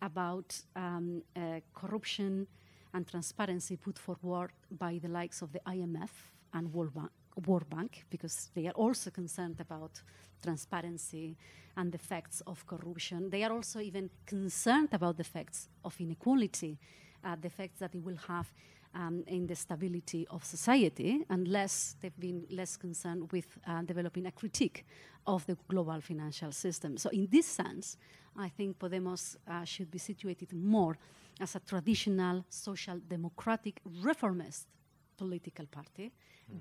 about 0.01 0.55
um, 0.75 1.21
uh, 1.35 1.59
corruption 1.73 2.47
and 2.93 3.07
transparency 3.07 3.75
put 3.75 3.99
forward 3.99 4.51
by 4.71 4.99
the 5.01 5.07
likes 5.07 5.41
of 5.41 5.51
the 5.51 5.59
IMF 5.67 6.09
and 6.53 6.73
World 6.73 6.93
Bank, 6.93 7.11
World 7.45 7.69
Bank 7.69 8.05
because 8.09 8.49
they 8.55 8.67
are 8.67 8.73
also 8.73 9.11
concerned 9.11 9.59
about 9.59 10.01
transparency 10.41 11.35
and 11.77 11.91
the 11.91 11.97
effects 11.97 12.41
of 12.47 12.65
corruption. 12.65 13.29
They 13.29 13.43
are 13.43 13.51
also 13.51 13.79
even 13.79 14.09
concerned 14.25 14.89
about 14.91 15.17
the 15.17 15.21
effects 15.21 15.69
of 15.83 15.99
inequality, 15.99 16.77
uh, 17.23 17.35
the 17.39 17.47
effects 17.47 17.79
that 17.79 17.95
it 17.95 18.03
will 18.03 18.17
have 18.27 18.51
um, 18.95 19.23
in 19.27 19.45
the 19.45 19.55
stability 19.55 20.27
of 20.29 20.43
society, 20.43 21.23
unless 21.29 21.95
they've 22.01 22.19
been 22.19 22.45
less 22.49 22.77
concerned 22.77 23.31
with 23.31 23.45
uh, 23.67 23.81
developing 23.83 24.25
a 24.25 24.31
critique 24.31 24.85
of 25.27 25.45
the 25.45 25.57
global 25.67 26.01
financial 26.01 26.51
system. 26.51 26.97
So, 26.97 27.09
in 27.09 27.27
this 27.29 27.45
sense, 27.45 27.97
I 28.35 28.49
think 28.49 28.79
Podemos 28.79 29.35
uh, 29.47 29.63
should 29.63 29.91
be 29.91 29.99
situated 29.99 30.53
more 30.53 30.97
as 31.39 31.55
a 31.55 31.59
traditional 31.59 32.45
social 32.49 32.99
democratic 33.07 33.79
reformist 34.01 34.67
political 35.17 35.65
party 35.67 36.11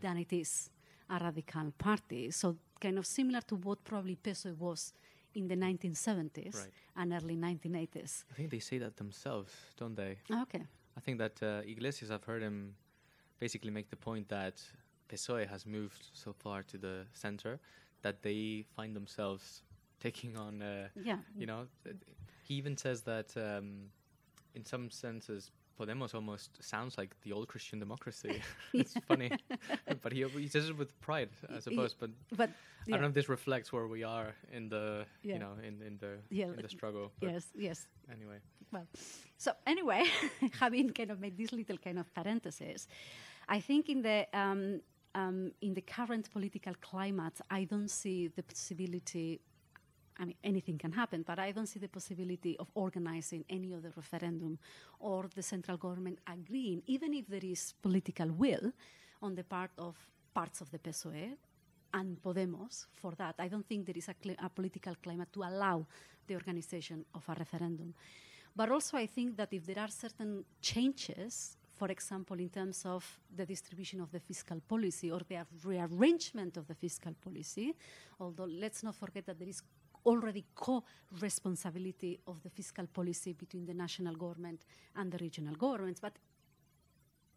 than 0.00 0.18
it 0.18 0.32
is 0.32 0.70
a 1.10 1.18
radical 1.18 1.72
party. 1.78 2.30
So, 2.30 2.56
kind 2.80 2.98
of 2.98 3.06
similar 3.06 3.40
to 3.42 3.56
what 3.56 3.84
probably 3.84 4.16
PSOE 4.16 4.56
was 4.56 4.92
in 5.38 5.48
the 5.48 5.56
1970s 5.56 6.54
Right. 6.54 6.72
and 6.96 7.12
early 7.12 7.36
1980s. 7.36 8.24
I 8.30 8.34
think 8.34 8.50
they 8.50 8.58
say 8.60 8.78
that 8.78 8.96
themselves, 8.96 9.52
don't 9.76 9.94
they? 9.96 10.18
Okay. 10.42 10.62
I 10.96 11.00
think 11.00 11.18
that 11.18 11.42
uh, 11.42 11.62
Iglesias, 11.66 12.10
I've 12.10 12.24
heard 12.24 12.42
him 12.42 12.74
basically 13.38 13.70
make 13.70 13.88
the 13.90 13.96
point 13.96 14.28
that 14.28 14.56
PSOE 15.08 15.46
has 15.48 15.64
moved 15.66 16.02
so 16.12 16.32
far 16.32 16.62
to 16.64 16.76
the 16.78 17.06
center 17.12 17.60
that 18.02 18.22
they 18.22 18.64
find 18.76 18.94
themselves 18.94 19.62
taking 20.00 20.36
on, 20.36 20.62
uh, 20.62 20.88
Yeah. 20.94 21.18
you 21.36 21.46
know, 21.46 21.66
he 22.42 22.54
even 22.54 22.76
says 22.76 23.02
that 23.02 23.36
um, 23.36 23.90
in 24.54 24.64
some 24.64 24.90
senses, 24.90 25.50
Podemos 25.78 26.14
almost 26.14 26.50
sounds 26.62 26.98
like 26.98 27.14
the 27.22 27.32
old 27.32 27.46
Christian 27.48 27.78
democracy. 27.78 28.42
it's 28.74 28.94
funny, 29.06 29.30
but 30.02 30.12
he, 30.12 30.24
he 30.28 30.48
says 30.48 30.68
it 30.68 30.76
with 30.76 30.98
pride, 31.00 31.28
I 31.54 31.60
suppose. 31.60 31.94
But 31.94 32.10
But 32.36 32.50
I 32.86 32.90
don't 32.90 33.02
know 33.02 33.08
if 33.08 33.14
this 33.14 33.28
reflects 33.28 33.72
where 33.72 33.86
we 33.86 34.02
are 34.02 34.34
in 34.52 34.68
the, 34.68 35.06
Yeah. 35.22 35.34
you 35.34 35.40
know, 35.40 35.52
in, 35.62 35.82
in 35.82 35.98
the 35.98 36.18
Yeah, 36.30 36.46
in 36.46 36.62
the 36.62 36.68
struggle. 36.68 37.12
Yes, 37.20 37.46
yes. 37.54 37.86
Anyway, 38.10 38.38
Well, 38.72 38.86
so 39.36 39.52
anyway, 39.66 40.04
having 40.60 40.90
kind 40.90 41.10
of 41.10 41.20
made 41.20 41.36
this 41.36 41.52
little 41.52 41.78
kind 41.78 41.98
of 41.98 42.12
parenthesis, 42.14 42.88
I 43.48 43.60
think 43.60 43.88
in 43.88 44.02
the 44.02 44.26
um, 44.32 44.80
um, 45.14 45.52
in 45.60 45.74
the 45.74 45.80
current 45.82 46.30
political 46.32 46.74
climate, 46.80 47.40
I 47.50 47.64
don't 47.64 47.90
see 47.90 48.28
the 48.28 48.42
possibility. 48.42 49.40
I 50.20 50.24
mean, 50.24 50.36
anything 50.42 50.78
can 50.78 50.92
happen, 50.92 51.22
but 51.22 51.38
I 51.38 51.52
don't 51.52 51.66
see 51.66 51.78
the 51.78 51.88
possibility 51.88 52.56
of 52.58 52.70
organizing 52.74 53.44
any 53.48 53.72
other 53.72 53.92
referendum 53.96 54.58
or 54.98 55.28
the 55.32 55.42
central 55.42 55.76
government 55.76 56.18
agreeing, 56.26 56.82
even 56.86 57.14
if 57.14 57.28
there 57.28 57.44
is 57.44 57.74
political 57.80 58.28
will 58.32 58.72
on 59.22 59.34
the 59.34 59.44
part 59.44 59.70
of 59.78 59.96
parts 60.34 60.60
of 60.60 60.70
the 60.70 60.78
PSOE 60.78 61.36
and 61.94 62.20
Podemos 62.22 62.86
for 62.94 63.12
that. 63.16 63.36
I 63.38 63.48
don't 63.48 63.66
think 63.66 63.86
there 63.86 63.96
is 63.96 64.08
a, 64.08 64.14
a 64.44 64.48
political 64.48 64.94
climate 65.02 65.32
to 65.32 65.42
allow 65.42 65.86
the 66.26 66.34
organization 66.34 67.04
of 67.14 67.22
a 67.28 67.34
referendum. 67.34 67.94
But 68.54 68.70
also, 68.70 68.96
I 68.96 69.06
think 69.06 69.36
that 69.36 69.52
if 69.52 69.66
there 69.66 69.78
are 69.78 69.88
certain 69.88 70.44
changes, 70.60 71.56
for 71.76 71.88
example, 71.88 72.38
in 72.40 72.48
terms 72.48 72.84
of 72.84 73.04
the 73.34 73.46
distribution 73.46 74.00
of 74.00 74.10
the 74.10 74.18
fiscal 74.18 74.60
policy 74.60 75.10
or 75.10 75.20
the 75.28 75.46
rearrangement 75.64 76.56
of 76.56 76.66
the 76.66 76.74
fiscal 76.74 77.14
policy, 77.14 77.72
although 78.18 78.48
let's 78.48 78.82
not 78.82 78.96
forget 78.96 79.26
that 79.26 79.38
there 79.38 79.48
is 79.48 79.62
already 80.06 80.44
co-responsibility 80.54 82.20
of 82.26 82.42
the 82.42 82.50
fiscal 82.50 82.86
policy 82.86 83.32
between 83.32 83.66
the 83.66 83.74
national 83.74 84.14
government 84.14 84.64
and 84.96 85.10
the 85.12 85.18
regional 85.18 85.54
governments, 85.54 86.00
but 86.00 86.18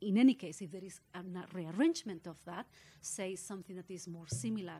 in 0.01 0.18
any 0.18 0.34
case, 0.34 0.62
if 0.62 0.72
there 0.72 0.84
is 0.84 0.99
a 1.14 1.22
rearrangement 1.53 2.28
of 2.28 2.43
that, 2.45 2.66
say 2.99 3.36
something 3.36 3.76
that 3.76 3.89
is 3.89 4.07
more 4.07 4.28
similar 4.28 4.80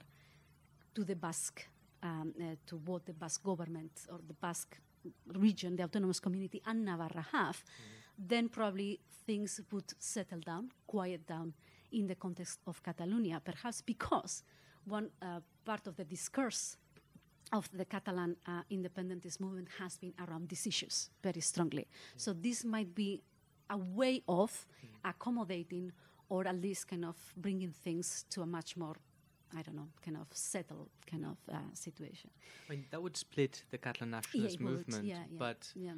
to 0.95 1.03
the 1.03 1.15
Basque, 1.15 1.67
um, 2.01 2.34
uh, 2.39 2.55
to 2.65 2.77
what 2.77 3.05
the 3.05 3.13
Basque 3.13 3.43
government 3.43 3.91
or 4.11 4.19
the 4.27 4.34
Basque 4.34 4.77
region, 5.36 5.75
the 5.75 5.84
autonomous 5.84 6.19
community, 6.19 6.61
and 6.65 6.86
Navarra 6.86 7.25
have, 7.32 7.63
then 8.17 8.49
probably 8.49 8.99
things 9.25 9.61
would 9.71 9.93
settle 9.99 10.39
down, 10.39 10.71
quiet 10.88 11.25
down 11.27 11.53
in 11.91 12.07
the 12.07 12.15
context 12.15 12.59
of 12.67 12.82
Catalonia, 12.82 13.41
perhaps 13.43 13.82
because 13.82 14.43
one 14.86 15.09
uh, 15.21 15.39
part 15.63 15.88
of 15.88 15.95
the 15.95 16.03
discourse 16.03 16.77
of 17.52 17.70
the 17.74 17.86
Catalan 17.86 18.36
uh, 18.47 18.62
independentist 18.70 19.39
movement 19.41 19.68
has 19.80 19.97
been 19.97 20.14
around 20.26 20.49
these 20.49 20.66
issues 20.68 21.10
very 21.22 21.41
strongly. 21.41 21.88
So 22.18 22.34
this 22.34 22.64
might 22.64 22.95
be 22.95 23.22
a 23.70 23.78
way 23.78 24.22
of 24.28 24.66
accommodating 25.04 25.91
or 26.30 26.47
at 26.47 26.62
least 26.62 26.88
kind 26.88 27.06
of 27.06 27.16
bringing 27.36 27.72
things 27.72 28.26
to 28.30 28.41
a 28.41 28.45
much 28.45 28.78
more, 28.78 28.95
I 29.58 29.62
don't 29.62 29.76
know, 29.76 29.89
kind 30.04 30.18
of 30.18 30.28
settled 30.32 30.89
kind 31.10 31.26
of 31.26 31.38
uh, 31.54 31.58
situation. 31.74 32.30
I 32.68 32.72
mean 32.72 32.86
that 32.91 33.02
would 33.02 33.18
split 33.18 33.64
the 33.70 33.78
Catalan 33.78 34.12
nationalist 34.12 34.60
would, 34.60 34.70
movement, 34.70 35.06
yeah, 35.06 35.16
yeah, 35.30 35.38
but 35.38 35.72
yeah. 35.76 35.91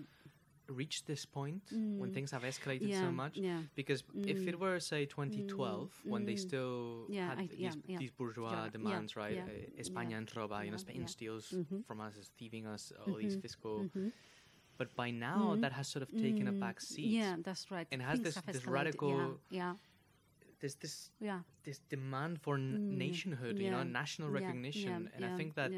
Reached 0.69 1.07
this 1.07 1.25
point 1.25 1.61
when 1.97 2.11
things 2.11 2.31
have 2.31 2.43
escalated 2.43 2.89
yeah, 2.89 3.01
so 3.01 3.11
much? 3.11 3.37
yeah. 3.37 3.61
Because 3.75 4.03
if 4.27 4.47
it 4.47 4.59
were, 4.59 4.79
say, 4.79 5.05
2012, 5.05 5.91
when 6.05 6.25
they 6.25 6.33
mm. 6.33 6.39
still 6.39 7.07
Yeah, 7.09 7.29
had 7.29 7.39
I- 7.39 7.47
these, 7.47 7.59
yeah, 7.59 7.71
yeah. 7.87 7.97
these 7.99 8.11
bourgeois 8.11 8.51
Yeah, 8.51 8.63
yeah, 8.65 8.71
demands, 8.71 9.15
right? 9.15 9.35
yeah, 9.37 9.45
Uh, 9.47 9.81
España 9.81 10.11
yeah, 10.11 10.17
en 10.17 10.27
roba, 10.35 10.63
you 10.65 10.71
know, 10.71 10.77
Spain 10.77 11.01
yeah. 11.01 11.05
steals 11.07 11.53
Mhm. 11.53 11.83
from 11.85 11.99
us, 12.01 12.15
is 12.17 12.29
thieving 12.37 12.65
us 12.65 12.91
all 13.05 13.15
these 13.15 13.35
Mhm, 13.35 13.41
fiscal. 13.41 13.89
mhm. 13.95 14.11
But 14.77 14.95
by 14.95 15.11
now, 15.11 15.55
Mhm. 15.55 15.61
that 15.61 15.71
has 15.73 15.87
sort 15.87 16.03
of 16.03 16.09
taken 16.17 16.47
a 16.47 16.51
Mm, 16.53 16.59
back 16.59 16.81
seat. 16.81 17.13
Yeah, 17.13 17.35
that's 17.43 17.69
right. 17.71 17.87
And 17.91 18.01
has 18.01 18.19
Things 18.19 18.33
this- 18.35 18.41
this 18.51 18.65
radical- 18.67 19.39
Yeah, 19.49 19.75
There's 20.59 20.75
this 20.75 21.11
yeah, 21.19 21.27
yeah. 21.27 21.39
this 21.63 21.79
demand 21.89 22.41
for 22.41 22.55
n- 22.55 22.79
Mm, 22.91 22.97
nationhood, 22.97 23.59
you 23.59 23.69
know, 23.69 23.83
national 23.83 24.29
recognition, 24.29 25.07
yeah, 25.07 25.15
and 25.15 25.25
I 25.25 25.37
think 25.37 25.55
that 25.55 25.71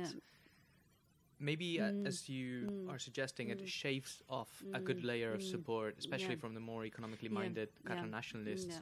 yeah. 1.44 1.46
maybe 1.46 1.80
uh, 1.82 1.90
Mm, 1.92 2.06
as 2.06 2.30
you 2.30 2.68
mm, 2.68 2.88
are 2.88 3.00
suggesting, 3.00 3.50
it 3.50 3.62
mm, 3.62 3.68
shaves 3.68 4.22
off 4.30 4.66
a 4.74 4.80
good 4.80 4.98
mm, 4.98 5.04
layer 5.04 5.34
of 5.34 5.42
mm, 5.42 5.44
support, 5.44 5.96
especially 5.98 6.36
yeah. 6.36 6.36
from 6.36 6.54
the 6.54 6.60
more 6.60 6.86
economically 6.86 7.30
minded 7.30 7.70
yeah, 7.84 7.88
Catalan 7.88 8.12
nationalists. 8.12 8.82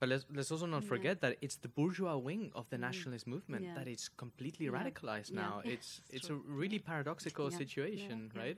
But 0.00 0.08
let's, 0.10 0.24
let's 0.32 0.50
also 0.50 0.66
not 0.66 0.84
Yeah. 0.84 0.84
forget 0.84 1.20
that 1.22 1.38
it's 1.40 1.56
the 1.56 1.68
bourgeois 1.68 2.16
wing 2.16 2.52
of 2.54 2.68
the 2.70 2.78
Mm, 2.78 2.78
nationalist 2.78 3.26
movement 3.26 3.64
yeah. 3.64 3.74
that 3.74 3.88
is 3.88 4.08
completely 4.08 4.66
Yeah, 4.66 4.72
radicalized 4.72 5.32
yeah, 5.32 5.34
now. 5.34 5.60
yeah, 5.64 5.72
It's 5.72 6.00
it's 6.10 6.30
a 6.30 6.34
really 6.34 6.78
paradoxical 6.78 7.50
Yeah, 7.50 7.58
yeah, 7.94 8.02
situation, 8.08 8.30
yeah. 8.34 8.42
right? 8.42 8.56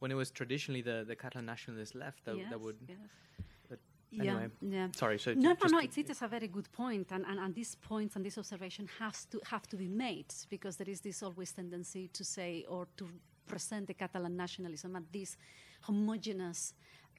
When 0.00 0.10
it 0.10 0.14
was 0.14 0.30
traditionally 0.30 0.82
the, 0.82 1.04
the 1.06 1.16
Catalan 1.16 1.46
nationalist 1.46 1.94
left 1.94 2.24
that, 2.24 2.48
that 2.50 2.60
would. 2.60 2.76
yes. 2.88 2.98
Yeah, 4.12 4.32
anyway, 4.32 4.48
yeah. 4.60 4.88
Sorry, 4.94 5.18
so 5.18 5.32
No, 5.32 5.56
no, 5.62 5.68
no. 5.68 5.78
It's, 5.78 5.96
it 5.96 6.10
is 6.10 6.20
a 6.20 6.28
very 6.28 6.48
good 6.48 6.70
point, 6.70 7.10
and, 7.12 7.24
and, 7.26 7.38
and 7.38 7.54
these 7.54 7.74
points 7.76 8.14
and 8.16 8.24
this 8.24 8.36
observation 8.36 8.88
has 8.98 9.24
to 9.26 9.40
have 9.46 9.66
to 9.68 9.76
be 9.76 9.88
made 9.88 10.32
because 10.50 10.76
there 10.76 10.88
is 10.88 11.00
this 11.00 11.22
always 11.22 11.52
tendency 11.52 12.08
to 12.08 12.24
say 12.24 12.64
or 12.68 12.86
to 12.98 13.08
present 13.46 13.86
the 13.86 13.94
Catalan 13.94 14.36
nationalism 14.36 14.96
as 14.96 15.02
this 15.10 15.36
homogeneous 15.80 16.74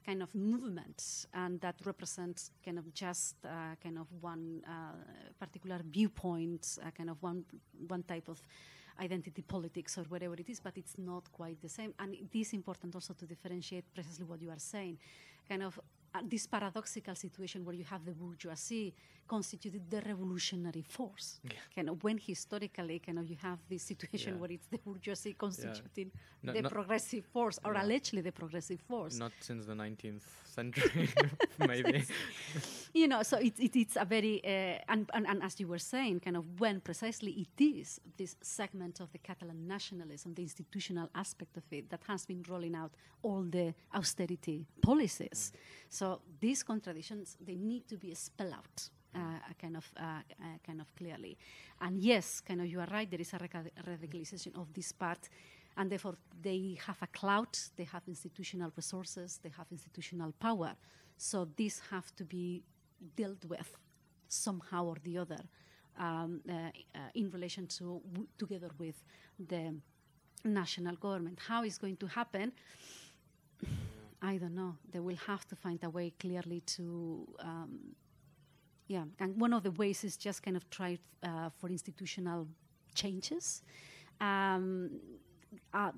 kind 0.06 0.22
of 0.22 0.34
movement, 0.34 1.26
and 1.32 1.60
that 1.60 1.74
represents 1.84 2.50
kind 2.64 2.78
of 2.78 2.92
just 2.94 3.36
uh, 3.44 3.74
kind 3.82 3.98
of 3.98 4.06
one 4.20 4.62
uh, 4.68 4.92
particular 5.38 5.80
viewpoint, 5.90 6.78
uh, 6.80 6.90
kind 6.90 7.10
of 7.10 7.20
one 7.22 7.44
one 7.88 8.02
type 8.02 8.28
of 8.28 8.40
identity 9.00 9.42
politics 9.42 9.98
or 9.98 10.04
whatever 10.04 10.34
it 10.34 10.48
is, 10.48 10.60
but 10.60 10.76
it's 10.76 10.96
not 10.98 11.30
quite 11.32 11.60
the 11.60 11.68
same. 11.68 11.92
And 11.98 12.14
it 12.14 12.38
is 12.38 12.52
important 12.52 12.94
also 12.94 13.14
to 13.14 13.26
differentiate 13.26 13.92
precisely 13.92 14.24
what 14.24 14.40
you 14.40 14.50
are 14.50 14.58
saying, 14.58 14.98
kind 15.48 15.62
of 15.62 15.80
Uh, 16.14 16.20
this 16.28 16.46
paradoxical 16.46 17.16
situation 17.16 17.64
where 17.64 17.74
you 17.74 17.82
have 17.82 18.04
the 18.04 18.12
bourgeoisie 18.12 18.94
constituted 19.26 19.82
the 19.90 20.00
revolutionary 20.02 20.82
force. 20.82 21.40
Yeah. 21.44 21.52
Kind 21.74 21.88
of 21.88 22.02
when 22.04 22.18
historically, 22.18 22.98
kind 22.98 23.18
of 23.18 23.28
you 23.28 23.36
have 23.42 23.58
this 23.68 23.82
situation 23.82 24.34
Yeah. 24.34 24.40
where 24.40 24.52
it's 24.52 24.66
the 24.68 24.78
bourgeoisie 24.78 25.34
constituting 25.34 26.10
No- 26.42 26.52
the 26.52 26.62
progressive 26.68 27.24
force, 27.26 27.58
or 27.64 27.74
Yeah. 27.74 27.82
allegedly 27.84 28.22
the 28.22 28.32
progressive 28.32 28.80
force. 28.80 29.18
Not 29.18 29.32
since 29.40 29.66
the 29.66 29.74
19th 29.74 30.24
century, 30.44 31.08
maybe. 31.58 32.04
you 32.94 33.08
know, 33.08 33.22
so 33.22 33.38
it, 33.38 33.54
it, 33.58 33.74
it's 33.76 33.96
a 33.96 34.04
very, 34.04 34.40
uh, 34.44 34.78
and, 34.92 35.10
and, 35.14 35.26
and 35.26 35.42
as 35.42 35.58
you 35.58 35.66
were 35.66 35.78
saying, 35.78 36.20
kind 36.20 36.36
of 36.36 36.44
when 36.60 36.80
precisely 36.80 37.32
it 37.32 37.60
is 37.62 38.00
this 38.16 38.36
segment 38.42 39.00
of 39.00 39.10
the 39.12 39.18
Catalan 39.18 39.66
nationalism, 39.66 40.34
the 40.34 40.42
institutional 40.42 41.08
aspect 41.14 41.56
of 41.56 41.64
it, 41.72 41.90
that 41.90 42.00
has 42.06 42.24
been 42.26 42.42
rolling 42.48 42.74
out 42.74 42.92
all 43.22 43.42
the 43.42 43.74
austerity 43.94 44.66
policies. 44.82 45.52
So 45.88 46.20
these 46.40 46.62
contradictions, 46.62 47.36
they 47.40 47.56
need 47.56 47.88
to 47.88 47.96
be 47.96 48.14
spelled 48.14 48.52
out. 48.52 48.90
Uh, 49.14 49.38
kind 49.60 49.76
of, 49.76 49.86
uh, 49.96 50.02
uh, 50.02 50.58
kind 50.66 50.80
of 50.80 50.92
clearly, 50.96 51.38
and 51.80 52.00
yes, 52.00 52.40
kind 52.40 52.60
of, 52.60 52.66
you 52.66 52.80
are 52.80 52.88
right. 52.90 53.08
There 53.08 53.20
is 53.20 53.32
a 53.32 53.38
radicalization 53.38 54.58
of 54.58 54.72
this 54.74 54.90
part, 54.90 55.28
and 55.76 55.88
therefore 55.88 56.16
they 56.42 56.76
have 56.84 56.96
a 57.00 57.06
clout, 57.06 57.56
they 57.76 57.84
have 57.84 58.02
institutional 58.08 58.72
resources, 58.76 59.38
they 59.40 59.50
have 59.56 59.68
institutional 59.70 60.32
power. 60.32 60.74
So 61.16 61.48
these 61.56 61.80
have 61.90 62.12
to 62.16 62.24
be 62.24 62.64
dealt 63.14 63.44
with 63.44 63.76
somehow 64.26 64.86
or 64.86 64.96
the 65.04 65.18
other 65.18 65.44
um, 65.96 66.40
uh, 66.48 66.52
uh, 66.52 66.98
in 67.14 67.30
relation 67.30 67.68
to 67.78 68.02
together 68.36 68.70
with 68.78 69.04
the 69.38 69.76
national 70.44 70.96
government. 70.96 71.38
How 71.46 71.62
is 71.62 71.78
going 71.78 71.98
to 71.98 72.08
happen? 72.08 72.52
I 74.20 74.38
don't 74.38 74.56
know. 74.56 74.76
They 74.90 74.98
will 74.98 75.20
have 75.28 75.46
to 75.48 75.54
find 75.54 75.78
a 75.84 75.90
way 75.90 76.12
clearly 76.18 76.62
to. 76.76 77.28
Um, 77.38 77.94
yeah, 78.86 79.04
and 79.18 79.40
one 79.40 79.52
of 79.52 79.62
the 79.62 79.70
ways 79.70 80.04
is 80.04 80.16
just 80.16 80.42
kind 80.42 80.56
of 80.56 80.68
try 80.70 80.98
uh, 81.22 81.48
for 81.50 81.68
institutional 81.70 82.46
changes. 82.94 83.62
Um, 84.20 84.90
uh, 85.72 85.92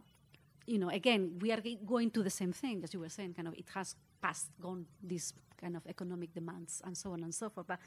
you 0.67 0.79
know, 0.79 0.89
again, 0.91 1.39
we 1.41 1.53
are 1.53 1.63
going 1.85 2.11
to 2.11 2.23
the 2.23 2.31
same 2.31 2.53
thing 2.53 2.83
as 2.85 2.95
you 2.95 3.01
were 3.01 3.09
saying. 3.09 3.35
Kind 3.35 3.49
of, 3.49 3.55
it 3.55 3.69
has 3.75 3.97
passed, 4.21 4.51
gone 4.61 4.87
these 5.03 5.33
kind 5.61 5.77
of 5.77 5.87
economic 5.87 6.35
demands 6.35 6.83
and 6.85 6.97
so 6.97 7.13
on 7.13 7.23
and 7.23 7.35
so 7.35 7.49
forth. 7.49 7.67
But 7.67 7.79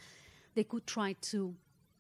they 0.55 0.63
could 0.63 0.85
try 0.87 1.13
to, 1.13 1.53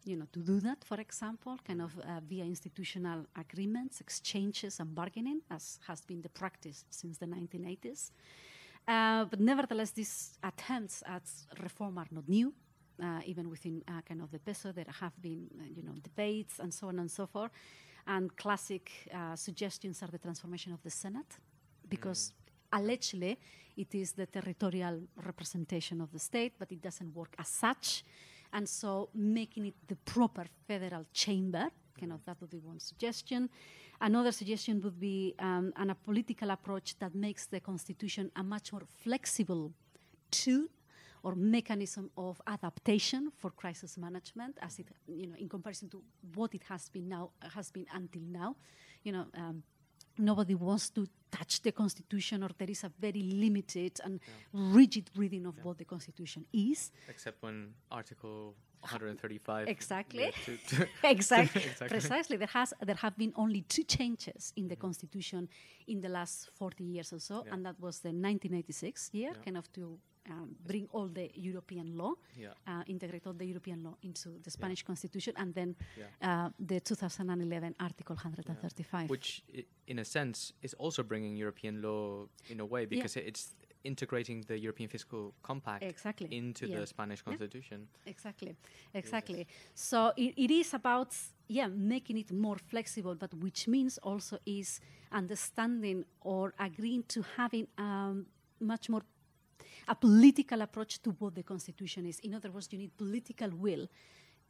you 0.05 0.15
know, 0.15 0.25
to 0.33 0.39
do 0.39 0.59
that. 0.61 0.83
For 0.83 0.99
example, 0.99 1.57
kind 1.65 1.81
of 1.81 1.97
uh, 1.99 2.19
via 2.27 2.43
institutional 2.43 3.25
agreements, 3.37 4.01
exchanges, 4.01 4.79
and 4.79 4.93
bargaining, 4.93 5.41
as 5.51 5.79
has 5.87 6.01
been 6.01 6.21
the 6.21 6.29
practice 6.29 6.85
since 6.89 7.17
the 7.17 7.27
1980s. 7.27 8.11
Uh, 8.87 9.25
but 9.25 9.39
nevertheless, 9.39 9.91
these 9.91 10.37
attempts 10.43 11.03
at 11.05 11.23
reform 11.61 11.97
are 11.97 12.07
not 12.11 12.27
new. 12.27 12.53
Uh, 13.01 13.21
even 13.25 13.49
within 13.49 13.81
uh, 13.87 14.01
kind 14.01 14.21
of 14.21 14.29
the 14.29 14.39
PSOE, 14.39 14.73
there 14.73 14.93
have 14.99 15.13
been, 15.21 15.47
uh, 15.57 15.63
you 15.73 15.83
know, 15.83 15.93
debates 16.03 16.59
and 16.59 16.73
so 16.73 16.87
on 16.87 16.99
and 16.99 17.09
so 17.09 17.25
forth. 17.25 17.51
And 18.05 18.35
classic 18.35 18.91
uh, 19.13 19.35
suggestions 19.35 20.03
are 20.03 20.11
the 20.11 20.17
transformation 20.17 20.73
of 20.73 20.81
the 20.83 20.89
Senate, 20.89 21.37
because 21.87 22.33
allegedly 22.73 23.39
it 23.77 23.95
is 23.95 24.11
the 24.13 24.25
territorial 24.25 24.99
representation 25.25 26.01
of 26.01 26.11
the 26.11 26.19
state, 26.19 26.53
but 26.59 26.71
it 26.71 26.81
doesn't 26.81 27.15
work 27.15 27.35
as 27.39 27.47
such. 27.47 28.03
And 28.51 28.67
so 28.67 29.09
making 29.13 29.67
it 29.67 29.75
the 29.87 29.95
proper 29.95 30.45
federal 30.67 31.05
chamber, 31.13 31.69
kind 31.97 32.11
of 32.11 32.25
that 32.25 32.41
would 32.41 32.49
be 32.49 32.59
one 32.59 32.79
suggestion. 32.79 33.49
Another 34.01 34.31
suggestion 34.31 34.81
would 34.81 34.99
be 34.99 35.35
um, 35.39 35.71
an, 35.75 35.89
a 35.89 35.95
political 35.95 36.49
approach 36.51 36.97
that 36.99 37.13
makes 37.15 37.45
the 37.45 37.59
constitution 37.59 38.31
a 38.35 38.43
much 38.43 38.73
more 38.73 38.83
flexible 39.03 39.71
tool 40.31 40.67
or 41.23 41.35
mechanism 41.35 42.09
of 42.17 42.41
adaptation 42.47 43.31
for 43.37 43.49
crisis 43.51 43.97
management, 43.97 44.57
as 44.61 44.79
it, 44.79 44.87
you 45.07 45.27
know, 45.27 45.35
in 45.37 45.49
comparison 45.49 45.89
to 45.89 46.01
what 46.35 46.53
it 46.55 46.63
has 46.69 46.89
been 46.89 47.07
now, 47.09 47.31
has 47.55 47.71
been 47.71 47.85
until 47.93 48.21
now. 48.21 48.55
You 49.03 49.11
know, 49.13 49.25
um, 49.35 49.63
nobody 50.17 50.55
wants 50.55 50.89
to 50.91 51.07
touch 51.31 51.61
the 51.61 51.71
constitution, 51.71 52.43
or 52.43 52.49
there 52.57 52.69
is 52.69 52.83
a 52.83 52.91
very 52.99 53.21
limited 53.21 53.99
and 54.03 54.19
rigid 54.53 55.09
reading 55.15 55.45
of 55.45 55.55
what 55.63 55.77
the 55.77 55.85
constitution 55.85 56.45
is. 56.53 56.91
Except 57.07 57.41
when 57.43 57.73
Article 57.91 58.55
135. 58.81 59.67
Exactly. 59.67 60.23
yeah, 60.23 60.31
to- 60.45 60.57
to- 60.75 60.87
exactly. 61.03 61.61
Exactly. 61.71 61.87
Precisely. 61.89 62.37
There 62.37 62.47
has 62.53 62.73
there 62.81 62.95
have 62.95 63.17
been 63.17 63.33
only 63.35 63.61
two 63.61 63.83
changes 63.83 64.53
in 64.55 64.67
the 64.69 64.75
constitution 64.77 65.49
in 65.87 66.01
the 66.01 66.09
last 66.09 66.49
40 66.57 66.83
years 66.83 67.11
or 67.13 67.19
so, 67.19 67.43
Yeah. 67.45 67.53
and 67.53 67.65
that 67.65 67.79
was 67.79 67.99
the 67.99 68.09
1986 68.13 69.09
year, 69.13 69.31
Yeah. 69.35 69.43
kind 69.43 69.57
of 69.57 69.71
to 69.73 69.99
um, 70.29 70.55
bring 70.65 70.87
all 70.91 71.07
the 71.07 71.29
European 71.35 71.97
law, 71.97 72.13
Yeah. 72.37 72.53
uh, 72.67 72.83
integrate 72.87 73.25
all 73.27 73.33
the 73.33 73.45
European 73.45 73.83
law 73.83 73.95
into 74.01 74.39
the 74.43 74.51
Spanish 74.51 74.83
constitution, 74.83 75.33
and 75.37 75.53
then 75.53 75.75
Yeah. 75.97 76.05
uh, 76.21 76.49
the 76.59 76.79
2011 76.79 77.75
Article 77.79 78.15
135. 78.15 79.09
Which, 79.09 79.43
i- 79.55 79.65
in 79.87 79.99
a 79.99 80.05
sense, 80.05 80.53
is 80.61 80.73
also 80.75 81.03
bringing 81.03 81.35
European 81.37 81.81
law 81.81 82.27
in 82.49 82.59
a 82.59 82.65
way 82.65 82.85
because 82.85 83.15
it 83.19 83.25
it's 83.27 83.55
integrating 83.83 84.41
the 84.45 84.57
European 84.59 84.89
Fiscal 84.89 85.33
Compact 85.41 85.83
Exactly. 85.83 86.27
into 86.31 86.67
Yeah. 86.67 86.79
the 86.79 86.85
Spanish 86.87 87.21
constitution. 87.21 87.87
Exactly, 88.05 88.55
exactly. 88.93 89.47
So 89.73 90.11
it, 90.17 90.33
it 90.37 90.51
is 90.51 90.73
about 90.73 91.15
yeah 91.47 91.67
making 91.69 92.17
it 92.17 92.31
more 92.31 92.57
flexible, 92.57 93.15
but 93.15 93.33
which 93.33 93.67
means 93.67 93.97
also 94.03 94.37
is 94.45 94.81
understanding 95.11 96.05
or 96.21 96.53
agreeing 96.59 97.03
to 97.07 97.21
having 97.37 97.67
um, 97.77 98.25
much 98.59 98.89
more 98.89 99.03
a 99.89 99.95
political 99.95 100.61
approach 100.61 101.01
to 101.01 101.09
what 101.19 101.35
the 101.35 101.43
constitution 101.43 102.05
is. 102.05 102.19
In 102.19 102.35
other 102.35 102.51
words, 102.51 102.69
you 102.71 102.77
need 102.77 102.95
political 102.95 103.49
will 103.49 103.87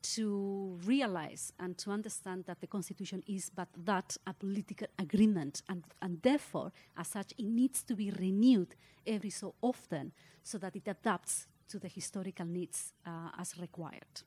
to 0.02 0.78
realize 0.86 1.54
and 1.60 1.78
to 1.78 1.92
understand 1.92 2.46
that 2.46 2.62
the 2.62 2.68
constitution 2.68 3.24
is 3.28 3.50
but 3.50 3.68
that 3.86 4.16
a 4.28 4.34
political 4.34 4.88
agreement 4.98 5.62
and, 5.68 5.84
and 6.02 6.22
therefore 6.22 6.72
as 6.98 7.08
such 7.08 7.34
it 7.38 7.46
needs 7.46 7.84
to 7.84 7.96
be 7.96 8.10
renewed 8.12 8.76
every 9.06 9.30
so 9.30 9.56
often 9.62 10.14
so 10.42 10.58
that 10.58 10.74
it 10.76 10.88
adapts 10.88 11.48
to 11.68 11.80
the 11.80 11.90
historical 11.90 12.46
needs 12.46 12.94
uh, 13.06 13.30
as 13.38 13.58
required. 13.60 14.24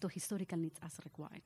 To 0.00 0.08
historical 0.08 0.58
needs 0.58 0.78
as 0.82 0.98
required. 1.04 1.42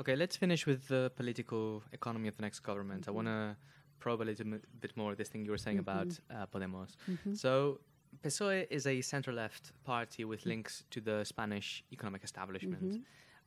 Okay, 0.00 0.16
let's 0.16 0.36
finish 0.36 0.64
with 0.66 0.88
the 0.88 1.12
political 1.14 1.82
economy 1.92 2.28
of 2.28 2.36
the 2.36 2.42
next 2.42 2.60
government. 2.60 3.06
I 3.06 3.10
want 3.10 3.28
to 3.28 3.56
probe 4.00 4.22
a 4.22 4.24
little 4.30 4.46
m- 4.54 4.62
bit 4.80 4.96
more 4.96 5.14
this 5.14 5.28
thing 5.28 5.44
you 5.44 5.50
were 5.50 5.58
saying 5.66 5.78
about 5.78 6.18
uh, 6.30 6.46
Podemos. 6.52 6.96
So, 7.32 7.80
PSOE 8.24 8.66
is 8.70 8.86
a 8.86 9.00
center 9.02 9.32
left 9.32 9.72
party 9.84 10.24
with 10.24 10.44
links 10.46 10.84
to 10.90 11.00
the 11.00 11.24
Spanish 11.24 11.84
economic 11.92 12.24
establishment 12.24 12.98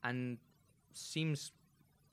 and 0.04 0.38
seems 0.94 1.52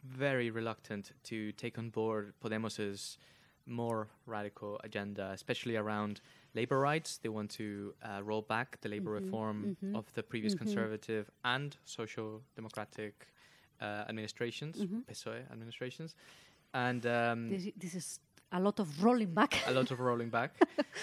very 0.05 0.51
reluctant 0.51 1.13
to 1.25 1.53
take 1.53 1.79
on 1.79 1.91
board 1.91 2.33
Podemos's 2.43 3.19
more 3.67 4.09
radical 4.27 4.81
agenda, 4.83 5.31
especially 5.33 5.77
around 5.77 6.21
labor 6.55 6.79
rights. 6.81 7.19
They 7.19 7.29
want 7.29 7.51
to 7.53 7.95
uh, 8.03 8.23
roll 8.25 8.43
back 8.43 8.81
the 8.81 8.89
labor 8.89 9.11
Mhm, 9.13 9.15
reform 9.25 9.77
mhm, 9.83 9.95
of 9.95 10.13
the 10.15 10.23
previous 10.23 10.55
mhm. 10.55 10.59
conservative 10.59 11.31
and 11.45 11.77
social 11.85 12.43
democratic 12.57 13.15
uh, 13.81 14.05
administrations, 14.09 14.77
Mhm. 14.79 15.05
PSOE 15.07 15.41
administrations, 15.53 16.15
and 16.75 17.05
um, 17.07 17.49
This, 17.49 17.71
this 17.77 17.95
is 17.95 18.21
a 18.53 18.61
lot 18.61 18.81
of 18.81 19.03
rolling 19.03 19.33
back. 19.35 19.63
a 19.67 19.73
lot 19.73 19.91
of 19.91 20.01
rolling 20.01 20.31
back. 20.31 20.53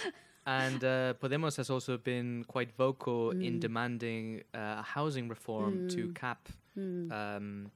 and 0.45 0.83
uh, 0.83 1.13
Podemos 1.15 1.57
has 1.57 1.69
also 1.69 1.97
been 1.97 2.43
quite 2.47 2.71
vocal 2.77 3.31
in 3.41 3.57
Mm. 3.57 3.61
demanding 3.61 4.43
uh, 4.53 4.77
a 4.79 4.83
housing 4.83 5.27
reform 5.29 5.83
to 5.89 6.07
Mm. 6.07 6.13
cap 6.15 6.49
Mm, 6.77 7.11
um, 7.11 7.71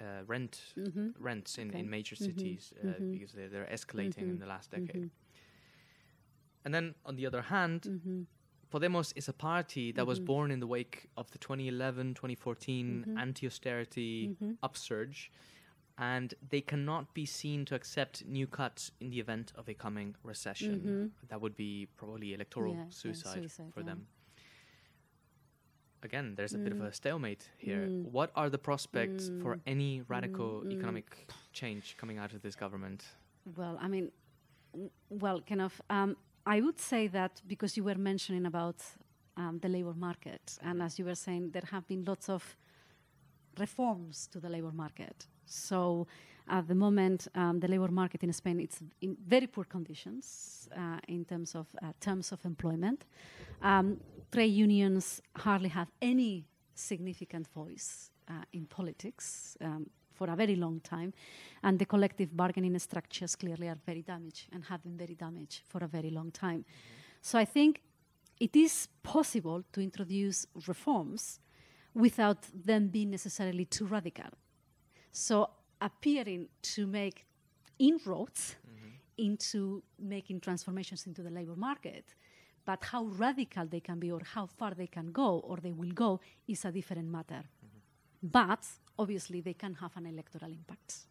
uh, 0.00 0.24
rent 0.26 0.74
mhm, 0.76 1.14
rents 1.20 1.58
in, 1.58 1.68
Okay. 1.70 1.78
in 1.80 1.88
major 1.90 2.16
Mhm, 2.16 2.24
cities 2.24 2.72
uh, 2.82 2.86
mhm. 2.86 3.12
because 3.12 3.32
they're, 3.32 3.48
they're 3.48 3.68
escalating 3.72 4.28
in 4.30 4.36
Mhm, 4.36 4.40
the 4.40 4.46
last 4.46 4.70
decade. 4.70 5.02
mhm, 5.04 5.10
And 6.64 6.74
then 6.74 6.94
on 7.06 7.16
the 7.16 7.26
other 7.26 7.42
hand, 7.42 7.82
mhm, 7.88 8.26
Podemos 8.72 9.12
is 9.16 9.28
a 9.28 9.32
party 9.32 9.92
that 9.92 10.06
was 10.06 10.18
born 10.20 10.50
in 10.50 10.60
the 10.60 10.66
wake 10.66 11.08
of 11.16 11.30
the 11.32 11.38
2011 11.38 12.14
2014 12.14 13.06
Mhm. 13.08 13.18
anti 13.18 13.46
austerity 13.46 14.36
upsurge, 14.62 15.30
and 16.00 16.34
they 16.48 16.60
cannot 16.62 17.12
be 17.14 17.26
seen 17.26 17.64
to 17.66 17.74
accept 17.74 18.24
new 18.26 18.46
cuts 18.46 18.90
in 19.00 19.10
the 19.10 19.20
event 19.20 19.52
of 19.54 19.68
a 19.68 19.74
coming 19.74 20.14
recession. 20.24 20.80
Mhm. 20.80 21.28
That 21.28 21.40
would 21.42 21.54
be 21.56 21.86
probably 21.96 22.32
electoral 22.32 22.74
Yeah, 22.74 22.84
yeah, 22.84 22.90
suicide, 22.90 23.34
suicide, 23.34 23.72
for 23.74 23.80
yeah. 23.80 23.86
them. 23.90 24.06
Again, 26.02 26.34
there's 26.36 26.54
a 26.54 26.58
bit 26.58 26.72
of 26.72 26.78
Mm. 26.78 26.86
a 26.88 26.92
stalemate 26.92 27.50
here. 27.58 27.86
Mm. 27.86 28.10
What 28.10 28.30
are 28.34 28.48
the 28.48 28.58
prospects 28.58 29.28
for 29.42 29.56
Mm. 29.56 29.60
any 29.66 30.00
radical 30.08 30.62
Mm, 30.62 30.66
mm. 30.68 30.72
economic 30.72 31.06
change 31.52 31.96
coming 31.98 32.16
out 32.18 32.32
of 32.32 32.40
this 32.40 32.56
government? 32.56 33.04
Well, 33.56 33.76
I 33.78 33.88
mean, 33.88 34.10
w- 34.72 34.90
well, 35.10 35.42
kind 35.42 35.60
of. 35.60 35.82
Um, 35.90 36.16
I 36.46 36.60
would 36.62 36.78
say 36.78 37.08
that 37.08 37.42
because 37.46 37.76
you 37.76 37.84
were 37.84 37.98
mentioning 37.98 38.46
about 38.46 38.82
um, 39.36 39.58
the 39.60 39.68
labor 39.68 39.94
market, 39.94 40.58
and 40.62 40.82
as 40.82 40.98
you 40.98 41.04
were 41.04 41.14
saying, 41.14 41.50
there 41.52 41.66
have 41.70 41.86
been 41.86 42.04
lots 42.04 42.28
of 42.28 42.56
reforms 43.58 44.26
to 44.28 44.40
the 44.40 44.48
labor 44.48 44.72
market. 44.72 45.28
So 45.50 46.06
at 46.48 46.66
the 46.68 46.74
moment, 46.74 47.28
um, 47.34 47.60
the 47.60 47.68
labor 47.68 47.90
market 47.90 48.22
in 48.22 48.32
Spain 48.32 48.60
it's 48.60 48.82
in 49.00 49.16
very 49.26 49.46
poor 49.46 49.64
conditions 49.64 50.68
uh, 50.76 50.98
in 51.08 51.24
terms 51.24 51.54
of 51.54 51.66
uh, 51.82 51.92
terms 52.00 52.32
of 52.32 52.44
employment. 52.44 53.04
Um, 53.62 54.00
trade 54.32 54.52
unions 54.52 55.20
hardly 55.36 55.68
have 55.68 55.90
any 56.00 56.44
significant 56.74 57.46
voice 57.48 58.10
uh, 58.28 58.44
in 58.52 58.66
politics 58.66 59.56
um, 59.60 59.90
for 60.12 60.30
a 60.30 60.36
very 60.36 60.56
long 60.56 60.80
time, 60.80 61.12
and 61.62 61.78
the 61.78 61.86
collective 61.86 62.36
bargaining 62.36 62.78
structures 62.78 63.36
clearly 63.36 63.68
are 63.68 63.78
very 63.86 64.02
damaged 64.02 64.48
and 64.52 64.64
have 64.64 64.82
been 64.82 64.96
very 64.96 65.14
damaged 65.14 65.62
for 65.68 65.82
a 65.84 65.88
very 65.88 66.10
long 66.10 66.30
time. 66.30 66.64
So 67.22 67.38
I 67.38 67.44
think 67.44 67.82
it 68.38 68.56
is 68.56 68.88
possible 69.02 69.62
to 69.72 69.80
introduce 69.80 70.46
reforms 70.66 71.40
without 71.94 72.46
them 72.54 72.88
being 72.88 73.10
necessarily 73.10 73.64
too 73.64 73.86
radical. 73.86 74.30
So 75.12 75.50
appearing 75.80 76.48
to 76.62 76.86
make 76.86 77.26
inroads 77.78 78.56
into 79.18 79.82
making 79.98 80.40
transformations 80.40 81.06
into 81.06 81.22
the 81.22 81.30
labor 81.30 81.56
market. 81.56 82.14
But 82.64 82.84
how 82.84 83.04
radical 83.04 83.66
they 83.66 83.80
can 83.80 83.98
be 83.98 84.10
or 84.12 84.20
how 84.34 84.46
far 84.46 84.72
they 84.74 84.86
can 84.86 85.12
go 85.12 85.38
or 85.40 85.56
they 85.58 85.72
will 85.72 85.92
go 85.92 86.20
is 86.46 86.64
a 86.64 86.70
different 86.72 87.08
matter. 87.08 87.42
But 88.22 88.64
obviously 88.98 89.40
they 89.40 89.54
can 89.54 89.74
have 89.74 89.96
an 89.96 90.06
electoral 90.06 90.50
impact. 90.52 91.06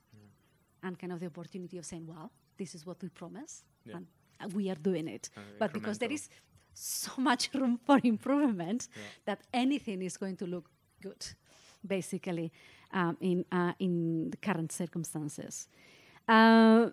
And 0.81 0.97
kind 0.97 1.11
of 1.11 1.19
the 1.19 1.25
opportunity 1.25 1.77
of 1.77 1.85
saying, 1.85 2.07
well, 2.07 2.31
this 2.57 2.73
is 2.75 2.85
what 2.85 3.01
we 3.01 3.09
promise 3.09 3.63
Yeah. 3.85 3.99
and 4.39 4.53
we 4.53 4.69
are 4.69 4.75
doing 4.81 5.07
it. 5.07 5.29
Uh, 5.35 5.41
but 5.59 5.73
because 5.73 5.97
there 5.99 6.11
is 6.11 6.29
so 6.73 7.11
much 7.17 7.49
room 7.53 7.77
for 7.85 7.99
improvement 8.03 8.87
Yeah. 8.95 9.01
that 9.25 9.41
anything 9.53 10.01
is 10.01 10.17
going 10.17 10.37
to 10.37 10.45
look 10.45 10.69
good, 11.01 11.25
basically, 11.85 12.51
um, 12.93 13.17
in 13.21 13.45
uh, 13.51 13.73
in 13.79 14.29
the 14.29 14.37
current 14.37 14.71
circumstances. 14.71 15.67
Uh, 16.27 16.89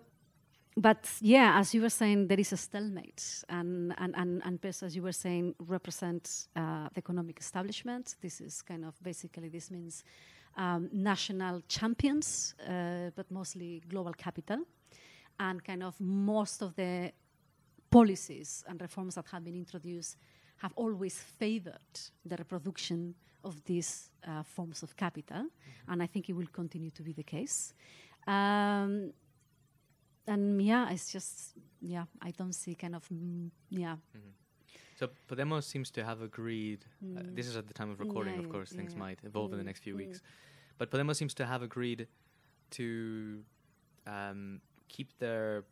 but 0.75 1.09
yeah, 1.21 1.57
as 1.57 1.73
you 1.73 1.81
were 1.81 1.89
saying, 1.89 2.27
there 2.27 2.39
is 2.39 2.53
a 2.53 2.57
stalemate, 2.57 3.43
and 3.49 3.93
and 3.97 4.15
and, 4.15 4.41
and 4.45 4.61
PSOE, 4.61 4.83
as 4.83 4.95
you 4.95 5.01
were 5.01 5.11
saying, 5.11 5.55
represents 5.59 6.49
uh, 6.55 6.89
the 6.93 6.99
economic 6.99 7.39
establishment. 7.39 8.15
This 8.21 8.41
is 8.41 8.61
kind 8.61 8.85
of 8.85 8.93
basically 9.01 9.49
this 9.49 9.71
means 9.71 10.03
um, 10.55 10.89
national 10.93 11.61
champions, 11.67 12.53
uh, 12.67 13.09
but 13.15 13.29
mostly 13.31 13.81
global 13.89 14.13
capital, 14.13 14.59
and 15.39 15.63
kind 15.63 15.83
of 15.83 15.99
most 15.99 16.61
of 16.61 16.75
the 16.75 17.11
policies 17.89 18.63
and 18.67 18.79
reforms 18.81 19.15
that 19.15 19.25
have 19.31 19.43
been 19.43 19.55
introduced 19.55 20.17
have 20.57 20.73
always 20.75 21.19
favored 21.39 21.99
the 22.25 22.35
reproduction 22.37 23.15
of 23.43 23.63
these 23.65 24.09
uh, 24.27 24.43
forms 24.43 24.83
of 24.83 24.95
capital, 24.95 25.45
and 25.87 26.01
I 26.03 26.07
think 26.07 26.29
it 26.29 26.33
will 26.33 26.47
continue 26.51 26.89
to 26.91 27.03
be 27.03 27.13
the 27.13 27.23
case. 27.23 27.73
Um, 28.27 29.13
and 30.27 30.61
yeah, 30.61 30.89
it's 30.91 31.11
just 31.11 31.53
yeah, 31.81 32.05
I 32.21 32.31
don't 32.31 32.53
see 32.53 32.75
kind 32.75 32.95
of 32.95 33.07
mm, 33.09 33.49
yeah. 33.69 33.95
So 34.99 35.09
Podemos 35.29 35.63
seems 35.63 35.91
to 35.91 36.03
have 36.03 36.21
agreed. 36.23 36.85
Uh, 37.15 37.21
this 37.35 37.47
is 37.47 37.55
at 37.55 37.67
the 37.67 37.73
time 37.73 37.91
of 37.91 37.99
recording, 37.99 38.33
Mm. 38.33 38.37
Yeah, 38.37 38.45
of 38.45 38.49
course. 38.51 38.71
yeah, 38.71 38.77
things 38.77 38.93
yeah. 38.93 38.99
might 38.99 39.19
evolve 39.23 39.51
in 39.53 39.57
the 39.59 39.63
Mm, 39.63 39.67
next 39.67 39.83
few 39.83 39.93
mm. 39.93 39.97
weeks, 39.97 40.21
but 40.79 40.89
Podemos 40.91 41.15
seems 41.17 41.33
to 41.35 41.45
have 41.45 41.61
agreed 41.61 42.07
to 42.71 43.43
um, 44.07 44.59
keep 44.87 45.17
their 45.19 45.63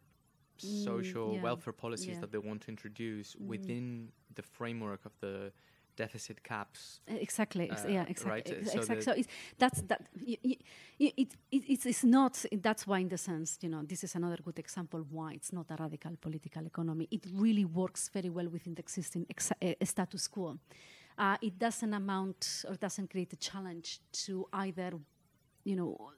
Mm, 0.62 0.62
social 0.62 1.38
welfare 1.42 1.74
policies 1.74 2.18
that 2.20 2.32
they 2.32 2.38
want 2.38 2.62
to 2.62 2.70
introduce 2.70 3.36
Mhm. 3.36 3.48
within 3.48 4.12
the 4.36 4.44
framework 4.44 5.06
of 5.06 5.14
the 5.20 5.52
deficit 5.98 6.44
caps. 6.44 7.00
Exactly. 7.08 7.70
Uh, 7.72 7.76
yeah. 7.88 8.06
Exactly. 8.08 8.32
right, 8.32 8.50
Ex- 8.52 8.72
so 8.72 8.80
exact- 8.80 9.00
the- 9.00 9.04
So, 9.04 9.12
it's, 9.14 9.28
that's 9.58 9.82
that. 9.84 10.02
Y- 10.28 10.38
y- 10.44 10.58
y- 11.00 11.14
it, 11.18 11.36
it, 11.52 11.64
it's, 11.70 11.86
it's 11.86 12.04
not. 12.04 12.44
That's 12.62 12.86
why, 12.86 13.00
in 13.00 13.08
the 13.10 13.18
sense, 13.18 13.58
you 13.62 13.70
know, 13.70 13.82
this 13.84 14.04
is 14.04 14.14
another 14.16 14.38
good 14.44 14.60
example 14.60 15.06
why 15.10 15.34
it's 15.34 15.54
not 15.54 15.68
a 15.72 15.76
radical 15.82 16.12
political 16.20 16.66
economy. 16.66 17.08
It 17.12 17.26
really 17.34 17.64
works 17.66 18.10
very 18.10 18.30
well 18.30 18.50
within 18.50 18.76
the 18.76 18.82
existing 18.82 19.26
ex- 19.30 19.52
uh, 19.62 19.74
status 19.86 20.28
quo. 20.28 20.58
Uh, 21.18 21.38
it 21.42 21.58
doesn't 21.58 21.94
amount 21.94 22.66
or 22.68 22.76
doesn't 22.76 23.10
create 23.10 23.32
a 23.32 23.38
challenge 23.38 24.02
to 24.26 24.46
either, 24.52 24.92
you 25.64 25.76
know. 25.78 26.12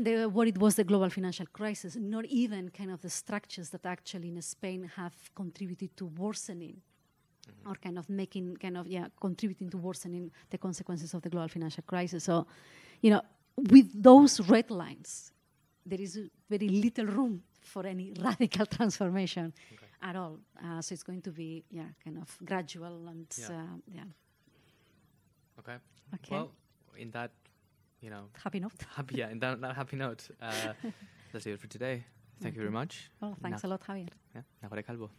The, 0.00 0.26
what 0.26 0.48
it 0.48 0.58
was 0.58 0.74
the 0.74 0.84
global 0.84 1.08
financial 1.08 1.46
crisis, 1.46 1.96
not 1.96 2.24
even 2.26 2.70
kind 2.70 2.90
of 2.90 3.00
the 3.00 3.10
structures 3.10 3.70
that 3.70 3.86
actually 3.86 4.28
in 4.28 4.42
Spain 4.42 4.90
have 4.96 5.14
contributed 5.34 5.96
to 5.98 6.06
worsening 6.06 6.80
or 7.66 7.74
kind 7.76 7.98
of 7.98 8.08
making 8.08 8.56
kind 8.56 8.76
of 8.76 8.86
yeah 8.86 9.06
contributing 9.20 9.70
to 9.70 9.78
worsening 9.78 10.30
the 10.50 10.58
consequences 10.58 11.14
of 11.14 11.22
the 11.22 11.30
global 11.30 11.48
financial 11.48 11.84
crisis. 11.86 12.24
So 12.24 12.46
you 13.00 13.10
know 13.10 13.22
with 13.56 13.90
those 14.02 14.40
red 14.48 14.70
lines 14.70 15.32
there 15.86 16.00
is 16.00 16.18
very 16.50 16.68
little 16.68 17.06
room 17.06 17.42
for 17.60 17.86
any 17.86 18.12
radical 18.20 18.66
transformation 18.66 19.52
at 20.02 20.16
all. 20.16 20.38
Uh, 20.62 20.80
so 20.82 20.92
it's 20.92 21.02
going 21.02 21.22
to 21.22 21.30
be 21.30 21.64
yeah 21.70 21.84
kind 22.04 22.18
of 22.18 22.36
gradual 22.44 23.08
and 23.08 23.26
Yeah. 23.38 23.56
uh, 23.56 23.76
yeah. 23.86 24.04
Okay. 25.60 25.76
okay. 26.14 26.34
Well, 26.36 26.50
in 26.96 27.10
that, 27.10 27.32
you 28.00 28.10
know, 28.10 28.24
happy 28.44 28.60
note 28.60 28.72
happy 28.96 29.16
yeah, 29.16 29.30
in 29.30 29.38
that, 29.40 29.60
that 29.60 29.74
happy 29.76 29.96
note, 29.96 30.28
uh, 30.40 30.72
that's 31.32 31.46
it 31.46 31.60
for 31.60 31.66
today. 31.66 32.04
Thank 32.40 32.54
you 32.54 32.60
very 32.62 32.72
much. 32.72 33.10
well 33.20 33.36
thanks 33.42 33.62
Na- 33.62 33.68
a 33.68 33.70
lot 33.70 33.80
javier 33.82 34.08
Yeah, 34.34 34.42
Nagore 34.62 34.82
Calvo. 34.82 35.10